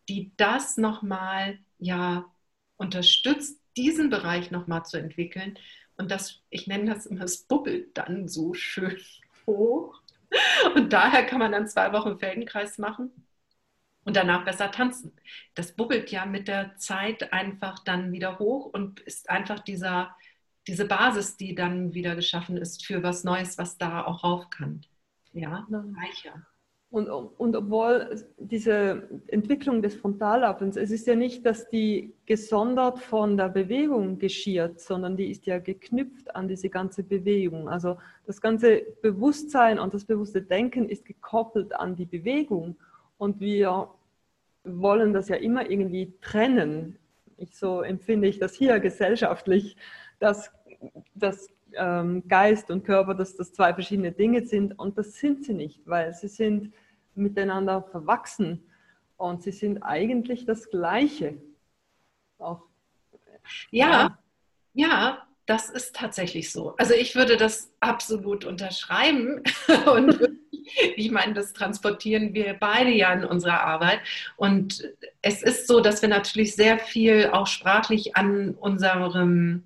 die 0.08 0.32
das 0.38 0.78
nochmal 0.78 1.60
ja 1.78 2.26
unterstützt, 2.78 3.62
diesen 3.78 4.10
Bereich 4.10 4.50
nochmal 4.50 4.84
zu 4.86 4.98
entwickeln. 4.98 5.60
Und 5.98 6.10
das, 6.10 6.42
ich 6.50 6.66
nenne 6.66 6.94
das 6.94 7.06
immer, 7.06 7.26
es 7.26 7.44
bubbelt 7.44 7.96
dann 7.98 8.28
so 8.28 8.54
schön 8.54 8.98
hoch. 9.46 10.02
Und 10.76 10.94
daher 10.94 11.26
kann 11.26 11.40
man 11.40 11.52
dann 11.52 11.68
zwei 11.68 11.92
Wochen 11.94 12.18
Feldenkreis 12.18 12.78
machen 12.80 13.12
und 14.06 14.16
danach 14.16 14.46
besser 14.46 14.72
tanzen. 14.72 15.12
Das 15.56 15.76
bubbelt 15.76 16.12
ja 16.12 16.26
mit 16.26 16.48
der 16.48 16.76
Zeit 16.78 17.32
einfach 17.34 17.80
dann 17.84 18.12
wieder 18.12 18.40
hoch 18.40 18.68
und 18.68 19.00
ist 19.02 19.30
einfach 19.30 19.60
dieser, 19.60 20.16
diese 20.68 20.86
Basis, 20.86 21.38
die 21.38 21.56
dann 21.56 21.94
wieder 21.94 22.16
geschaffen 22.16 22.58
ist 22.58 22.86
für 22.86 23.04
was 23.04 23.24
Neues, 23.24 23.58
was 23.58 23.78
da 23.78 24.06
auch 24.06 24.24
rauf 24.24 24.50
kann. 24.50 24.82
Ja, 25.34 25.68
reicher. 25.70 26.46
Und, 26.92 27.08
und 27.08 27.56
obwohl 27.56 28.26
diese 28.40 29.08
Entwicklung 29.28 29.84
des 29.84 29.94
Frontallappens, 29.94 30.76
es 30.76 30.90
ist 30.90 31.06
ja 31.06 31.16
nicht, 31.16 31.46
dass 31.46 31.70
die 31.70 32.16
gesondert 32.26 32.98
von 32.98 33.38
der 33.38 33.50
Bewegung 33.50 34.18
geschieht, 34.18 34.80
sondern 34.80 35.16
die 35.16 35.30
ist 35.30 35.46
ja 35.46 35.60
geknüpft 35.60 36.36
an 36.36 36.48
diese 36.48 36.70
ganze 36.70 37.04
Bewegung. 37.04 37.70
Also 37.70 37.98
das 38.26 38.42
ganze 38.42 38.82
Bewusstsein 39.04 39.78
und 39.78 39.94
das 39.94 40.06
bewusste 40.06 40.42
Denken 40.42 40.90
ist 40.90 41.06
gekoppelt 41.06 41.76
an 41.76 41.96
die 41.96 42.08
Bewegung. 42.08 42.76
Und 43.20 43.42
wir 43.42 43.90
wollen 44.64 45.14
das 45.14 45.28
ja 45.28 45.36
immer 45.36 45.70
irgendwie 45.70 46.14
trennen. 46.22 46.98
Ich, 47.38 47.56
so 47.56 47.82
empfinde 47.82 48.28
ich 48.28 48.40
das 48.40 48.56
hier 48.56 48.80
gesellschaftlich, 48.80 49.76
dass, 50.20 50.52
dass 51.14 51.50
ähm, 51.74 52.28
Geist 52.28 52.72
und 52.72 52.86
Körper, 52.86 53.14
dass 53.14 53.36
das 53.36 53.52
zwei 53.52 53.74
verschiedene 53.74 54.14
Dinge 54.14 54.46
sind 54.46 54.80
und 54.80 54.98
das 54.98 55.16
sind 55.16 55.44
sie 55.44 55.54
nicht, 55.54 55.82
weil 55.86 56.14
sie 56.14 56.30
sind 56.30 56.74
miteinander 57.14 57.84
verwachsen 57.84 58.64
und 59.18 59.44
sie 59.44 59.52
sind 59.52 59.84
eigentlich 59.84 60.46
das 60.46 60.70
Gleiche. 60.70 61.38
Auch, 62.38 62.64
ja, 63.70 63.90
ja, 63.92 64.20
ja, 64.74 65.28
das 65.46 65.70
ist 65.70 65.94
tatsächlich 65.94 66.54
so. 66.54 66.74
Also 66.78 66.94
ich 66.94 67.16
würde 67.16 67.36
das 67.36 67.74
absolut 67.82 68.46
unterschreiben 68.46 69.44
und 69.94 70.18
ich 70.96 71.12
meine, 71.12 71.34
das 71.34 71.54
transportieren 71.54 72.34
wir 72.34 72.54
beide 72.54 72.92
ja 72.92 73.14
in 73.14 73.24
unserer 73.24 73.62
Arbeit. 73.62 74.00
Und 74.38 74.84
es 75.22 75.44
ist 75.44 75.68
so, 75.68 75.80
dass 75.80 76.02
wir 76.02 76.10
natürlich 76.10 76.56
sehr 76.56 76.80
viel 76.80 77.30
auch 77.32 77.48
sprachlich 77.48 78.16
an 78.16 78.52
unserem 78.52 79.64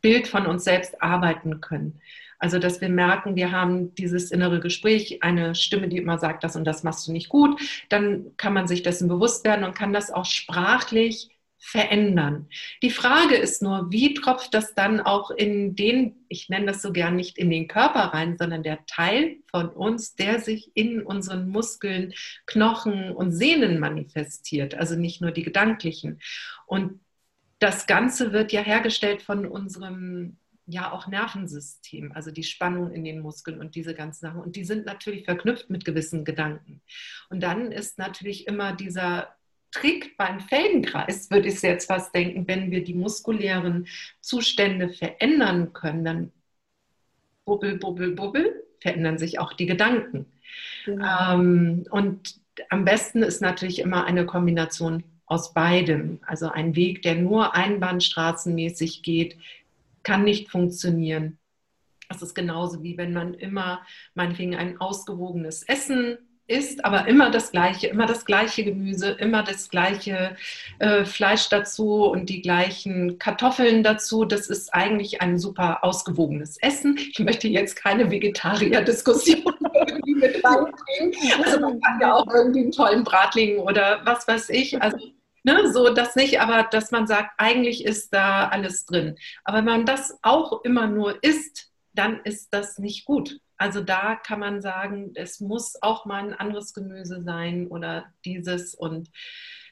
Bild 0.00 0.28
von 0.28 0.46
uns 0.46 0.64
selbst 0.64 1.02
arbeiten 1.02 1.60
können. 1.60 2.00
Also, 2.40 2.60
dass 2.60 2.80
wir 2.80 2.88
merken, 2.88 3.34
wir 3.34 3.50
haben 3.50 3.94
dieses 3.96 4.30
innere 4.30 4.60
Gespräch, 4.60 5.22
eine 5.22 5.56
Stimme, 5.56 5.88
die 5.88 5.96
immer 5.96 6.18
sagt, 6.18 6.44
das 6.44 6.54
und 6.54 6.64
das 6.64 6.84
machst 6.84 7.08
du 7.08 7.12
nicht 7.12 7.28
gut, 7.28 7.60
dann 7.88 8.36
kann 8.36 8.52
man 8.52 8.68
sich 8.68 8.84
dessen 8.84 9.08
bewusst 9.08 9.44
werden 9.44 9.64
und 9.64 9.74
kann 9.74 9.92
das 9.92 10.12
auch 10.12 10.24
sprachlich 10.24 11.30
verändern. 11.58 12.48
Die 12.82 12.90
Frage 12.90 13.36
ist 13.36 13.62
nur, 13.62 13.90
wie 13.90 14.14
tropft 14.14 14.54
das 14.54 14.74
dann 14.74 15.00
auch 15.00 15.30
in 15.30 15.74
den, 15.74 16.24
ich 16.28 16.48
nenne 16.48 16.66
das 16.66 16.82
so 16.82 16.92
gern 16.92 17.16
nicht 17.16 17.36
in 17.36 17.50
den 17.50 17.68
Körper 17.68 18.00
rein, 18.14 18.36
sondern 18.38 18.62
der 18.62 18.86
Teil 18.86 19.36
von 19.50 19.68
uns, 19.68 20.14
der 20.14 20.40
sich 20.40 20.70
in 20.74 21.02
unseren 21.02 21.48
Muskeln, 21.48 22.14
Knochen 22.46 23.12
und 23.12 23.32
Sehnen 23.32 23.80
manifestiert, 23.80 24.74
also 24.74 24.94
nicht 24.96 25.20
nur 25.20 25.32
die 25.32 25.42
gedanklichen. 25.42 26.20
Und 26.66 27.00
das 27.58 27.86
Ganze 27.86 28.32
wird 28.32 28.52
ja 28.52 28.60
hergestellt 28.60 29.22
von 29.22 29.44
unserem 29.44 30.38
ja 30.68 30.92
auch 30.92 31.06
Nervensystem, 31.06 32.12
also 32.12 32.30
die 32.30 32.42
Spannung 32.42 32.92
in 32.92 33.02
den 33.02 33.20
Muskeln 33.20 33.58
und 33.58 33.74
diese 33.74 33.94
ganzen 33.94 34.26
Sachen. 34.26 34.40
Und 34.40 34.54
die 34.54 34.64
sind 34.64 34.84
natürlich 34.84 35.24
verknüpft 35.24 35.70
mit 35.70 35.84
gewissen 35.84 36.24
Gedanken. 36.24 36.82
Und 37.30 37.42
dann 37.42 37.72
ist 37.72 37.98
natürlich 37.98 38.46
immer 38.46 38.74
dieser 38.74 39.34
Trick 39.80 40.16
beim 40.16 40.40
Feldenkreis, 40.40 41.30
würde 41.30 41.48
ich 41.48 41.62
jetzt 41.62 41.86
fast 41.86 42.14
denken, 42.14 42.46
wenn 42.46 42.70
wir 42.70 42.84
die 42.84 42.94
muskulären 42.94 43.86
Zustände 44.20 44.88
verändern 44.88 45.72
können, 45.72 46.04
dann 46.04 46.32
bubbel, 47.44 47.78
bubbel, 47.78 48.12
bubbel, 48.12 48.64
verändern 48.80 49.18
sich 49.18 49.38
auch 49.38 49.52
die 49.52 49.66
Gedanken. 49.66 50.26
Genau. 50.84 51.34
Ähm, 51.34 51.84
und 51.90 52.40
am 52.70 52.84
besten 52.84 53.22
ist 53.22 53.40
natürlich 53.40 53.78
immer 53.78 54.04
eine 54.04 54.26
Kombination 54.26 55.04
aus 55.26 55.54
beidem. 55.54 56.20
Also 56.26 56.48
ein 56.48 56.74
Weg, 56.74 57.02
der 57.02 57.14
nur 57.14 57.54
einbahnstraßenmäßig 57.54 59.02
geht, 59.02 59.36
kann 60.02 60.24
nicht 60.24 60.50
funktionieren. 60.50 61.38
Das 62.08 62.22
ist 62.22 62.34
genauso 62.34 62.82
wie 62.82 62.96
wenn 62.96 63.12
man 63.12 63.34
immer 63.34 63.82
meinetwegen 64.14 64.56
ein 64.56 64.80
ausgewogenes 64.80 65.62
Essen 65.64 66.18
isst, 66.48 66.84
aber 66.84 67.06
immer 67.06 67.30
das 67.30 67.52
gleiche, 67.52 67.86
immer 67.86 68.06
das 68.06 68.24
gleiche 68.24 68.64
Gemüse, 68.64 69.10
immer 69.10 69.42
das 69.42 69.68
gleiche 69.68 70.36
äh, 70.78 71.04
Fleisch 71.04 71.48
dazu 71.48 72.04
und 72.04 72.28
die 72.28 72.42
gleichen 72.42 73.18
Kartoffeln 73.18 73.82
dazu. 73.82 74.24
Das 74.24 74.48
ist 74.48 74.74
eigentlich 74.74 75.20
ein 75.20 75.38
super 75.38 75.84
ausgewogenes 75.84 76.56
Essen. 76.60 76.98
Ich 76.98 77.18
möchte 77.20 77.48
jetzt 77.48 77.76
keine 77.76 78.10
Vegetarier-Diskussion 78.10 79.44
mit 80.06 80.44
reinbringen. 80.44 81.14
Also 81.44 81.60
man 81.60 81.80
kann 81.80 82.00
ja 82.00 82.14
auch 82.14 82.26
irgendwie 82.34 82.60
einen 82.60 82.72
tollen 82.72 83.04
Bratling 83.04 83.58
oder 83.58 84.00
was 84.04 84.26
weiß 84.26 84.48
ich. 84.50 84.80
Also 84.82 84.98
Ne, 85.44 85.72
so 85.72 85.94
das 85.94 86.16
nicht, 86.16 86.40
aber 86.40 86.64
dass 86.64 86.90
man 86.90 87.06
sagt, 87.06 87.30
eigentlich 87.38 87.84
ist 87.84 88.12
da 88.12 88.48
alles 88.48 88.84
drin. 88.84 89.16
Aber 89.44 89.58
wenn 89.58 89.64
man 89.64 89.86
das 89.86 90.18
auch 90.22 90.64
immer 90.64 90.88
nur 90.88 91.22
isst, 91.22 91.70
dann 91.94 92.20
ist 92.24 92.48
das 92.52 92.78
nicht 92.78 93.04
gut. 93.04 93.40
Also 93.58 93.82
da 93.82 94.14
kann 94.14 94.40
man 94.40 94.62
sagen, 94.62 95.12
es 95.14 95.40
muss 95.40 95.82
auch 95.82 96.06
mal 96.06 96.24
ein 96.24 96.34
anderes 96.34 96.72
Gemüse 96.72 97.22
sein 97.22 97.66
oder 97.66 98.06
dieses 98.24 98.74
und 98.74 99.10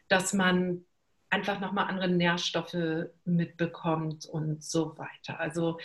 dass 0.09 0.32
man 0.32 0.84
einfach 1.30 1.61
nochmal 1.61 1.87
andere 1.89 2.09
Nährstoffe 2.09 3.09
mitbekommt 3.24 4.26
und 4.26 4.62
so 4.62 4.97
weiter. 4.99 5.41
Also 5.41 5.78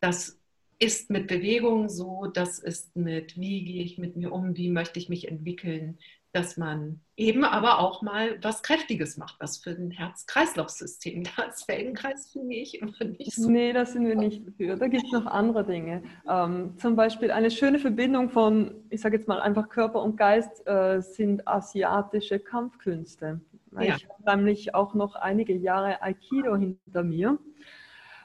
das 0.00 0.38
ist 0.78 1.10
mit 1.10 1.28
Bewegung 1.28 1.88
so, 1.88 2.26
das 2.26 2.58
ist 2.58 2.96
mit, 2.96 3.38
wie 3.38 3.64
gehe 3.64 3.82
ich 3.82 3.98
mit 3.98 4.16
mir 4.16 4.32
um, 4.32 4.56
wie 4.56 4.68
möchte 4.68 4.98
ich 4.98 5.08
mich 5.08 5.28
entwickeln, 5.28 5.98
dass 6.32 6.56
man 6.56 7.00
eben 7.16 7.44
aber 7.44 7.78
auch 7.78 8.00
mal 8.00 8.38
was 8.42 8.62
Kräftiges 8.62 9.18
macht, 9.18 9.36
was 9.38 9.58
für 9.58 9.70
ein 9.70 9.90
Herz-Kreislauf-System. 9.90 11.24
Da 11.36 11.44
ist 11.44 11.64
Feldenkreis, 11.64 12.30
finde 12.32 12.54
ich, 12.54 12.80
immer 12.80 12.92
nicht 13.04 13.32
so. 13.32 13.50
Nee, 13.50 13.72
das 13.72 13.92
sind 13.92 14.06
wir 14.06 14.16
nicht 14.16 14.42
für. 14.56 14.76
Da 14.76 14.88
gibt 14.88 15.04
es 15.04 15.12
noch 15.12 15.26
andere 15.26 15.64
Dinge. 15.64 16.02
Ähm, 16.28 16.74
zum 16.78 16.96
Beispiel 16.96 17.30
eine 17.30 17.50
schöne 17.50 17.78
Verbindung 17.78 18.30
von, 18.30 18.74
ich 18.90 19.00
sage 19.00 19.16
jetzt 19.16 19.28
mal 19.28 19.40
einfach 19.40 19.68
Körper 19.68 20.02
und 20.02 20.16
Geist, 20.16 20.66
äh, 20.66 21.00
sind 21.00 21.46
asiatische 21.46 22.38
Kampfkünste. 22.38 23.40
Ja. 23.72 23.96
Ich 23.96 24.08
habe 24.08 24.36
nämlich 24.36 24.74
auch 24.74 24.94
noch 24.94 25.14
einige 25.14 25.54
Jahre 25.54 26.02
Aikido 26.02 26.56
hinter 26.56 27.02
mir. 27.02 27.38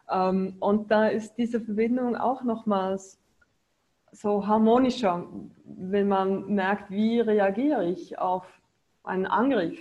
Ähm, 0.09 0.55
und 0.59 0.91
da 0.91 1.07
ist 1.07 1.35
diese 1.35 1.59
Verbindung 1.59 2.15
auch 2.15 2.43
nochmals 2.43 3.19
so 4.11 4.47
harmonischer, 4.47 5.27
wenn 5.65 6.07
man 6.07 6.53
merkt, 6.53 6.89
wie 6.91 7.19
reagiere 7.19 7.85
ich 7.85 8.17
auf 8.17 8.45
einen 9.03 9.25
Angriff 9.25 9.79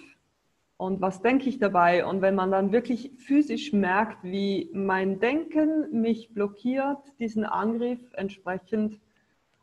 und 0.77 1.01
was 1.01 1.23
denke 1.23 1.49
ich 1.49 1.59
dabei. 1.59 2.05
Und 2.05 2.23
wenn 2.23 2.35
man 2.35 2.51
dann 2.51 2.73
wirklich 2.73 3.13
physisch 3.17 3.73
merkt, 3.73 4.23
wie 4.23 4.71
mein 4.73 5.21
Denken 5.21 6.01
mich 6.01 6.35
blockiert, 6.35 6.99
diesen 7.19 7.45
Angriff 7.45 8.01
entsprechend 8.13 9.01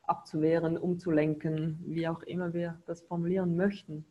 abzuwehren, 0.05 0.77
umzulenken, 0.77 1.79
wie 1.85 2.07
auch 2.07 2.23
immer 2.23 2.53
wir 2.53 2.81
das 2.85 3.01
formulieren 3.01 3.55
möchten. 3.55 4.05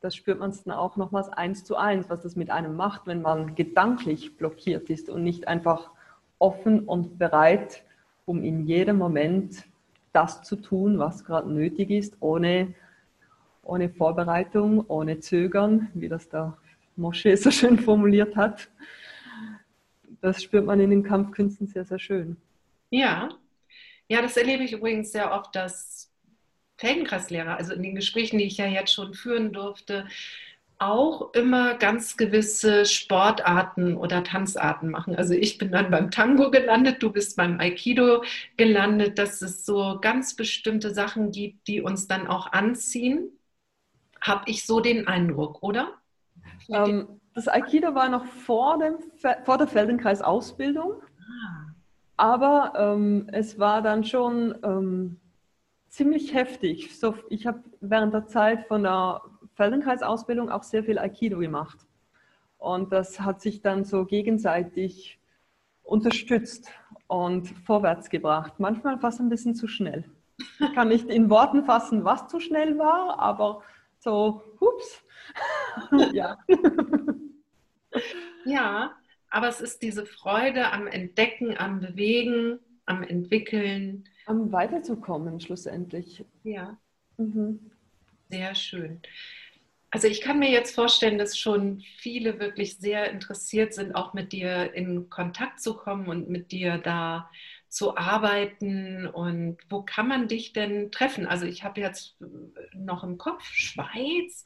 Das 0.00 0.14
spürt 0.14 0.38
man 0.38 0.54
dann 0.64 0.74
auch 0.74 0.96
nochmals 0.96 1.28
eins 1.28 1.64
zu 1.64 1.76
eins, 1.76 2.08
was 2.08 2.22
das 2.22 2.36
mit 2.36 2.50
einem 2.50 2.76
macht, 2.76 3.06
wenn 3.06 3.22
man 3.22 3.54
gedanklich 3.54 4.36
blockiert 4.36 4.88
ist 4.88 5.10
und 5.10 5.22
nicht 5.22 5.48
einfach 5.48 5.90
offen 6.38 6.88
und 6.88 7.18
bereit 7.18 7.84
um 8.24 8.42
in 8.42 8.66
jedem 8.66 8.96
Moment 8.98 9.64
das 10.12 10.42
zu 10.42 10.56
tun, 10.56 10.98
was 10.98 11.24
gerade 11.24 11.50
nötig 11.50 11.90
ist, 11.90 12.16
ohne, 12.20 12.74
ohne 13.62 13.88
Vorbereitung, 13.88 14.84
ohne 14.88 15.20
Zögern, 15.20 15.88
wie 15.94 16.08
das 16.08 16.28
der 16.28 16.56
Mosche 16.96 17.36
so 17.36 17.50
schön 17.50 17.78
formuliert 17.78 18.36
hat. 18.36 18.70
Das 20.20 20.42
spürt 20.42 20.66
man 20.66 20.80
in 20.80 20.90
den 20.90 21.02
Kampfkünsten 21.02 21.66
sehr, 21.66 21.84
sehr 21.84 21.98
schön. 21.98 22.36
Ja, 22.90 23.30
ja, 24.08 24.20
das 24.20 24.36
erlebe 24.36 24.64
ich 24.64 24.72
übrigens 24.72 25.12
sehr 25.12 25.32
oft, 25.32 25.54
dass 25.54 26.12
Feldenkreislehrer, 26.78 27.56
also 27.56 27.74
in 27.74 27.82
den 27.82 27.94
Gesprächen, 27.94 28.38
die 28.38 28.46
ich 28.46 28.56
ja 28.56 28.66
jetzt 28.66 28.92
schon 28.92 29.14
führen 29.14 29.52
durfte, 29.52 30.08
auch 30.80 31.34
immer 31.34 31.74
ganz 31.74 32.16
gewisse 32.16 32.86
Sportarten 32.86 33.96
oder 33.96 34.24
Tanzarten 34.24 34.90
machen. 34.90 35.14
Also 35.14 35.34
ich 35.34 35.58
bin 35.58 35.70
dann 35.72 35.90
beim 35.90 36.10
Tango 36.10 36.50
gelandet, 36.50 37.02
du 37.02 37.12
bist 37.12 37.36
beim 37.36 37.60
Aikido 37.60 38.24
gelandet, 38.56 39.18
dass 39.18 39.42
es 39.42 39.66
so 39.66 39.98
ganz 40.00 40.34
bestimmte 40.34 40.94
Sachen 40.94 41.32
gibt, 41.32 41.68
die 41.68 41.82
uns 41.82 42.08
dann 42.08 42.26
auch 42.26 42.52
anziehen. 42.52 43.28
Habe 44.22 44.44
ich 44.46 44.64
so 44.64 44.80
den 44.80 45.06
Eindruck, 45.06 45.62
oder? 45.62 45.98
Ähm, 46.70 47.20
das 47.34 47.46
Aikido 47.46 47.94
war 47.94 48.08
noch 48.08 48.24
vor, 48.24 48.78
dem, 48.78 48.96
vor 49.44 49.58
der 49.58 49.66
Feldenkreis-Ausbildung, 49.66 50.94
ah. 51.18 51.74
aber 52.16 52.72
ähm, 52.76 53.28
es 53.32 53.58
war 53.58 53.82
dann 53.82 54.04
schon 54.04 54.56
ähm, 54.62 55.20
ziemlich 55.88 56.32
heftig. 56.32 56.98
So, 56.98 57.16
ich 57.28 57.46
habe 57.46 57.62
während 57.80 58.14
der 58.14 58.26
Zeit 58.26 58.66
von 58.66 58.82
der 58.82 59.20
Feldenkreisausbildung 59.60 60.48
auch 60.48 60.62
sehr 60.62 60.82
viel 60.82 60.98
Aikido 60.98 61.38
gemacht. 61.38 61.78
Und 62.56 62.92
das 62.92 63.20
hat 63.20 63.42
sich 63.42 63.60
dann 63.60 63.84
so 63.84 64.06
gegenseitig 64.06 65.18
unterstützt 65.82 66.72
und 67.08 67.46
vorwärts 67.66 68.08
gebracht. 68.08 68.54
Manchmal 68.58 68.98
fast 68.98 69.20
ein 69.20 69.28
bisschen 69.28 69.54
zu 69.54 69.68
schnell. 69.68 70.04
Ich 70.38 70.72
kann 70.72 70.88
nicht 70.88 71.10
in 71.10 71.28
Worten 71.28 71.66
fassen, 71.66 72.04
was 72.04 72.26
zu 72.28 72.40
schnell 72.40 72.78
war, 72.78 73.18
aber 73.18 73.62
so, 73.98 74.42
hups. 74.60 75.04
ja. 76.14 76.38
ja, 78.46 78.94
aber 79.28 79.48
es 79.48 79.60
ist 79.60 79.82
diese 79.82 80.06
Freude 80.06 80.72
am 80.72 80.86
Entdecken, 80.86 81.54
am 81.58 81.80
Bewegen, 81.80 82.60
am 82.86 83.02
Entwickeln. 83.02 84.04
Am 84.24 84.52
Weiterzukommen 84.52 85.38
schlussendlich. 85.38 86.24
Ja. 86.44 86.78
Mhm. 87.18 87.70
Sehr 88.30 88.54
schön. 88.54 89.02
Also 89.92 90.06
ich 90.06 90.20
kann 90.20 90.38
mir 90.38 90.50
jetzt 90.50 90.74
vorstellen, 90.74 91.18
dass 91.18 91.36
schon 91.36 91.82
viele 91.98 92.38
wirklich 92.38 92.78
sehr 92.78 93.10
interessiert 93.10 93.74
sind, 93.74 93.94
auch 93.96 94.14
mit 94.14 94.32
dir 94.32 94.72
in 94.74 95.10
Kontakt 95.10 95.60
zu 95.60 95.74
kommen 95.76 96.06
und 96.08 96.28
mit 96.28 96.52
dir 96.52 96.78
da 96.78 97.28
zu 97.68 97.96
arbeiten. 97.96 99.06
Und 99.08 99.58
wo 99.68 99.82
kann 99.82 100.06
man 100.08 100.28
dich 100.28 100.52
denn 100.52 100.92
treffen? 100.92 101.26
Also 101.26 101.44
ich 101.46 101.64
habe 101.64 101.80
jetzt 101.80 102.16
noch 102.72 103.02
im 103.02 103.18
Kopf 103.18 103.42
Schweiz, 103.44 104.44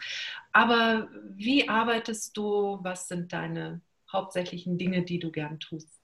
aber 0.53 1.11
wie 1.36 1.68
arbeitest 1.68 2.36
du? 2.36 2.78
Was 2.82 3.09
sind 3.09 3.32
deine 3.34 3.82
hauptsächlichen 4.11 4.78
Dinge, 4.78 5.03
die 5.03 5.18
du 5.18 5.30
gern 5.30 5.61
tust? 5.61 6.03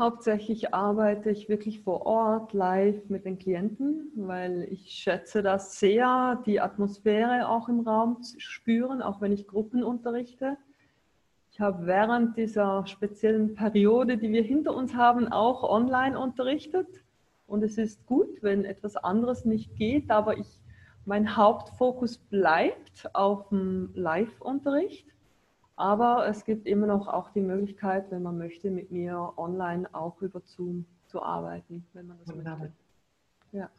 Hauptsächlich 0.00 0.72
arbeite 0.72 1.30
ich 1.30 1.50
wirklich 1.50 1.80
vor 1.80 2.06
Ort, 2.06 2.54
live 2.54 3.10
mit 3.10 3.26
den 3.26 3.38
Klienten, 3.38 4.10
weil 4.16 4.66
ich 4.70 4.92
schätze 4.92 5.42
das 5.42 5.78
sehr, 5.78 6.42
die 6.46 6.58
Atmosphäre 6.58 7.46
auch 7.46 7.68
im 7.68 7.80
Raum 7.80 8.22
zu 8.22 8.40
spüren, 8.40 9.02
auch 9.02 9.20
wenn 9.20 9.30
ich 9.30 9.46
Gruppen 9.46 9.84
unterrichte. 9.84 10.56
Ich 11.52 11.60
habe 11.60 11.84
während 11.84 12.38
dieser 12.38 12.86
speziellen 12.86 13.54
Periode, 13.54 14.16
die 14.16 14.32
wir 14.32 14.42
hinter 14.42 14.74
uns 14.74 14.94
haben, 14.94 15.28
auch 15.28 15.64
online 15.64 16.18
unterrichtet. 16.18 16.88
Und 17.46 17.62
es 17.62 17.76
ist 17.76 18.06
gut, 18.06 18.42
wenn 18.42 18.64
etwas 18.64 18.96
anderes 18.96 19.44
nicht 19.44 19.76
geht, 19.76 20.10
aber 20.10 20.38
ich, 20.38 20.62
mein 21.04 21.36
Hauptfokus 21.36 22.16
bleibt 22.16 23.14
auf 23.14 23.50
dem 23.50 23.90
Live-Unterricht. 23.92 25.06
Aber 25.80 26.26
es 26.28 26.44
gibt 26.44 26.66
immer 26.66 26.86
noch 26.86 27.08
auch 27.08 27.30
die 27.30 27.40
Möglichkeit, 27.40 28.10
wenn 28.10 28.22
man 28.22 28.36
möchte, 28.36 28.70
mit 28.70 28.90
mir 28.90 29.32
online 29.38 29.88
auch 29.94 30.20
über 30.20 30.42
Zoom 30.44 30.84
zu 31.06 31.22
arbeiten, 31.22 31.86
wenn 31.94 32.06
man 32.06 32.18
das 32.18 32.34
möchte. 32.34 32.70
Ja. 33.52 33.70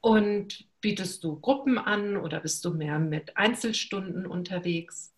Und 0.00 0.66
bietest 0.80 1.22
du 1.22 1.38
Gruppen 1.38 1.76
an 1.76 2.16
oder 2.16 2.40
bist 2.40 2.64
du 2.64 2.72
mehr 2.72 2.98
mit 2.98 3.36
Einzelstunden 3.36 4.24
unterwegs? 4.24 5.14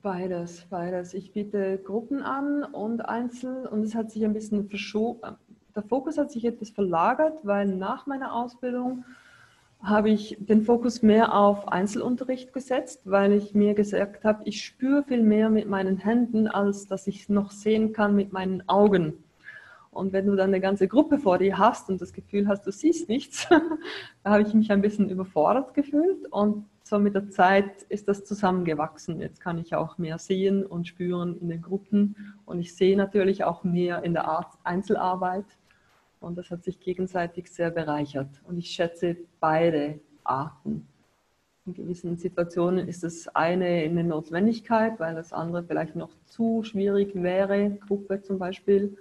Beides, 0.00 0.64
beides. 0.70 1.12
Ich 1.12 1.30
biete 1.30 1.76
Gruppen 1.76 2.22
an 2.22 2.64
und 2.64 3.02
Einzel 3.02 3.66
und 3.66 3.82
es 3.82 3.94
hat 3.94 4.10
sich 4.10 4.24
ein 4.24 4.32
bisschen 4.32 4.66
verschoben. 4.66 5.36
Der 5.74 5.82
Fokus 5.82 6.16
hat 6.16 6.30
sich 6.30 6.46
etwas 6.46 6.70
verlagert, 6.70 7.38
weil 7.42 7.66
nach 7.66 8.06
meiner 8.06 8.34
Ausbildung 8.34 9.04
habe 9.82 10.10
ich 10.10 10.36
den 10.40 10.62
Fokus 10.62 11.02
mehr 11.02 11.34
auf 11.34 11.68
Einzelunterricht 11.68 12.52
gesetzt, 12.52 13.02
weil 13.04 13.32
ich 13.32 13.54
mir 13.54 13.74
gesagt 13.74 14.24
habe, 14.24 14.42
ich 14.44 14.64
spüre 14.64 15.04
viel 15.04 15.22
mehr 15.22 15.50
mit 15.50 15.68
meinen 15.68 15.98
Händen, 15.98 16.48
als 16.48 16.86
dass 16.86 17.06
ich 17.06 17.28
noch 17.28 17.50
sehen 17.50 17.92
kann 17.92 18.16
mit 18.16 18.32
meinen 18.32 18.68
Augen. 18.68 19.24
Und 19.96 20.12
wenn 20.12 20.26
du 20.26 20.36
dann 20.36 20.50
eine 20.50 20.60
ganze 20.60 20.88
Gruppe 20.88 21.18
vor 21.18 21.38
dir 21.38 21.56
hast 21.56 21.88
und 21.88 22.00
das 22.00 22.12
Gefühl 22.12 22.48
hast, 22.48 22.66
du 22.66 22.72
siehst 22.72 23.08
nichts, 23.08 23.48
da 24.22 24.30
habe 24.30 24.42
ich 24.42 24.52
mich 24.52 24.70
ein 24.70 24.82
bisschen 24.82 25.08
überfordert 25.08 25.72
gefühlt. 25.72 26.30
Und 26.30 26.66
so 26.82 26.98
mit 26.98 27.14
der 27.14 27.30
Zeit 27.30 27.82
ist 27.88 28.06
das 28.06 28.24
zusammengewachsen. 28.24 29.20
Jetzt 29.20 29.40
kann 29.40 29.58
ich 29.58 29.74
auch 29.74 29.98
mehr 29.98 30.18
sehen 30.18 30.66
und 30.66 30.86
spüren 30.86 31.38
in 31.40 31.48
den 31.48 31.62
Gruppen. 31.62 32.34
Und 32.44 32.60
ich 32.60 32.76
sehe 32.76 32.96
natürlich 32.96 33.44
auch 33.44 33.64
mehr 33.64 34.04
in 34.04 34.12
der 34.12 34.46
Einzelarbeit 34.64 35.46
und 36.20 36.36
das 36.36 36.50
hat 36.50 36.64
sich 36.64 36.80
gegenseitig 36.80 37.50
sehr 37.50 37.70
bereichert. 37.70 38.28
Und 38.44 38.58
ich 38.58 38.70
schätze 38.70 39.16
beide 39.40 40.00
Arten. 40.24 40.86
In 41.66 41.74
gewissen 41.74 42.16
Situationen 42.16 42.86
ist 42.88 43.02
das 43.02 43.28
eine 43.34 43.66
eine 43.66 44.04
Notwendigkeit, 44.04 44.98
weil 45.00 45.14
das 45.14 45.32
andere 45.32 45.64
vielleicht 45.64 45.96
noch 45.96 46.10
zu 46.26 46.62
schwierig 46.62 47.14
wäre, 47.14 47.70
Gruppe 47.86 48.22
zum 48.22 48.38
Beispiel. 48.38 48.96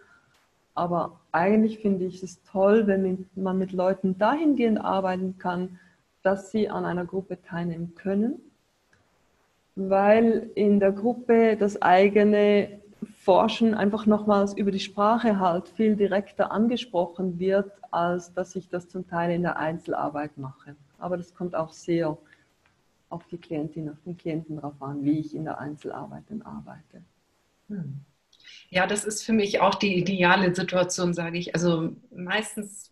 Aber 0.73 1.21
eigentlich 1.31 1.79
finde 1.79 2.05
ich 2.05 2.21
es 2.21 2.43
toll, 2.43 2.87
wenn 2.87 3.27
man 3.35 3.57
mit 3.57 3.71
Leuten 3.71 4.17
dahingehend 4.17 4.79
arbeiten 4.83 5.37
kann, 5.37 5.79
dass 6.21 6.51
sie 6.51 6.69
an 6.69 6.85
einer 6.85 7.05
Gruppe 7.05 7.41
teilnehmen 7.41 7.93
können, 7.95 8.41
weil 9.75 10.49
in 10.55 10.79
der 10.79 10.91
Gruppe 10.91 11.55
das 11.55 11.81
eigene 11.81 12.81
Forschen 13.25 13.73
einfach 13.73 14.05
nochmals 14.05 14.55
über 14.55 14.69
die 14.69 14.79
Sprache 14.79 15.39
halt 15.39 15.67
viel 15.67 15.95
direkter 15.95 16.51
angesprochen 16.51 17.39
wird, 17.39 17.71
als 17.89 18.31
dass 18.33 18.55
ich 18.55 18.69
das 18.69 18.87
zum 18.87 19.07
Teil 19.07 19.31
in 19.31 19.41
der 19.41 19.57
Einzelarbeit 19.57 20.37
mache. 20.37 20.75
Aber 20.99 21.17
das 21.17 21.33
kommt 21.33 21.55
auch 21.55 21.73
sehr 21.73 22.15
auf 23.09 23.25
die 23.31 23.39
Klientin, 23.39 23.89
auf 23.89 23.97
den 24.05 24.15
Klienten 24.15 24.57
drauf 24.57 24.79
an, 24.79 25.03
wie 25.03 25.17
ich 25.19 25.33
in 25.33 25.43
der 25.43 25.57
Einzelarbeit 25.57 26.21
dann 26.29 26.43
arbeite. 26.43 27.01
Hm. 27.69 28.01
Ja, 28.69 28.85
das 28.85 29.05
ist 29.05 29.23
für 29.23 29.33
mich 29.33 29.59
auch 29.59 29.73
die 29.73 29.95
ideale 29.95 30.53
Situation, 30.53 31.15
sage 31.15 31.39
ich. 31.39 31.55
Also 31.55 31.95
meistens 32.15 32.91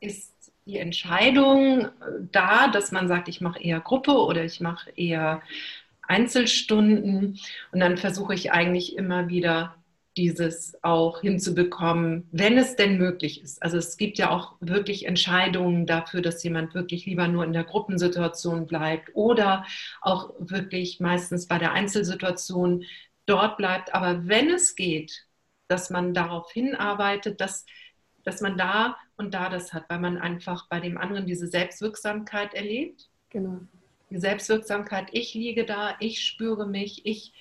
ist 0.00 0.32
die 0.64 0.78
Entscheidung 0.78 1.88
da, 2.32 2.68
dass 2.68 2.90
man 2.90 3.06
sagt, 3.06 3.28
ich 3.28 3.42
mache 3.42 3.62
eher 3.62 3.80
Gruppe 3.80 4.12
oder 4.12 4.44
ich 4.44 4.60
mache 4.60 4.90
eher 4.96 5.42
Einzelstunden 6.08 7.38
und 7.72 7.80
dann 7.80 7.96
versuche 7.96 8.34
ich 8.34 8.52
eigentlich 8.52 8.96
immer 8.96 9.28
wieder 9.28 9.76
dieses 10.16 10.82
auch 10.82 11.20
hinzubekommen, 11.20 12.26
wenn 12.32 12.56
es 12.56 12.76
denn 12.76 12.96
möglich 12.96 13.42
ist. 13.42 13.62
Also 13.62 13.76
es 13.76 13.96
gibt 13.96 14.16
ja 14.18 14.30
auch 14.30 14.54
wirklich 14.60 15.06
Entscheidungen 15.06 15.86
dafür, 15.86 16.22
dass 16.22 16.42
jemand 16.42 16.74
wirklich 16.74 17.04
lieber 17.06 17.28
nur 17.28 17.44
in 17.44 17.52
der 17.52 17.64
Gruppensituation 17.64 18.66
bleibt 18.66 19.10
oder 19.14 19.66
auch 20.00 20.32
wirklich 20.38 21.00
meistens 21.00 21.46
bei 21.46 21.58
der 21.58 21.72
Einzelsituation 21.72 22.84
dort 23.26 23.58
bleibt. 23.58 23.94
Aber 23.94 24.26
wenn 24.26 24.48
es 24.48 24.74
geht, 24.74 25.26
dass 25.68 25.90
man 25.90 26.14
darauf 26.14 26.50
hinarbeitet, 26.50 27.40
dass, 27.40 27.66
dass 28.24 28.40
man 28.40 28.56
da 28.56 28.96
und 29.16 29.34
da 29.34 29.50
das 29.50 29.74
hat, 29.74 29.84
weil 29.88 29.98
man 29.98 30.16
einfach 30.16 30.68
bei 30.68 30.80
dem 30.80 30.96
anderen 30.96 31.26
diese 31.26 31.46
Selbstwirksamkeit 31.46 32.54
erlebt. 32.54 33.10
Genau 33.28 33.60
Selbstwirksamkeit, 34.10 35.08
ich 35.12 35.34
liege 35.34 35.64
da, 35.64 35.96
ich 36.00 36.24
spüre 36.24 36.66
mich, 36.66 37.04
ich 37.04 37.32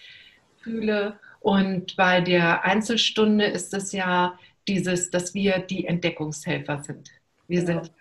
fühle. 0.58 1.20
Und 1.40 1.96
bei 1.96 2.22
der 2.22 2.64
Einzelstunde 2.64 3.46
ist 3.46 3.74
es 3.74 3.92
ja 3.92 4.38
dieses, 4.68 5.12
dass 5.12 5.34
wir 5.34 5.60
die 5.60 5.86
Entdeckungshelfer 5.86 6.84
sind. 6.84 7.12
Wir 7.48 7.60
ja. 7.60 7.66
sind 7.66 7.92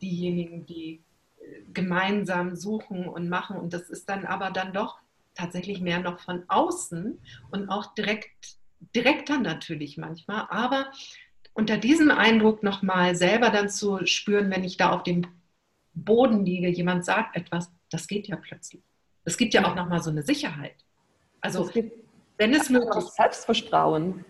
diejenigen, 0.00 0.64
die 0.66 1.02
äh, 1.38 1.62
gemeinsam 1.72 2.56
suchen 2.56 3.06
und 3.06 3.28
machen. 3.28 3.56
Und 3.58 3.72
das 3.72 3.90
ist 3.90 4.08
dann 4.08 4.24
aber 4.24 4.50
dann 4.50 4.72
doch 4.72 4.98
tatsächlich 5.34 5.80
mehr 5.80 6.00
noch 6.00 6.20
von 6.20 6.44
außen 6.48 7.18
und 7.50 7.68
auch 7.68 7.94
direkt, 7.94 8.56
direkter 8.94 9.38
natürlich 9.38 9.98
manchmal. 9.98 10.46
Aber 10.48 10.90
unter 11.52 11.76
diesem 11.76 12.10
Eindruck 12.10 12.62
nochmal 12.62 13.14
selber 13.14 13.50
dann 13.50 13.68
zu 13.68 14.06
spüren, 14.06 14.50
wenn 14.50 14.64
ich 14.64 14.76
da 14.78 14.92
auf 14.92 15.02
dem 15.02 15.26
Boden 15.92 16.44
liege, 16.44 16.68
jemand 16.68 17.04
sagt 17.04 17.36
etwas, 17.36 17.70
das 17.90 18.06
geht 18.06 18.28
ja 18.28 18.36
plötzlich. 18.36 18.82
Es 19.24 19.36
gibt 19.36 19.54
ja 19.54 19.66
auch 19.66 19.74
nochmal 19.74 20.02
so 20.02 20.10
eine 20.10 20.22
Sicherheit. 20.22 20.76
Also, 21.40 21.68
wenn 22.38 22.54
es 22.54 22.70
möglich 22.70 23.04
ist. 23.04 23.16
Selbstvertrauen. 23.16 24.24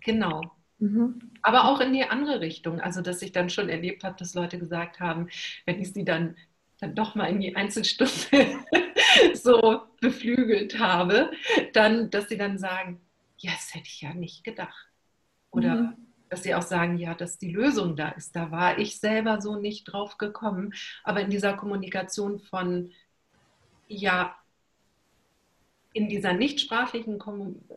Genau. 0.00 0.42
Mhm. 0.78 1.30
Aber 1.42 1.66
auch 1.66 1.80
in 1.80 1.92
die 1.92 2.04
andere 2.04 2.40
Richtung. 2.40 2.80
Also, 2.80 3.00
dass 3.00 3.22
ich 3.22 3.32
dann 3.32 3.50
schon 3.50 3.68
erlebt 3.68 4.04
habe, 4.04 4.16
dass 4.18 4.34
Leute 4.34 4.58
gesagt 4.58 5.00
haben, 5.00 5.28
wenn 5.66 5.80
ich 5.80 5.92
sie 5.92 6.04
dann, 6.04 6.36
dann 6.80 6.94
doch 6.94 7.14
mal 7.14 7.26
in 7.26 7.40
die 7.40 7.56
Einzelstunde 7.56 8.64
so 9.34 9.82
beflügelt 10.00 10.78
habe, 10.78 11.30
dann, 11.72 12.10
dass 12.10 12.28
sie 12.28 12.36
dann 12.36 12.58
sagen, 12.58 13.00
ja, 13.38 13.52
das 13.52 13.74
hätte 13.74 13.86
ich 13.86 14.00
ja 14.00 14.14
nicht 14.14 14.44
gedacht. 14.44 14.88
Oder 15.50 15.74
mhm 15.74 16.13
dass 16.34 16.42
sie 16.42 16.56
auch 16.56 16.62
sagen, 16.62 16.98
ja, 16.98 17.14
dass 17.14 17.38
die 17.38 17.52
Lösung 17.52 17.94
da 17.94 18.08
ist. 18.08 18.34
Da 18.34 18.50
war 18.50 18.76
ich 18.80 18.98
selber 18.98 19.40
so 19.40 19.54
nicht 19.54 19.84
drauf 19.84 20.18
gekommen. 20.18 20.74
Aber 21.04 21.20
in 21.20 21.30
dieser 21.30 21.54
Kommunikation 21.54 22.40
von, 22.40 22.90
ja, 23.86 24.34
in 25.92 26.08
dieser 26.08 26.32
nichtsprachlichen 26.32 27.20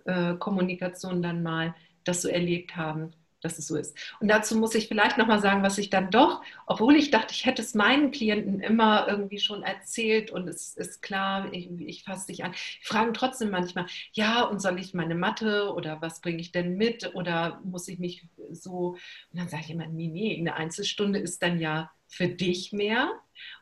äh, 0.06 0.34
Kommunikation 0.40 1.22
dann 1.22 1.44
mal 1.44 1.76
das 2.04 2.24
so 2.24 2.30
erlebt 2.30 2.76
haben, 2.76 3.14
dass 3.42 3.60
es 3.60 3.68
so 3.68 3.76
ist. 3.76 3.98
Und 4.20 4.28
dazu 4.28 4.56
muss 4.58 4.76
ich 4.76 4.88
vielleicht 4.88 5.18
nochmal 5.18 5.40
sagen, 5.40 5.64
was 5.64 5.78
ich 5.78 5.90
dann 5.90 6.10
doch, 6.10 6.42
obwohl 6.66 6.96
ich 6.96 7.12
dachte, 7.12 7.34
ich 7.34 7.46
hätte 7.46 7.62
es 7.62 7.76
meinen 7.76 8.12
Klienten 8.12 8.60
immer 8.60 9.08
irgendwie 9.08 9.40
schon 9.40 9.64
erzählt 9.64 10.32
und 10.32 10.48
es 10.48 10.76
ist 10.76 11.02
klar, 11.02 11.52
ich, 11.54 11.70
ich 11.80 12.04
fasse 12.04 12.28
dich 12.28 12.44
an, 12.44 12.54
fragen 12.82 13.14
trotzdem 13.14 13.50
manchmal, 13.52 13.86
ja, 14.14 14.44
und 14.44 14.62
soll 14.62 14.80
ich 14.80 14.94
meine 14.94 15.16
Mathe 15.16 15.74
oder 15.74 16.02
was 16.02 16.22
bringe 16.22 16.40
ich 16.40 16.52
denn 16.52 16.78
mit 16.78 17.14
oder 17.16 17.62
muss 17.64 17.88
ich 17.88 18.00
mich 18.00 18.28
so, 18.52 18.98
und 19.32 19.40
dann 19.40 19.50
sage 19.50 19.64
ich 19.66 19.72
immer, 19.72 19.88
nee, 19.88 20.08
nee, 20.08 20.38
eine 20.40 20.56
Einzelstunde 20.56 21.20
ist 21.20 21.42
dann 21.44 21.60
ja 21.60 21.92
für 22.08 22.28
dich 22.28 22.72
mehr 22.72 23.12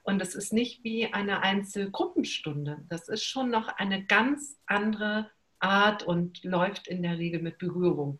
und 0.03 0.21
es 0.21 0.35
ist 0.35 0.53
nicht 0.53 0.83
wie 0.83 1.11
eine 1.11 1.41
Einzelgruppenstunde. 1.41 2.85
Das 2.89 3.09
ist 3.09 3.23
schon 3.23 3.49
noch 3.49 3.67
eine 3.67 4.05
ganz 4.05 4.57
andere 4.65 5.29
Art 5.59 6.03
und 6.03 6.43
läuft 6.43 6.87
in 6.87 7.01
der 7.01 7.17
Regel 7.17 7.41
mit 7.41 7.57
Berührung 7.57 8.19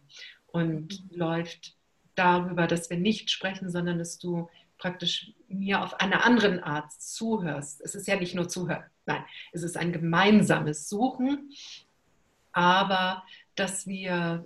und 0.56 1.04
läuft 1.12 1.76
darüber, 2.16 2.66
dass 2.66 2.90
wir 2.90 2.98
nicht 2.98 3.30
sprechen, 3.30 3.70
sondern 3.70 4.00
dass 4.00 4.18
du 4.18 4.50
praktisch 4.78 5.34
mir 5.50 5.84
auf 5.84 6.00
einer 6.00 6.26
anderen 6.26 6.64
Art 6.64 6.92
zuhörst. 6.94 7.82
Es 7.82 7.94
ist 7.94 8.08
ja 8.08 8.16
nicht 8.16 8.36
nur 8.36 8.48
zuhören, 8.48 8.84
nein, 9.06 9.24
es 9.52 9.64
ist 9.64 9.78
ein 9.78 9.92
gemeinsames 9.92 10.88
Suchen, 10.88 11.52
aber 12.54 13.24
dass 13.56 13.86
wir 13.86 14.46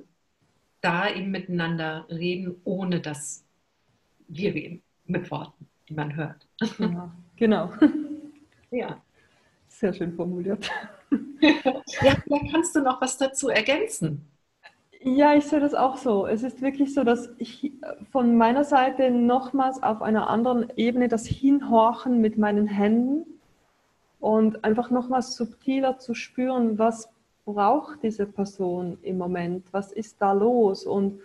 da 0.81 1.09
eben 1.13 1.29
miteinander 1.29 2.07
reden, 2.09 2.55
ohne 2.63 3.01
dass 3.01 3.45
wir 4.27 4.53
reden 4.53 4.81
mit 5.05 5.29
Worten. 5.29 5.67
die 5.87 5.93
man 5.93 6.15
hört. 6.15 6.47
Ja, 6.79 7.15
genau. 7.35 7.73
Ja. 8.71 9.01
Sehr 9.67 9.93
schön 9.93 10.13
formuliert. 10.13 10.69
ja, 11.41 12.15
vielleicht 12.27 12.51
kannst 12.51 12.75
du 12.75 12.81
noch 12.81 12.99
was 12.99 13.17
dazu 13.17 13.49
ergänzen. 13.49 14.28
Ja, 15.01 15.33
ich 15.33 15.45
sehe 15.45 15.61
das 15.61 15.73
auch 15.73 15.95
so. 15.95 16.27
Es 16.27 16.43
ist 16.43 16.61
wirklich 16.61 16.93
so, 16.93 17.05
dass 17.05 17.29
ich 17.37 17.71
von 18.11 18.35
meiner 18.35 18.65
Seite 18.65 19.11
nochmals 19.11 19.81
auf 19.81 20.01
einer 20.01 20.29
anderen 20.29 20.67
Ebene 20.75 21.07
das 21.07 21.25
Hinhorchen 21.25 22.19
mit 22.19 22.37
meinen 22.37 22.67
Händen 22.67 23.25
und 24.19 24.65
einfach 24.65 24.89
nochmals 24.89 25.35
subtiler 25.35 25.99
zu 25.99 26.13
spüren, 26.13 26.77
was 26.77 27.09
braucht 27.45 28.03
diese 28.03 28.25
Person 28.25 28.97
im 29.01 29.17
Moment, 29.17 29.65
was 29.71 29.93
ist 29.93 30.21
da 30.21 30.33
los 30.33 30.85
und 30.85 31.21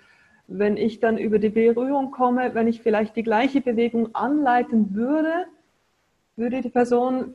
wenn 0.47 0.77
ich 0.77 1.01
dann 1.01 1.19
über 1.19 1.39
die 1.39 1.49
Berührung 1.49 2.11
komme, 2.13 2.55
wenn 2.55 2.69
ich 2.69 2.81
vielleicht 2.81 3.17
die 3.17 3.23
gleiche 3.23 3.61
Bewegung 3.61 4.15
anleiten 4.15 4.95
würde, 4.95 5.47
würde 6.37 6.61
die 6.61 6.69
Person 6.69 7.35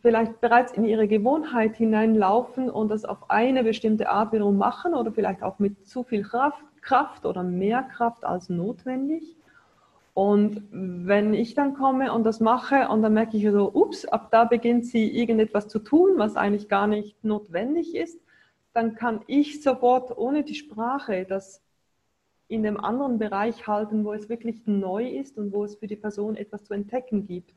vielleicht 0.00 0.40
bereits 0.40 0.72
in 0.72 0.84
ihre 0.84 1.08
Gewohnheit 1.08 1.76
hineinlaufen 1.76 2.70
und 2.70 2.88
das 2.88 3.04
auf 3.04 3.30
eine 3.30 3.64
bestimmte 3.64 4.08
Art 4.08 4.32
wiederum 4.32 4.56
machen 4.56 4.94
oder 4.94 5.12
vielleicht 5.12 5.42
auch 5.42 5.58
mit 5.58 5.86
zu 5.86 6.04
viel 6.04 6.22
Kraft, 6.22 6.62
Kraft 6.82 7.26
oder 7.26 7.42
mehr 7.42 7.82
Kraft 7.82 8.24
als 8.24 8.48
notwendig. 8.48 9.36
Und 10.14 10.62
wenn 10.72 11.32
ich 11.32 11.54
dann 11.54 11.74
komme 11.74 12.12
und 12.12 12.24
das 12.24 12.40
mache 12.40 12.88
und 12.88 13.02
dann 13.02 13.14
merke 13.14 13.36
ich 13.36 13.44
so, 13.44 13.72
ups, 13.72 14.04
ab 14.04 14.28
da 14.32 14.44
beginnt 14.44 14.84
sie 14.84 15.08
irgendetwas 15.16 15.68
zu 15.68 15.78
tun, 15.78 16.14
was 16.16 16.36
eigentlich 16.36 16.68
gar 16.68 16.88
nicht 16.88 17.22
notwendig 17.22 17.94
ist, 17.94 18.20
dann 18.74 18.94
kann 18.94 19.20
ich 19.26 19.62
sofort 19.62 20.16
ohne 20.16 20.42
die 20.42 20.54
Sprache 20.54 21.24
das 21.24 21.62
in 22.48 22.62
dem 22.62 22.80
anderen 22.80 23.18
Bereich 23.18 23.66
halten, 23.66 24.04
wo 24.04 24.12
es 24.12 24.28
wirklich 24.28 24.66
neu 24.66 25.06
ist 25.06 25.38
und 25.38 25.52
wo 25.52 25.64
es 25.64 25.76
für 25.76 25.86
die 25.86 25.96
Person 25.96 26.34
etwas 26.34 26.64
zu 26.64 26.74
entdecken 26.74 27.26
gibt. 27.26 27.54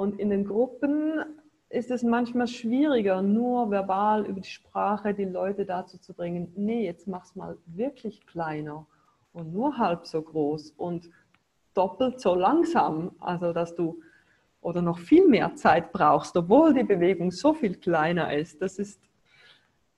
Und 0.00 0.18
in 0.18 0.30
den 0.30 0.46
Gruppen 0.46 1.22
ist 1.68 1.90
es 1.90 2.02
manchmal 2.02 2.46
schwieriger, 2.46 3.20
nur 3.20 3.70
verbal 3.70 4.24
über 4.24 4.40
die 4.40 4.48
Sprache 4.48 5.12
die 5.12 5.26
Leute 5.26 5.66
dazu 5.66 5.98
zu 5.98 6.14
bringen, 6.14 6.50
nee, 6.56 6.86
jetzt 6.86 7.06
mach's 7.06 7.36
mal 7.36 7.58
wirklich 7.66 8.26
kleiner 8.26 8.86
und 9.34 9.52
nur 9.52 9.76
halb 9.76 10.06
so 10.06 10.22
groß 10.22 10.70
und 10.78 11.10
doppelt 11.74 12.18
so 12.18 12.34
langsam, 12.34 13.10
also 13.20 13.52
dass 13.52 13.74
du 13.74 14.00
oder 14.62 14.80
noch 14.80 14.98
viel 14.98 15.28
mehr 15.28 15.54
Zeit 15.54 15.92
brauchst, 15.92 16.34
obwohl 16.34 16.72
die 16.72 16.84
Bewegung 16.84 17.30
so 17.30 17.52
viel 17.52 17.74
kleiner 17.74 18.34
ist. 18.34 18.62
Das 18.62 18.78
ist 18.78 19.02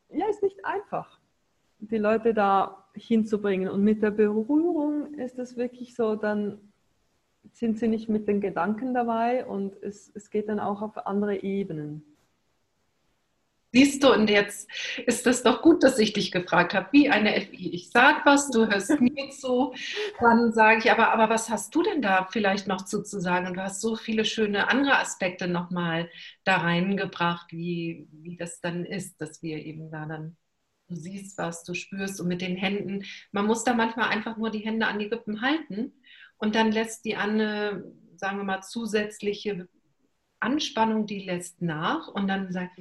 ja 0.09 0.27
ist 0.29 0.43
nicht 0.43 0.65
einfach, 0.65 1.21
die 1.79 1.99
Leute 1.99 2.35
da 2.35 2.89
hinzubringen. 2.95 3.69
Und 3.69 3.85
mit 3.85 4.03
der 4.03 4.11
Berührung 4.11 5.15
ist 5.15 5.39
es 5.39 5.57
wirklich 5.57 5.95
so, 5.95 6.17
dann 6.17 6.72
sind 7.53 7.79
sie 7.79 7.89
nicht 7.89 8.09
mit 8.09 8.29
den 8.29 8.41
Gedanken 8.41 8.95
dabei 8.95 9.45
und 9.47 9.81
es, 9.83 10.11
es 10.15 10.31
geht 10.31 10.49
dann 10.49 10.61
auch 10.61 10.83
auf 10.83 11.07
andere 11.07 11.43
Ebenen. 11.43 12.05
Siehst 13.75 14.05
du, 14.05 14.13
und 14.13 14.29
jetzt 14.29 14.69
ist 15.07 15.27
es 15.27 15.43
doch 15.43 15.63
gut, 15.63 15.83
dass 15.83 15.99
ich 15.99 16.13
dich 16.13 16.31
gefragt 16.31 16.75
habe, 16.75 16.89
wie 16.93 17.09
eine 17.09 17.41
FI. 17.41 17.71
Ich 17.71 17.91
sage 17.91 18.21
was, 18.25 18.51
du 18.51 18.67
hörst 18.67 19.01
mir 19.01 19.31
zu, 19.41 19.73
dann 20.21 20.53
sage 20.53 20.81
ich, 20.81 20.91
aber, 20.91 21.11
aber 21.11 21.31
was 21.31 21.49
hast 21.49 21.75
du 21.75 21.83
denn 21.83 22.03
da 22.03 22.29
vielleicht 22.31 22.67
noch 22.67 22.85
zu, 22.85 23.03
zu 23.03 23.19
sagen? 23.19 23.47
Und 23.47 23.57
du 23.57 23.63
hast 23.63 23.81
so 23.81 23.97
viele 23.97 24.27
schöne 24.27 24.69
andere 24.69 24.99
Aspekte 24.99 25.49
nochmal 25.49 26.11
da 26.45 26.59
reingebracht, 26.59 27.51
wie, 27.51 28.07
wie 28.13 28.37
das 28.37 28.61
dann 28.61 28.85
ist, 28.85 29.19
dass 29.23 29.43
wir 29.43 29.57
eben 29.65 29.91
da 29.91 30.05
dann, 30.05 30.37
du 30.89 30.95
siehst 30.95 31.39
was, 31.39 31.65
du 31.65 31.73
spürst 31.73 32.21
und 32.21 32.29
mit 32.29 32.43
den 32.43 32.57
Händen, 32.57 33.05
man 33.31 33.47
muss 33.47 33.65
da 33.65 33.73
manchmal 33.73 34.11
einfach 34.11 34.37
nur 34.37 34.51
die 34.51 34.59
Hände 34.59 34.87
an 34.87 34.99
die 34.99 35.07
Rippen 35.07 35.41
halten 35.41 35.95
und 36.43 36.57
dann 36.57 36.73
lässt 36.73 37.05
die 37.05 37.15
eine, 37.15 37.85
sagen 38.17 38.39
wir 38.39 38.43
mal, 38.43 38.63
zusätzliche 38.63 39.69
Anspannung, 40.41 41.07
die 41.07 41.21
lässt 41.21 41.63
nach 41.63 42.09
und 42.09 42.27
dann 42.27 42.51
sagt, 42.51 42.81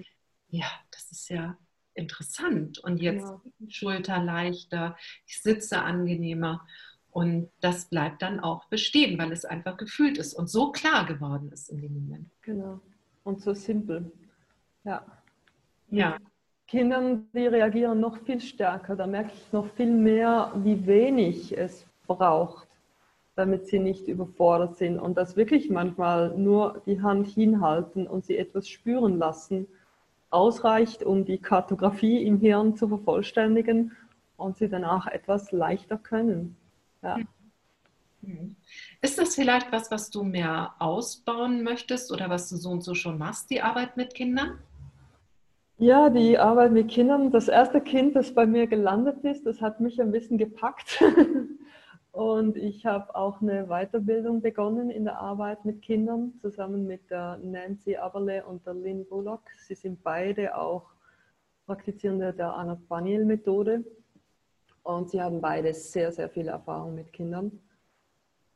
ja, 0.50 0.66
das 0.90 1.12
ist 1.12 1.30
ja 1.30 1.56
interessant. 1.94 2.80
Und 2.80 2.98
jetzt 3.04 3.28
ja. 3.28 3.40
die 3.60 3.72
Schulter 3.72 4.18
leichter, 4.18 4.98
ich 5.28 5.44
sitze 5.44 5.84
angenehmer. 5.84 6.66
Und 7.12 7.52
das 7.60 7.86
bleibt 7.86 8.24
dann 8.24 8.40
auch 8.40 8.66
bestehen, 8.66 9.20
weil 9.20 9.32
es 9.32 9.46
einfach 9.46 9.78
gefühlt 9.78 10.18
ist 10.18 10.34
und 10.34 10.50
so 10.50 10.72
klar 10.72 11.06
geworden 11.06 11.52
ist 11.52 11.70
in 11.70 11.82
dem 11.82 11.94
Moment. 11.94 12.32
Genau. 12.42 12.82
Und 13.24 13.44
so 13.44 13.54
simpel. 13.54 14.12
Ja. 14.86 15.06
Ja. 15.92 16.18
Kindern, 16.66 17.30
die 17.32 17.46
reagieren 17.46 18.00
noch 18.00 18.18
viel 18.24 18.42
stärker. 18.42 18.96
Da 18.96 19.06
merke 19.06 19.34
ich 19.36 19.54
noch 19.54 19.72
viel 19.76 19.92
mehr, 19.92 20.52
wie 20.56 20.88
wenig 20.88 21.56
es 21.56 21.86
braucht, 22.08 22.68
damit 23.36 23.68
sie 23.68 23.80
nicht 23.80 24.08
überfordert 24.08 24.76
sind. 24.76 25.00
Und 25.00 25.18
dass 25.18 25.36
wirklich 25.36 25.70
manchmal 25.70 26.38
nur 26.38 26.82
die 26.86 27.02
Hand 27.02 27.28
hinhalten 27.28 28.08
und 28.08 28.26
sie 28.26 28.38
etwas 28.38 28.68
spüren 28.68 29.18
lassen 29.18 29.68
ausreicht, 30.30 31.04
um 31.04 31.26
die 31.26 31.38
Kartografie 31.38 32.24
im 32.24 32.40
Hirn 32.40 32.76
zu 32.76 32.88
vervollständigen 32.88 33.96
und 34.38 34.58
sie 34.58 34.70
danach 34.70 35.08
etwas 35.08 35.52
leichter 35.52 35.98
können. 35.98 36.58
Ja. 37.04 37.18
Mhm. 38.22 38.56
Ist 39.02 39.18
das 39.18 39.36
vielleicht 39.36 39.72
was, 39.72 39.92
was 39.92 40.10
du 40.10 40.24
mehr 40.24 40.76
ausbauen 40.80 41.64
möchtest 41.64 42.12
oder 42.12 42.30
was 42.30 42.50
du 42.50 42.58
so 42.58 42.70
und 42.70 42.82
so 42.82 42.94
schon 42.94 43.18
machst, 43.18 43.50
die 43.50 43.62
Arbeit 43.62 43.98
mit 43.98 44.14
Kindern? 44.14 44.60
Ja, 45.78 46.10
die 46.10 46.38
Arbeit 46.38 46.72
mit 46.72 46.90
Kindern. 46.90 47.32
Das 47.32 47.48
erste 47.48 47.82
Kind, 47.82 48.16
das 48.16 48.34
bei 48.34 48.46
mir 48.46 48.68
gelandet 48.68 49.24
ist, 49.24 49.46
das 49.48 49.62
hat 49.62 49.80
mich 49.80 50.00
ein 50.00 50.12
bisschen 50.12 50.38
gepackt. 50.38 51.04
Und 52.12 52.58
ich 52.58 52.86
habe 52.86 53.16
auch 53.16 53.42
eine 53.42 53.68
Weiterbildung 53.68 54.42
begonnen 54.42 54.90
in 54.90 55.06
der 55.06 55.18
Arbeit 55.18 55.64
mit 55.64 55.82
Kindern, 55.82 56.34
zusammen 56.42 56.86
mit 56.86 57.10
der 57.10 57.38
Nancy 57.38 57.96
Aberle 57.96 58.46
und 58.46 58.66
der 58.66 58.74
Lynn 58.74 59.06
Bullock. 59.06 59.44
Sie 59.66 59.76
sind 59.76 60.04
beide 60.04 60.58
auch 60.58 60.90
Praktizierende 61.66 62.34
der 62.34 62.54
Anna 62.54 62.78
Daniel-Methode. 62.90 63.86
Und 64.84 65.10
sie 65.10 65.22
haben 65.22 65.40
beide 65.40 65.74
sehr, 65.74 66.12
sehr 66.12 66.28
viel 66.28 66.50
Erfahrung 66.50 66.96
mit 66.96 67.14
Kindern. 67.14 67.60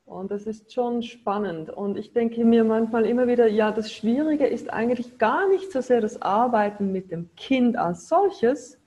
Und 0.06 0.32
das 0.32 0.46
ist 0.48 0.74
schon 0.74 1.02
spannend. 1.02 1.70
Und 1.70 1.98
ich 1.98 2.12
denke 2.12 2.44
mir 2.44 2.66
manchmal 2.66 3.06
immer 3.06 3.26
wieder, 3.28 3.48
ja, 3.48 3.72
das 3.72 3.92
Schwierige 3.92 4.48
ist 4.48 4.72
eigentlich 4.72 5.18
gar 5.18 5.48
nicht 5.48 5.72
so 5.72 5.80
sehr 5.80 6.02
das 6.02 6.22
Arbeiten 6.22 6.92
mit 6.92 7.10
dem 7.10 7.34
Kind 7.36 7.78
als 7.78 8.10
solches, 8.10 8.78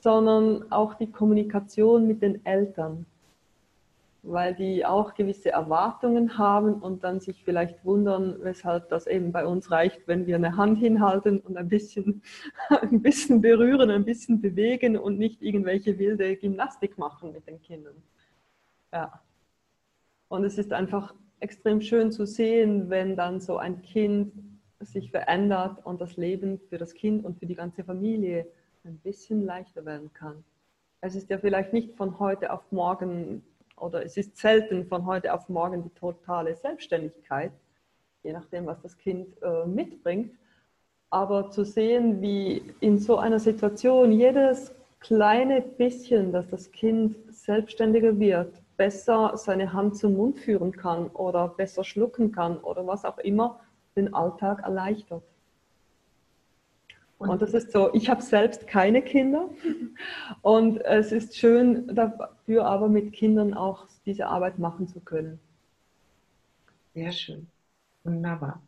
sondern 0.00 0.70
auch 0.72 0.94
die 0.94 1.10
Kommunikation 1.10 2.06
mit 2.08 2.20
den 2.20 2.44
Eltern 2.44 3.06
weil 4.30 4.54
die 4.54 4.84
auch 4.84 5.14
gewisse 5.14 5.50
Erwartungen 5.50 6.38
haben 6.38 6.74
und 6.74 7.04
dann 7.04 7.20
sich 7.20 7.42
vielleicht 7.44 7.84
wundern, 7.84 8.36
weshalb 8.42 8.88
das 8.88 9.06
eben 9.06 9.32
bei 9.32 9.46
uns 9.46 9.70
reicht, 9.70 10.06
wenn 10.06 10.26
wir 10.26 10.36
eine 10.36 10.56
Hand 10.56 10.78
hinhalten 10.78 11.40
und 11.40 11.56
ein 11.56 11.68
bisschen, 11.68 12.22
ein 12.68 13.02
bisschen 13.02 13.40
berühren, 13.40 13.90
ein 13.90 14.04
bisschen 14.04 14.40
bewegen 14.40 14.96
und 14.96 15.18
nicht 15.18 15.42
irgendwelche 15.42 15.98
wilde 15.98 16.36
Gymnastik 16.36 16.98
machen 16.98 17.32
mit 17.32 17.46
den 17.46 17.60
Kindern. 17.60 18.02
Ja. 18.92 19.20
Und 20.28 20.44
es 20.44 20.58
ist 20.58 20.72
einfach 20.72 21.14
extrem 21.40 21.80
schön 21.80 22.12
zu 22.12 22.26
sehen, 22.26 22.90
wenn 22.90 23.16
dann 23.16 23.40
so 23.40 23.56
ein 23.56 23.82
Kind 23.82 24.32
sich 24.80 25.10
verändert 25.10 25.84
und 25.84 26.00
das 26.00 26.16
Leben 26.16 26.60
für 26.68 26.78
das 26.78 26.94
Kind 26.94 27.24
und 27.24 27.38
für 27.38 27.46
die 27.46 27.54
ganze 27.54 27.82
Familie 27.84 28.46
ein 28.84 28.98
bisschen 28.98 29.44
leichter 29.44 29.84
werden 29.84 30.12
kann. 30.12 30.44
Es 31.00 31.14
ist 31.14 31.30
ja 31.30 31.38
vielleicht 31.38 31.72
nicht 31.72 31.94
von 31.96 32.18
heute 32.18 32.52
auf 32.52 32.70
morgen 32.72 33.42
oder 33.80 34.04
es 34.04 34.16
ist 34.16 34.36
selten 34.36 34.86
von 34.86 35.06
heute 35.06 35.32
auf 35.32 35.48
morgen 35.48 35.82
die 35.82 35.90
totale 35.90 36.54
Selbstständigkeit, 36.54 37.52
je 38.22 38.32
nachdem, 38.32 38.66
was 38.66 38.80
das 38.82 38.96
Kind 38.96 39.28
äh, 39.42 39.66
mitbringt. 39.66 40.32
Aber 41.10 41.50
zu 41.50 41.64
sehen, 41.64 42.20
wie 42.20 42.62
in 42.80 42.98
so 42.98 43.16
einer 43.16 43.38
Situation 43.38 44.12
jedes 44.12 44.74
kleine 45.00 45.62
bisschen, 45.62 46.32
dass 46.32 46.48
das 46.48 46.70
Kind 46.70 47.16
selbstständiger 47.30 48.18
wird, 48.18 48.54
besser 48.76 49.32
seine 49.36 49.72
Hand 49.72 49.96
zum 49.96 50.16
Mund 50.16 50.38
führen 50.38 50.72
kann 50.72 51.08
oder 51.08 51.48
besser 51.48 51.84
schlucken 51.84 52.32
kann 52.32 52.58
oder 52.58 52.86
was 52.86 53.04
auch 53.04 53.18
immer, 53.18 53.60
den 53.96 54.14
Alltag 54.14 54.62
erleichtert. 54.62 55.22
Und, 57.18 57.42
das 57.42 57.52
ist 57.52 57.72
so, 57.72 57.92
ich 57.94 58.08
habe 58.08 58.22
selbst 58.22 58.68
keine 58.68 59.02
Kinder 59.02 59.50
und 60.42 60.78
es 60.84 61.10
ist 61.10 61.36
schön 61.36 61.88
dafür 62.48 62.64
aber 62.64 62.88
mit 62.88 63.12
Kindern 63.12 63.52
auch 63.54 63.86
diese 64.06 64.26
Arbeit 64.26 64.58
machen 64.58 64.88
zu 64.88 65.00
können. 65.00 65.38
Sehr 66.94 67.12
schön. 67.12 67.46
Wunderbar. 68.04 68.62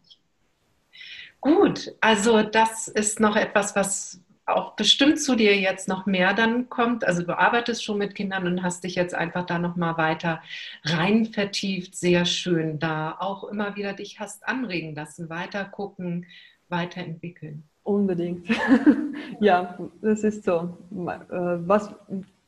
Gut, 1.41 1.93
also 2.01 2.43
das 2.43 2.89
ist 2.89 3.20
noch 3.20 3.37
etwas, 3.37 3.74
was 3.74 4.20
auch 4.45 4.74
bestimmt 4.74 5.20
zu 5.20 5.35
dir 5.37 5.57
jetzt 5.57 5.89
noch 5.89 6.05
mehr 6.05 6.35
dann 6.35 6.68
kommt. 6.68 7.05
Also 7.05 7.22
du 7.22 7.39
arbeitest 7.39 7.83
schon 7.83 7.99
mit 7.99 8.14
Kindern 8.14 8.47
und 8.47 8.62
hast 8.62 8.85
dich 8.85 8.97
jetzt 8.97 9.14
einfach 9.14 9.47
da 9.47 9.59
noch 9.59 9.76
mal 9.76 9.97
weiter 9.97 10.43
rein 10.85 11.26
vertieft. 11.26 11.97
Sehr 11.97 12.26
schön, 12.26 12.78
da 12.78 13.16
auch 13.18 13.45
immer 13.45 13.76
wieder 13.76 13.95
dich 13.95 14.20
hast 14.20 14.47
anregen 14.47 14.95
lassen, 14.95 15.31
weiter 15.31 15.64
gucken, 15.64 16.26
weiterentwickeln. 16.68 17.62
Unbedingt. 17.83 18.47
ja, 19.41 19.78
das 20.03 20.24
ist 20.24 20.45
so. 20.45 20.76
Äh, 20.91 21.57
was 21.66 21.95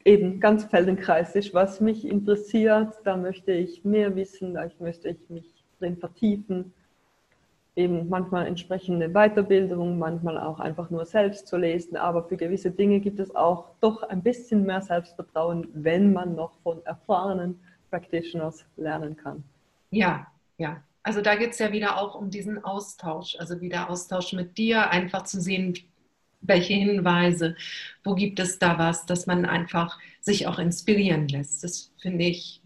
eben 0.04 0.40
ganz 0.40 0.64
feldenkreisig, 0.64 1.54
was 1.54 1.80
mich 1.80 2.06
interessiert, 2.06 2.94
da 3.04 3.16
möchte 3.16 3.52
ich 3.52 3.84
mehr 3.84 4.14
wissen, 4.16 4.54
da 4.54 4.68
möchte 4.78 5.08
ich 5.10 5.30
mich 5.30 5.64
drin 5.78 5.96
vertiefen. 5.96 6.72
Eben 7.74 8.08
manchmal 8.10 8.46
entsprechende 8.46 9.08
Weiterbildung, 9.08 9.98
manchmal 9.98 10.38
auch 10.38 10.60
einfach 10.60 10.90
nur 10.90 11.06
selbst 11.06 11.46
zu 11.46 11.56
lesen. 11.56 11.96
Aber 11.96 12.24
für 12.24 12.36
gewisse 12.36 12.70
Dinge 12.70 13.00
gibt 13.00 13.18
es 13.18 13.34
auch 13.34 13.70
doch 13.80 14.02
ein 14.02 14.22
bisschen 14.22 14.64
mehr 14.64 14.82
Selbstvertrauen, 14.82 15.68
wenn 15.72 16.12
man 16.12 16.34
noch 16.34 16.52
von 16.62 16.84
erfahrenen 16.84 17.58
Practitioners 17.88 18.66
lernen 18.76 19.16
kann. 19.16 19.42
Ja, 19.90 20.26
ja. 20.58 20.82
Also 21.02 21.20
da 21.20 21.34
geht 21.34 21.52
es 21.52 21.58
ja 21.58 21.72
wieder 21.72 21.98
auch 21.98 22.14
um 22.14 22.30
diesen 22.30 22.62
Austausch, 22.62 23.36
also 23.38 23.60
wieder 23.60 23.90
Austausch 23.90 24.34
mit 24.34 24.56
dir, 24.56 24.90
einfach 24.90 25.22
zu 25.24 25.40
sehen, 25.40 25.74
welche 26.42 26.74
Hinweise, 26.74 27.56
wo 28.04 28.14
gibt 28.14 28.38
es 28.40 28.58
da 28.58 28.78
was, 28.78 29.06
dass 29.06 29.26
man 29.26 29.44
einfach 29.44 29.98
sich 30.20 30.46
auch 30.46 30.58
inspirieren 30.58 31.28
lässt. 31.28 31.64
Das 31.64 31.92
finde 31.98 32.24
ich, 32.24 32.60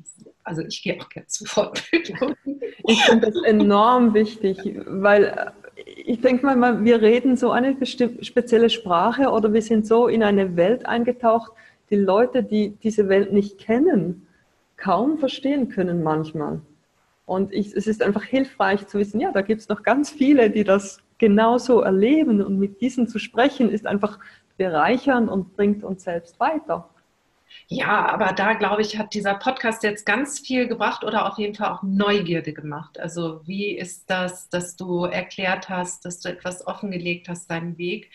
also 0.45 0.62
ich 0.62 0.83
gehe 0.83 1.01
auch 1.01 1.09
gerne 1.09 1.27
zu 1.27 1.45
Fortbildungen. 1.45 2.37
Ich 2.89 3.03
finde 3.03 3.31
das 3.31 3.43
enorm 3.43 4.14
wichtig, 4.14 4.59
weil 4.87 5.24
äh, 5.24 5.51
ich 5.85 6.20
denke 6.20 6.47
mal, 6.47 6.85
wir 6.85 7.03
reden 7.03 7.37
so 7.37 7.51
eine 7.51 7.77
spezielle 7.85 8.70
Sprache 8.70 9.29
oder 9.31 9.53
wir 9.53 9.62
sind 9.62 9.87
so 9.87 10.09
in 10.09 10.22
eine 10.22 10.57
Welt 10.57 10.87
eingetaucht, 10.87 11.53
die 11.91 11.97
Leute, 11.97 12.43
die 12.43 12.77
diese 12.83 13.09
Welt 13.09 13.33
nicht 13.33 13.59
kennen, 13.59 14.27
kaum 14.77 15.18
verstehen 15.18 15.68
können 15.68 16.03
manchmal. 16.03 16.61
Und 17.24 17.53
ich, 17.53 17.74
es 17.74 17.87
ist 17.87 18.03
einfach 18.03 18.22
hilfreich 18.22 18.87
zu 18.87 18.99
wissen, 18.99 19.20
ja, 19.20 19.33
da 19.33 19.43
gibt 19.43 19.61
es 19.61 19.68
noch 19.68 19.83
ganz 19.83 20.11
viele, 20.11 20.51
die 20.51 20.64
das 20.64 21.01
genauso 21.19 21.81
erleben 21.81 22.43
und 22.43 22.59
mit 22.59 22.81
diesen 22.81 23.09
zu 23.09 23.19
sprechen, 23.19 23.71
ist 23.71 23.87
einfach 23.87 24.19
bereichernd 24.57 25.29
und 25.29 25.57
bringt 25.57 25.85
uns 25.85 26.05
selbst 26.05 26.39
weiter. 26.41 26.91
Ja, 27.69 28.07
aber 28.07 28.33
da 28.33 28.55
glaube 28.55 28.83
ich, 28.83 28.99
hat 28.99 29.14
dieser 29.14 29.35
Podcast 29.35 29.83
jetzt 29.83 30.07
ganz 30.07 30.39
viel 30.39 30.69
gebracht 30.69 31.05
oder 31.05 31.31
auf 31.31 31.39
jeden 31.39 31.55
Fall 31.55 31.73
auch 31.73 31.83
Neugierde 31.83 32.53
gemacht. 32.53 33.01
Also 33.01 33.41
wie 33.47 33.77
ist 33.77 34.09
das, 34.11 34.49
dass 34.51 34.77
du 34.77 35.05
erklärt 35.05 35.69
hast, 35.69 36.05
dass 36.05 36.21
du 36.21 36.29
etwas 36.29 36.67
offengelegt 36.67 37.29
hast, 37.29 37.51
deinen 37.51 37.79
Weg? 37.79 38.11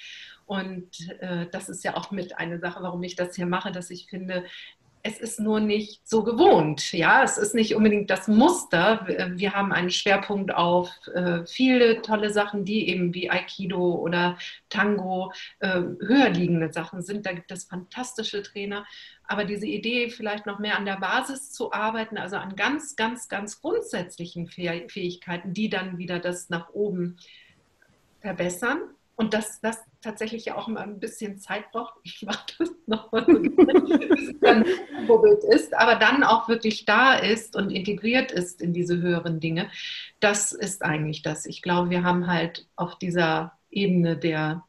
Und 0.45 1.09
äh, 1.19 1.47
das 1.51 1.69
ist 1.69 1.83
ja 1.83 1.95
auch 1.95 2.11
mit 2.11 2.37
eine 2.37 2.59
Sache, 2.59 2.83
warum 2.83 3.03
ich 3.03 3.15
das 3.15 3.35
hier 3.35 3.45
mache, 3.45 3.71
dass 3.71 3.89
ich 3.89 4.07
finde, 4.09 4.43
es 5.03 5.19
ist 5.19 5.39
nur 5.39 5.59
nicht 5.59 6.07
so 6.07 6.23
gewohnt. 6.23 6.91
Ja, 6.91 7.23
es 7.23 7.37
ist 7.37 7.55
nicht 7.55 7.75
unbedingt 7.75 8.09
das 8.09 8.27
Muster. 8.27 9.05
Wir 9.35 9.53
haben 9.53 9.71
einen 9.71 9.89
Schwerpunkt 9.89 10.53
auf 10.53 10.89
äh, 11.13 11.45
viele 11.45 12.01
tolle 12.01 12.31
Sachen, 12.31 12.65
die 12.65 12.89
eben 12.89 13.13
wie 13.13 13.29
Aikido 13.29 13.95
oder 13.95 14.37
Tango 14.69 15.31
äh, 15.59 15.81
höher 15.99 16.29
liegende 16.29 16.71
Sachen 16.71 17.01
sind. 17.01 17.25
Da 17.25 17.33
gibt 17.33 17.51
es 17.51 17.65
fantastische 17.65 18.43
Trainer. 18.43 18.85
Aber 19.23 19.45
diese 19.45 19.65
Idee, 19.65 20.09
vielleicht 20.09 20.45
noch 20.45 20.59
mehr 20.59 20.77
an 20.77 20.85
der 20.85 20.99
Basis 20.99 21.51
zu 21.51 21.71
arbeiten, 21.71 22.17
also 22.17 22.35
an 22.35 22.55
ganz, 22.55 22.95
ganz, 22.95 23.29
ganz 23.29 23.61
grundsätzlichen 23.61 24.47
Fähigkeiten, 24.47 25.53
die 25.53 25.69
dann 25.69 25.97
wieder 25.97 26.19
das 26.19 26.49
nach 26.49 26.69
oben 26.73 27.17
verbessern 28.19 28.79
und 29.21 29.35
dass 29.35 29.61
das 29.61 29.77
tatsächlich 30.01 30.45
ja 30.45 30.55
auch 30.57 30.67
immer 30.67 30.79
ein 30.79 30.99
bisschen 30.99 31.37
Zeit 31.37 31.71
braucht. 31.71 31.93
Ich 32.01 32.23
mache 32.23 32.43
das 32.57 32.71
nochmal 32.87 33.23
so, 33.23 33.39
bis 33.39 34.19
es 34.19 34.39
dann 34.39 34.65
bubbelt 35.05 35.43
ist, 35.43 35.75
aber 35.75 35.93
dann 35.93 36.23
auch 36.23 36.49
wirklich 36.49 36.85
da 36.85 37.13
ist 37.13 37.55
und 37.55 37.69
integriert 37.69 38.31
ist 38.31 38.63
in 38.63 38.73
diese 38.73 38.99
höheren 38.99 39.39
Dinge. 39.39 39.69
Das 40.19 40.53
ist 40.53 40.81
eigentlich 40.81 41.21
das. 41.21 41.45
Ich 41.45 41.61
glaube, 41.61 41.91
wir 41.91 42.01
haben 42.03 42.25
halt 42.25 42.67
auf 42.75 42.97
dieser 42.97 43.59
Ebene 43.69 44.17
der 44.17 44.65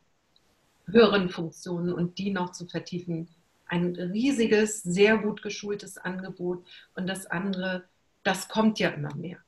höheren 0.87 1.31
Funktionen 1.31 1.95
und 1.95 2.19
die 2.19 2.31
noch 2.31 2.53
zu 2.53 2.67
vertiefen, 2.67 3.29
ein 3.65 3.97
riesiges, 3.97 4.83
sehr 4.83 5.17
gut 5.17 5.41
geschultes 5.41 5.97
Angebot. 5.97 6.67
Und 6.95 7.07
das 7.07 7.25
andere, 7.25 7.85
das 8.23 8.49
kommt 8.49 8.79
ja 8.79 8.91
immer 8.91 9.15
mehr 9.15 9.39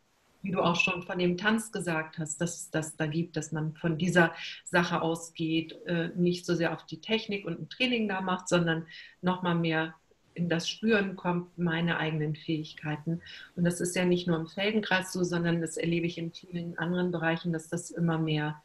wie 0.44 0.50
du 0.50 0.60
auch 0.60 0.76
schon 0.76 1.02
von 1.02 1.18
dem 1.18 1.36
Tanz 1.38 1.72
gesagt 1.72 2.18
hast, 2.18 2.40
dass 2.40 2.54
es 2.54 2.70
das 2.70 2.96
da 2.96 3.06
gibt, 3.06 3.36
dass 3.36 3.50
man 3.50 3.74
von 3.74 3.96
dieser 3.96 4.32
Sache 4.64 5.00
ausgeht, 5.00 5.72
äh, 5.86 6.10
nicht 6.14 6.44
so 6.44 6.54
sehr 6.54 6.72
auf 6.72 6.84
die 6.84 7.00
Technik 7.00 7.46
und 7.46 7.58
ein 7.58 7.68
Training 7.70 8.08
da 8.08 8.20
macht, 8.20 8.48
sondern 8.48 8.86
nochmal 9.22 9.54
mehr 9.54 9.94
in 10.34 10.48
das 10.48 10.68
Spüren 10.68 11.16
kommt, 11.16 11.56
meine 11.56 11.96
eigenen 11.96 12.34
Fähigkeiten. 12.34 13.22
Und 13.56 13.64
das 13.64 13.80
ist 13.80 13.96
ja 13.96 14.04
nicht 14.04 14.26
nur 14.26 14.36
im 14.36 14.46
Feldenkreis 14.46 15.12
so, 15.12 15.24
sondern 15.24 15.60
das 15.60 15.76
erlebe 15.76 16.06
ich 16.06 16.18
in 16.18 16.32
vielen 16.32 16.76
anderen 16.76 17.10
Bereichen, 17.10 17.52
dass 17.52 17.68
das 17.68 17.90
immer 17.90 18.18
mehr 18.18 18.60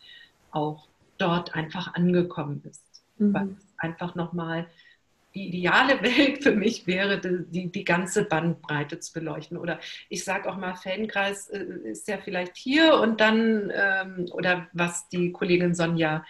auch 0.51 0.87
dort 1.17 1.55
einfach 1.55 1.93
angekommen 1.93 2.61
ist. 2.69 3.03
Mhm. 3.19 3.33
Weil 3.33 3.49
es 3.51 3.73
einfach 3.77 4.15
nochmal 4.15 4.67
die 5.39 5.47
ideale 5.47 6.01
Welt 6.01 6.43
für 6.43 6.51
mich 6.51 6.85
wäre, 6.85 7.19
die, 7.19 7.71
die 7.71 7.83
ganze 7.83 8.25
Bandbreite 8.25 8.99
zu 8.99 9.13
beleuchten. 9.13 9.57
Oder 9.57 9.79
ich 10.09 10.23
sage 10.23 10.49
auch 10.49 10.57
mal, 10.57 10.75
Fankreis 10.75 11.49
äh, 11.49 11.63
ist 11.83 12.07
ja 12.07 12.17
vielleicht 12.17 12.57
hier 12.57 12.95
und 12.95 13.21
dann, 13.21 13.71
ähm, 13.73 14.25
oder 14.31 14.67
was 14.73 15.07
die 15.09 15.31
Kollegin 15.31 15.73
Sonja 15.73 16.25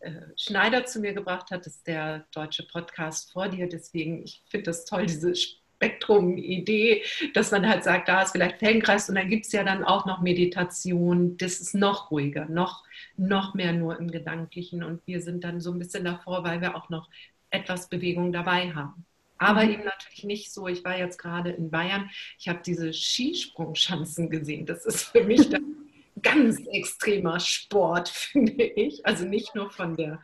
äh, 0.00 0.12
Schneider 0.36 0.84
zu 0.84 1.00
mir 1.00 1.12
gebracht 1.12 1.50
hat, 1.50 1.66
ist 1.66 1.86
der 1.86 2.26
deutsche 2.32 2.66
Podcast 2.66 3.32
vor 3.32 3.48
dir. 3.48 3.68
Deswegen, 3.68 4.22
ich 4.22 4.42
finde 4.48 4.66
das 4.66 4.84
toll, 4.84 5.06
diese 5.06 5.34
Spektrum-Idee, 5.34 7.02
dass 7.34 7.50
man 7.50 7.68
halt 7.68 7.82
sagt, 7.82 8.08
da 8.08 8.22
ist 8.22 8.32
vielleicht 8.32 8.58
Feldenkreis 8.58 9.08
und 9.08 9.16
dann 9.16 9.28
gibt 9.28 9.46
es 9.46 9.52
ja 9.52 9.64
dann 9.64 9.82
auch 9.82 10.06
noch 10.06 10.20
Meditation. 10.20 11.36
Das 11.36 11.60
ist 11.60 11.74
noch 11.74 12.10
ruhiger, 12.10 12.46
noch, 12.46 12.84
noch 13.16 13.54
mehr 13.54 13.72
nur 13.72 13.98
im 13.98 14.10
Gedanklichen 14.10 14.84
und 14.84 15.04
wir 15.06 15.20
sind 15.20 15.42
dann 15.42 15.60
so 15.60 15.72
ein 15.72 15.78
bisschen 15.78 16.04
davor, 16.04 16.44
weil 16.44 16.60
wir 16.60 16.76
auch 16.76 16.88
noch 16.88 17.08
etwas 17.52 17.88
Bewegung 17.88 18.32
dabei 18.32 18.74
haben. 18.74 19.04
Aber 19.38 19.64
mhm. 19.64 19.72
eben 19.72 19.84
natürlich 19.84 20.24
nicht 20.24 20.52
so, 20.52 20.68
ich 20.68 20.84
war 20.84 20.96
jetzt 20.96 21.18
gerade 21.18 21.50
in 21.50 21.70
Bayern, 21.70 22.10
ich 22.38 22.48
habe 22.48 22.60
diese 22.64 22.92
Skisprungschanzen 22.92 24.30
gesehen. 24.30 24.66
Das 24.66 24.86
ist 24.86 25.04
für 25.04 25.24
mich 25.24 25.48
dann 25.50 25.76
ganz 26.22 26.60
extremer 26.70 27.40
Sport, 27.40 28.08
finde 28.14 28.64
ich. 28.64 29.04
Also 29.04 29.24
nicht 29.24 29.54
nur 29.54 29.70
von 29.70 29.96
der 29.96 30.22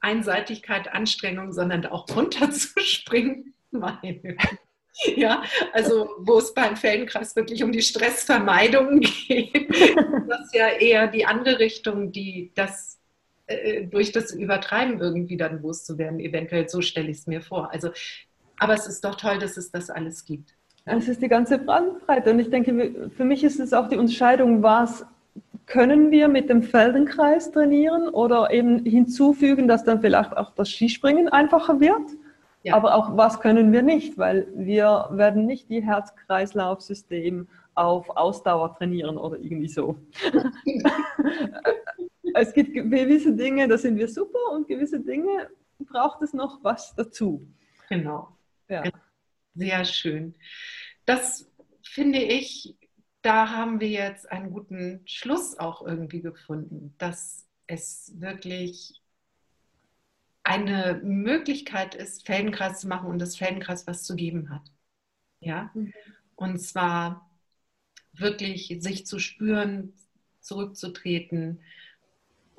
Einseitigkeit, 0.00 0.92
Anstrengung, 0.92 1.52
sondern 1.52 1.86
auch 1.86 2.06
runterzuspringen. 2.16 3.54
Meine. 3.70 4.36
Ja, 5.14 5.44
also 5.72 6.10
wo 6.18 6.38
es 6.38 6.52
beim 6.52 6.76
Feldenkreis 6.76 7.36
wirklich 7.36 7.62
um 7.62 7.70
die 7.70 7.82
Stressvermeidung 7.82 9.00
geht, 9.00 9.70
das 10.28 10.46
ist 10.46 10.54
ja 10.54 10.68
eher 10.68 11.06
die 11.06 11.24
andere 11.24 11.60
Richtung, 11.60 12.10
die 12.10 12.50
das 12.56 12.99
äh, 13.50 13.86
durch 13.86 14.12
das 14.12 14.32
Übertreiben 14.32 15.00
irgendwie 15.00 15.36
dann 15.36 15.60
loszuwerden, 15.62 16.20
eventuell. 16.20 16.68
So 16.68 16.80
stelle 16.80 17.08
ich 17.08 17.18
es 17.18 17.26
mir 17.26 17.42
vor. 17.42 17.72
Also, 17.72 17.90
aber 18.58 18.74
es 18.74 18.86
ist 18.86 19.04
doch 19.04 19.16
toll, 19.16 19.38
dass 19.38 19.56
es 19.56 19.70
das 19.70 19.90
alles 19.90 20.24
gibt. 20.24 20.54
Es 20.84 21.08
ist 21.08 21.22
die 21.22 21.28
ganze 21.28 21.58
Bandbreite. 21.58 22.30
Und 22.30 22.38
ich 22.38 22.50
denke, 22.50 23.10
für 23.16 23.24
mich 23.24 23.44
ist 23.44 23.60
es 23.60 23.72
auch 23.72 23.88
die 23.88 23.96
Unterscheidung, 23.96 24.62
was 24.62 25.04
können 25.66 26.10
wir 26.10 26.28
mit 26.28 26.48
dem 26.48 26.62
Feldenkreis 26.62 27.52
trainieren 27.52 28.08
oder 28.08 28.50
eben 28.50 28.84
hinzufügen, 28.84 29.68
dass 29.68 29.84
dann 29.84 30.00
vielleicht 30.00 30.36
auch 30.36 30.52
das 30.54 30.68
Skispringen 30.68 31.28
einfacher 31.28 31.80
wird. 31.80 32.02
Ja. 32.62 32.74
Aber 32.74 32.94
auch 32.94 33.16
was 33.16 33.40
können 33.40 33.72
wir 33.72 33.82
nicht, 33.82 34.18
weil 34.18 34.46
wir 34.54 35.08
werden 35.12 35.46
nicht 35.46 35.70
die 35.70 35.82
Herz-Kreislauf-System 35.82 37.46
auf 37.74 38.10
Ausdauer 38.10 38.76
trainieren 38.76 39.16
oder 39.16 39.38
irgendwie 39.38 39.68
so. 39.68 39.96
es 42.34 42.52
gibt 42.52 42.74
gewisse 42.74 43.34
Dinge, 43.34 43.68
da 43.68 43.78
sind 43.78 43.96
wir 43.96 44.08
super 44.08 44.52
und 44.52 44.68
gewisse 44.68 45.00
Dinge 45.00 45.50
braucht 45.78 46.22
es 46.22 46.32
noch 46.32 46.62
was 46.62 46.94
dazu. 46.94 47.46
Genau. 47.88 48.36
Ja. 48.68 48.84
Sehr 49.54 49.84
schön. 49.84 50.34
Das 51.06 51.50
finde 51.82 52.18
ich, 52.18 52.76
da 53.22 53.50
haben 53.50 53.80
wir 53.80 53.88
jetzt 53.88 54.30
einen 54.30 54.50
guten 54.50 55.00
Schluss 55.06 55.58
auch 55.58 55.86
irgendwie 55.86 56.22
gefunden, 56.22 56.94
dass 56.98 57.46
es 57.66 58.12
wirklich 58.18 59.00
eine 60.42 61.00
Möglichkeit 61.04 61.94
ist, 61.94 62.26
Feldenkreis 62.26 62.80
zu 62.80 62.88
machen 62.88 63.08
und 63.08 63.18
das 63.18 63.36
Feldenkreis 63.36 63.86
was 63.86 64.04
zu 64.04 64.16
geben 64.16 64.50
hat. 64.50 64.62
Ja. 65.40 65.70
Mhm. 65.74 65.92
Und 66.36 66.58
zwar 66.58 67.30
wirklich 68.12 68.76
sich 68.80 69.06
zu 69.06 69.18
spüren, 69.18 69.92
zurückzutreten, 70.40 71.60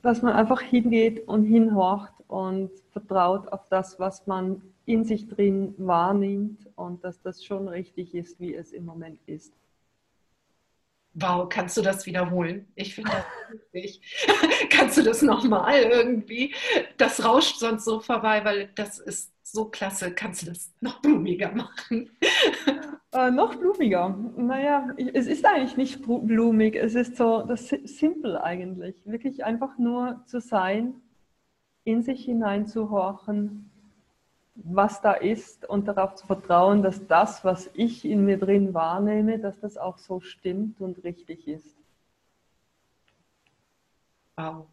dass 0.00 0.22
man 0.22 0.32
einfach 0.32 0.62
hingeht 0.62 1.28
und 1.28 1.44
hinhorcht 1.44 2.14
und 2.28 2.70
vertraut 2.92 3.52
auf 3.52 3.68
das, 3.68 4.00
was 4.00 4.26
man 4.26 4.62
in 4.86 5.04
sich 5.04 5.28
drin 5.28 5.74
wahrnimmt 5.76 6.66
und 6.76 7.04
dass 7.04 7.20
das 7.20 7.44
schon 7.44 7.68
richtig 7.68 8.14
ist, 8.14 8.40
wie 8.40 8.54
es 8.54 8.72
im 8.72 8.86
Moment 8.86 9.18
ist. 9.26 9.52
Wow, 11.18 11.48
kannst 11.48 11.76
du 11.78 11.82
das 11.82 12.04
wiederholen? 12.04 12.70
Ich 12.74 12.94
finde 12.94 13.10
das 13.10 13.24
wichtig. 13.72 14.02
kannst 14.70 14.98
du 14.98 15.02
das 15.02 15.22
nochmal 15.22 15.80
irgendwie? 15.82 16.54
Das 16.98 17.24
rauscht 17.24 17.58
sonst 17.58 17.84
so 17.86 18.00
vorbei, 18.00 18.44
weil 18.44 18.68
das 18.74 18.98
ist 18.98 19.32
so 19.42 19.64
klasse. 19.64 20.12
Kannst 20.12 20.42
du 20.42 20.46
das 20.46 20.74
noch 20.80 21.00
blumiger 21.00 21.52
machen? 21.52 22.10
Äh, 23.12 23.30
noch 23.30 23.54
blumiger. 23.54 24.10
Naja, 24.36 24.88
es 25.14 25.26
ist 25.26 25.46
eigentlich 25.46 25.78
nicht 25.78 26.02
blumig. 26.02 26.76
Es 26.76 26.94
ist 26.94 27.16
so 27.16 27.44
das 27.44 27.68
simpel 27.68 28.36
eigentlich. 28.36 28.94
Wirklich 29.06 29.42
einfach 29.42 29.78
nur 29.78 30.22
zu 30.26 30.38
sein, 30.40 31.00
in 31.84 32.02
sich 32.02 32.24
hineinzuhorchen, 32.26 33.70
was 34.56 35.00
da 35.02 35.12
ist 35.12 35.68
und 35.68 35.86
darauf 35.86 36.14
zu 36.14 36.26
vertrauen, 36.26 36.82
dass 36.82 37.06
das, 37.06 37.44
was 37.44 37.70
ich 37.74 38.04
in 38.04 38.24
mir 38.24 38.38
drin 38.38 38.74
wahrnehme, 38.74 39.38
dass 39.38 39.60
das 39.60 39.76
auch 39.76 39.98
so 39.98 40.20
stimmt 40.20 40.80
und 40.80 41.04
richtig 41.04 41.46
ist. 41.46 41.76
Wow. 44.36 44.66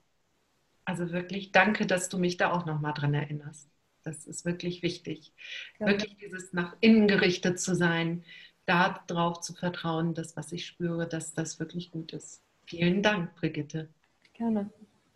Also 0.85 1.11
wirklich 1.11 1.51
danke, 1.51 1.85
dass 1.85 2.09
du 2.09 2.17
mich 2.17 2.37
da 2.37 2.51
auch 2.51 2.65
nochmal 2.65 2.93
dran 2.93 3.13
erinnerst. 3.13 3.69
Das 4.03 4.25
ist 4.25 4.43
wirklich 4.43 4.83
wichtig. 4.83 5.33
Ja. 5.79 5.87
Wirklich 5.87 6.17
dieses 6.17 6.51
nach 6.51 6.75
innen 6.81 7.07
gerichtet 7.07 7.59
zu 7.59 7.73
sein, 7.73 8.23
darauf 8.65 9.39
zu 9.41 9.53
vertrauen, 9.53 10.13
dass 10.13 10.35
was 10.35 10.51
ich 10.51 10.65
spüre, 10.65 11.07
dass 11.07 11.33
das 11.33 11.59
wirklich 11.59 11.91
gut 11.91 12.13
ist. 12.13 12.41
Vielen 12.65 13.01
Dank, 13.01 13.35
Brigitte. 13.35 13.89
Gerne. 14.33 14.69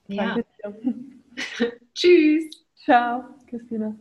Ja. 0.07 0.35
Danke 0.35 0.45
dir. 0.63 1.79
Tschüss. 1.93 2.65
Ciao, 2.75 3.23
Christina. 3.47 3.97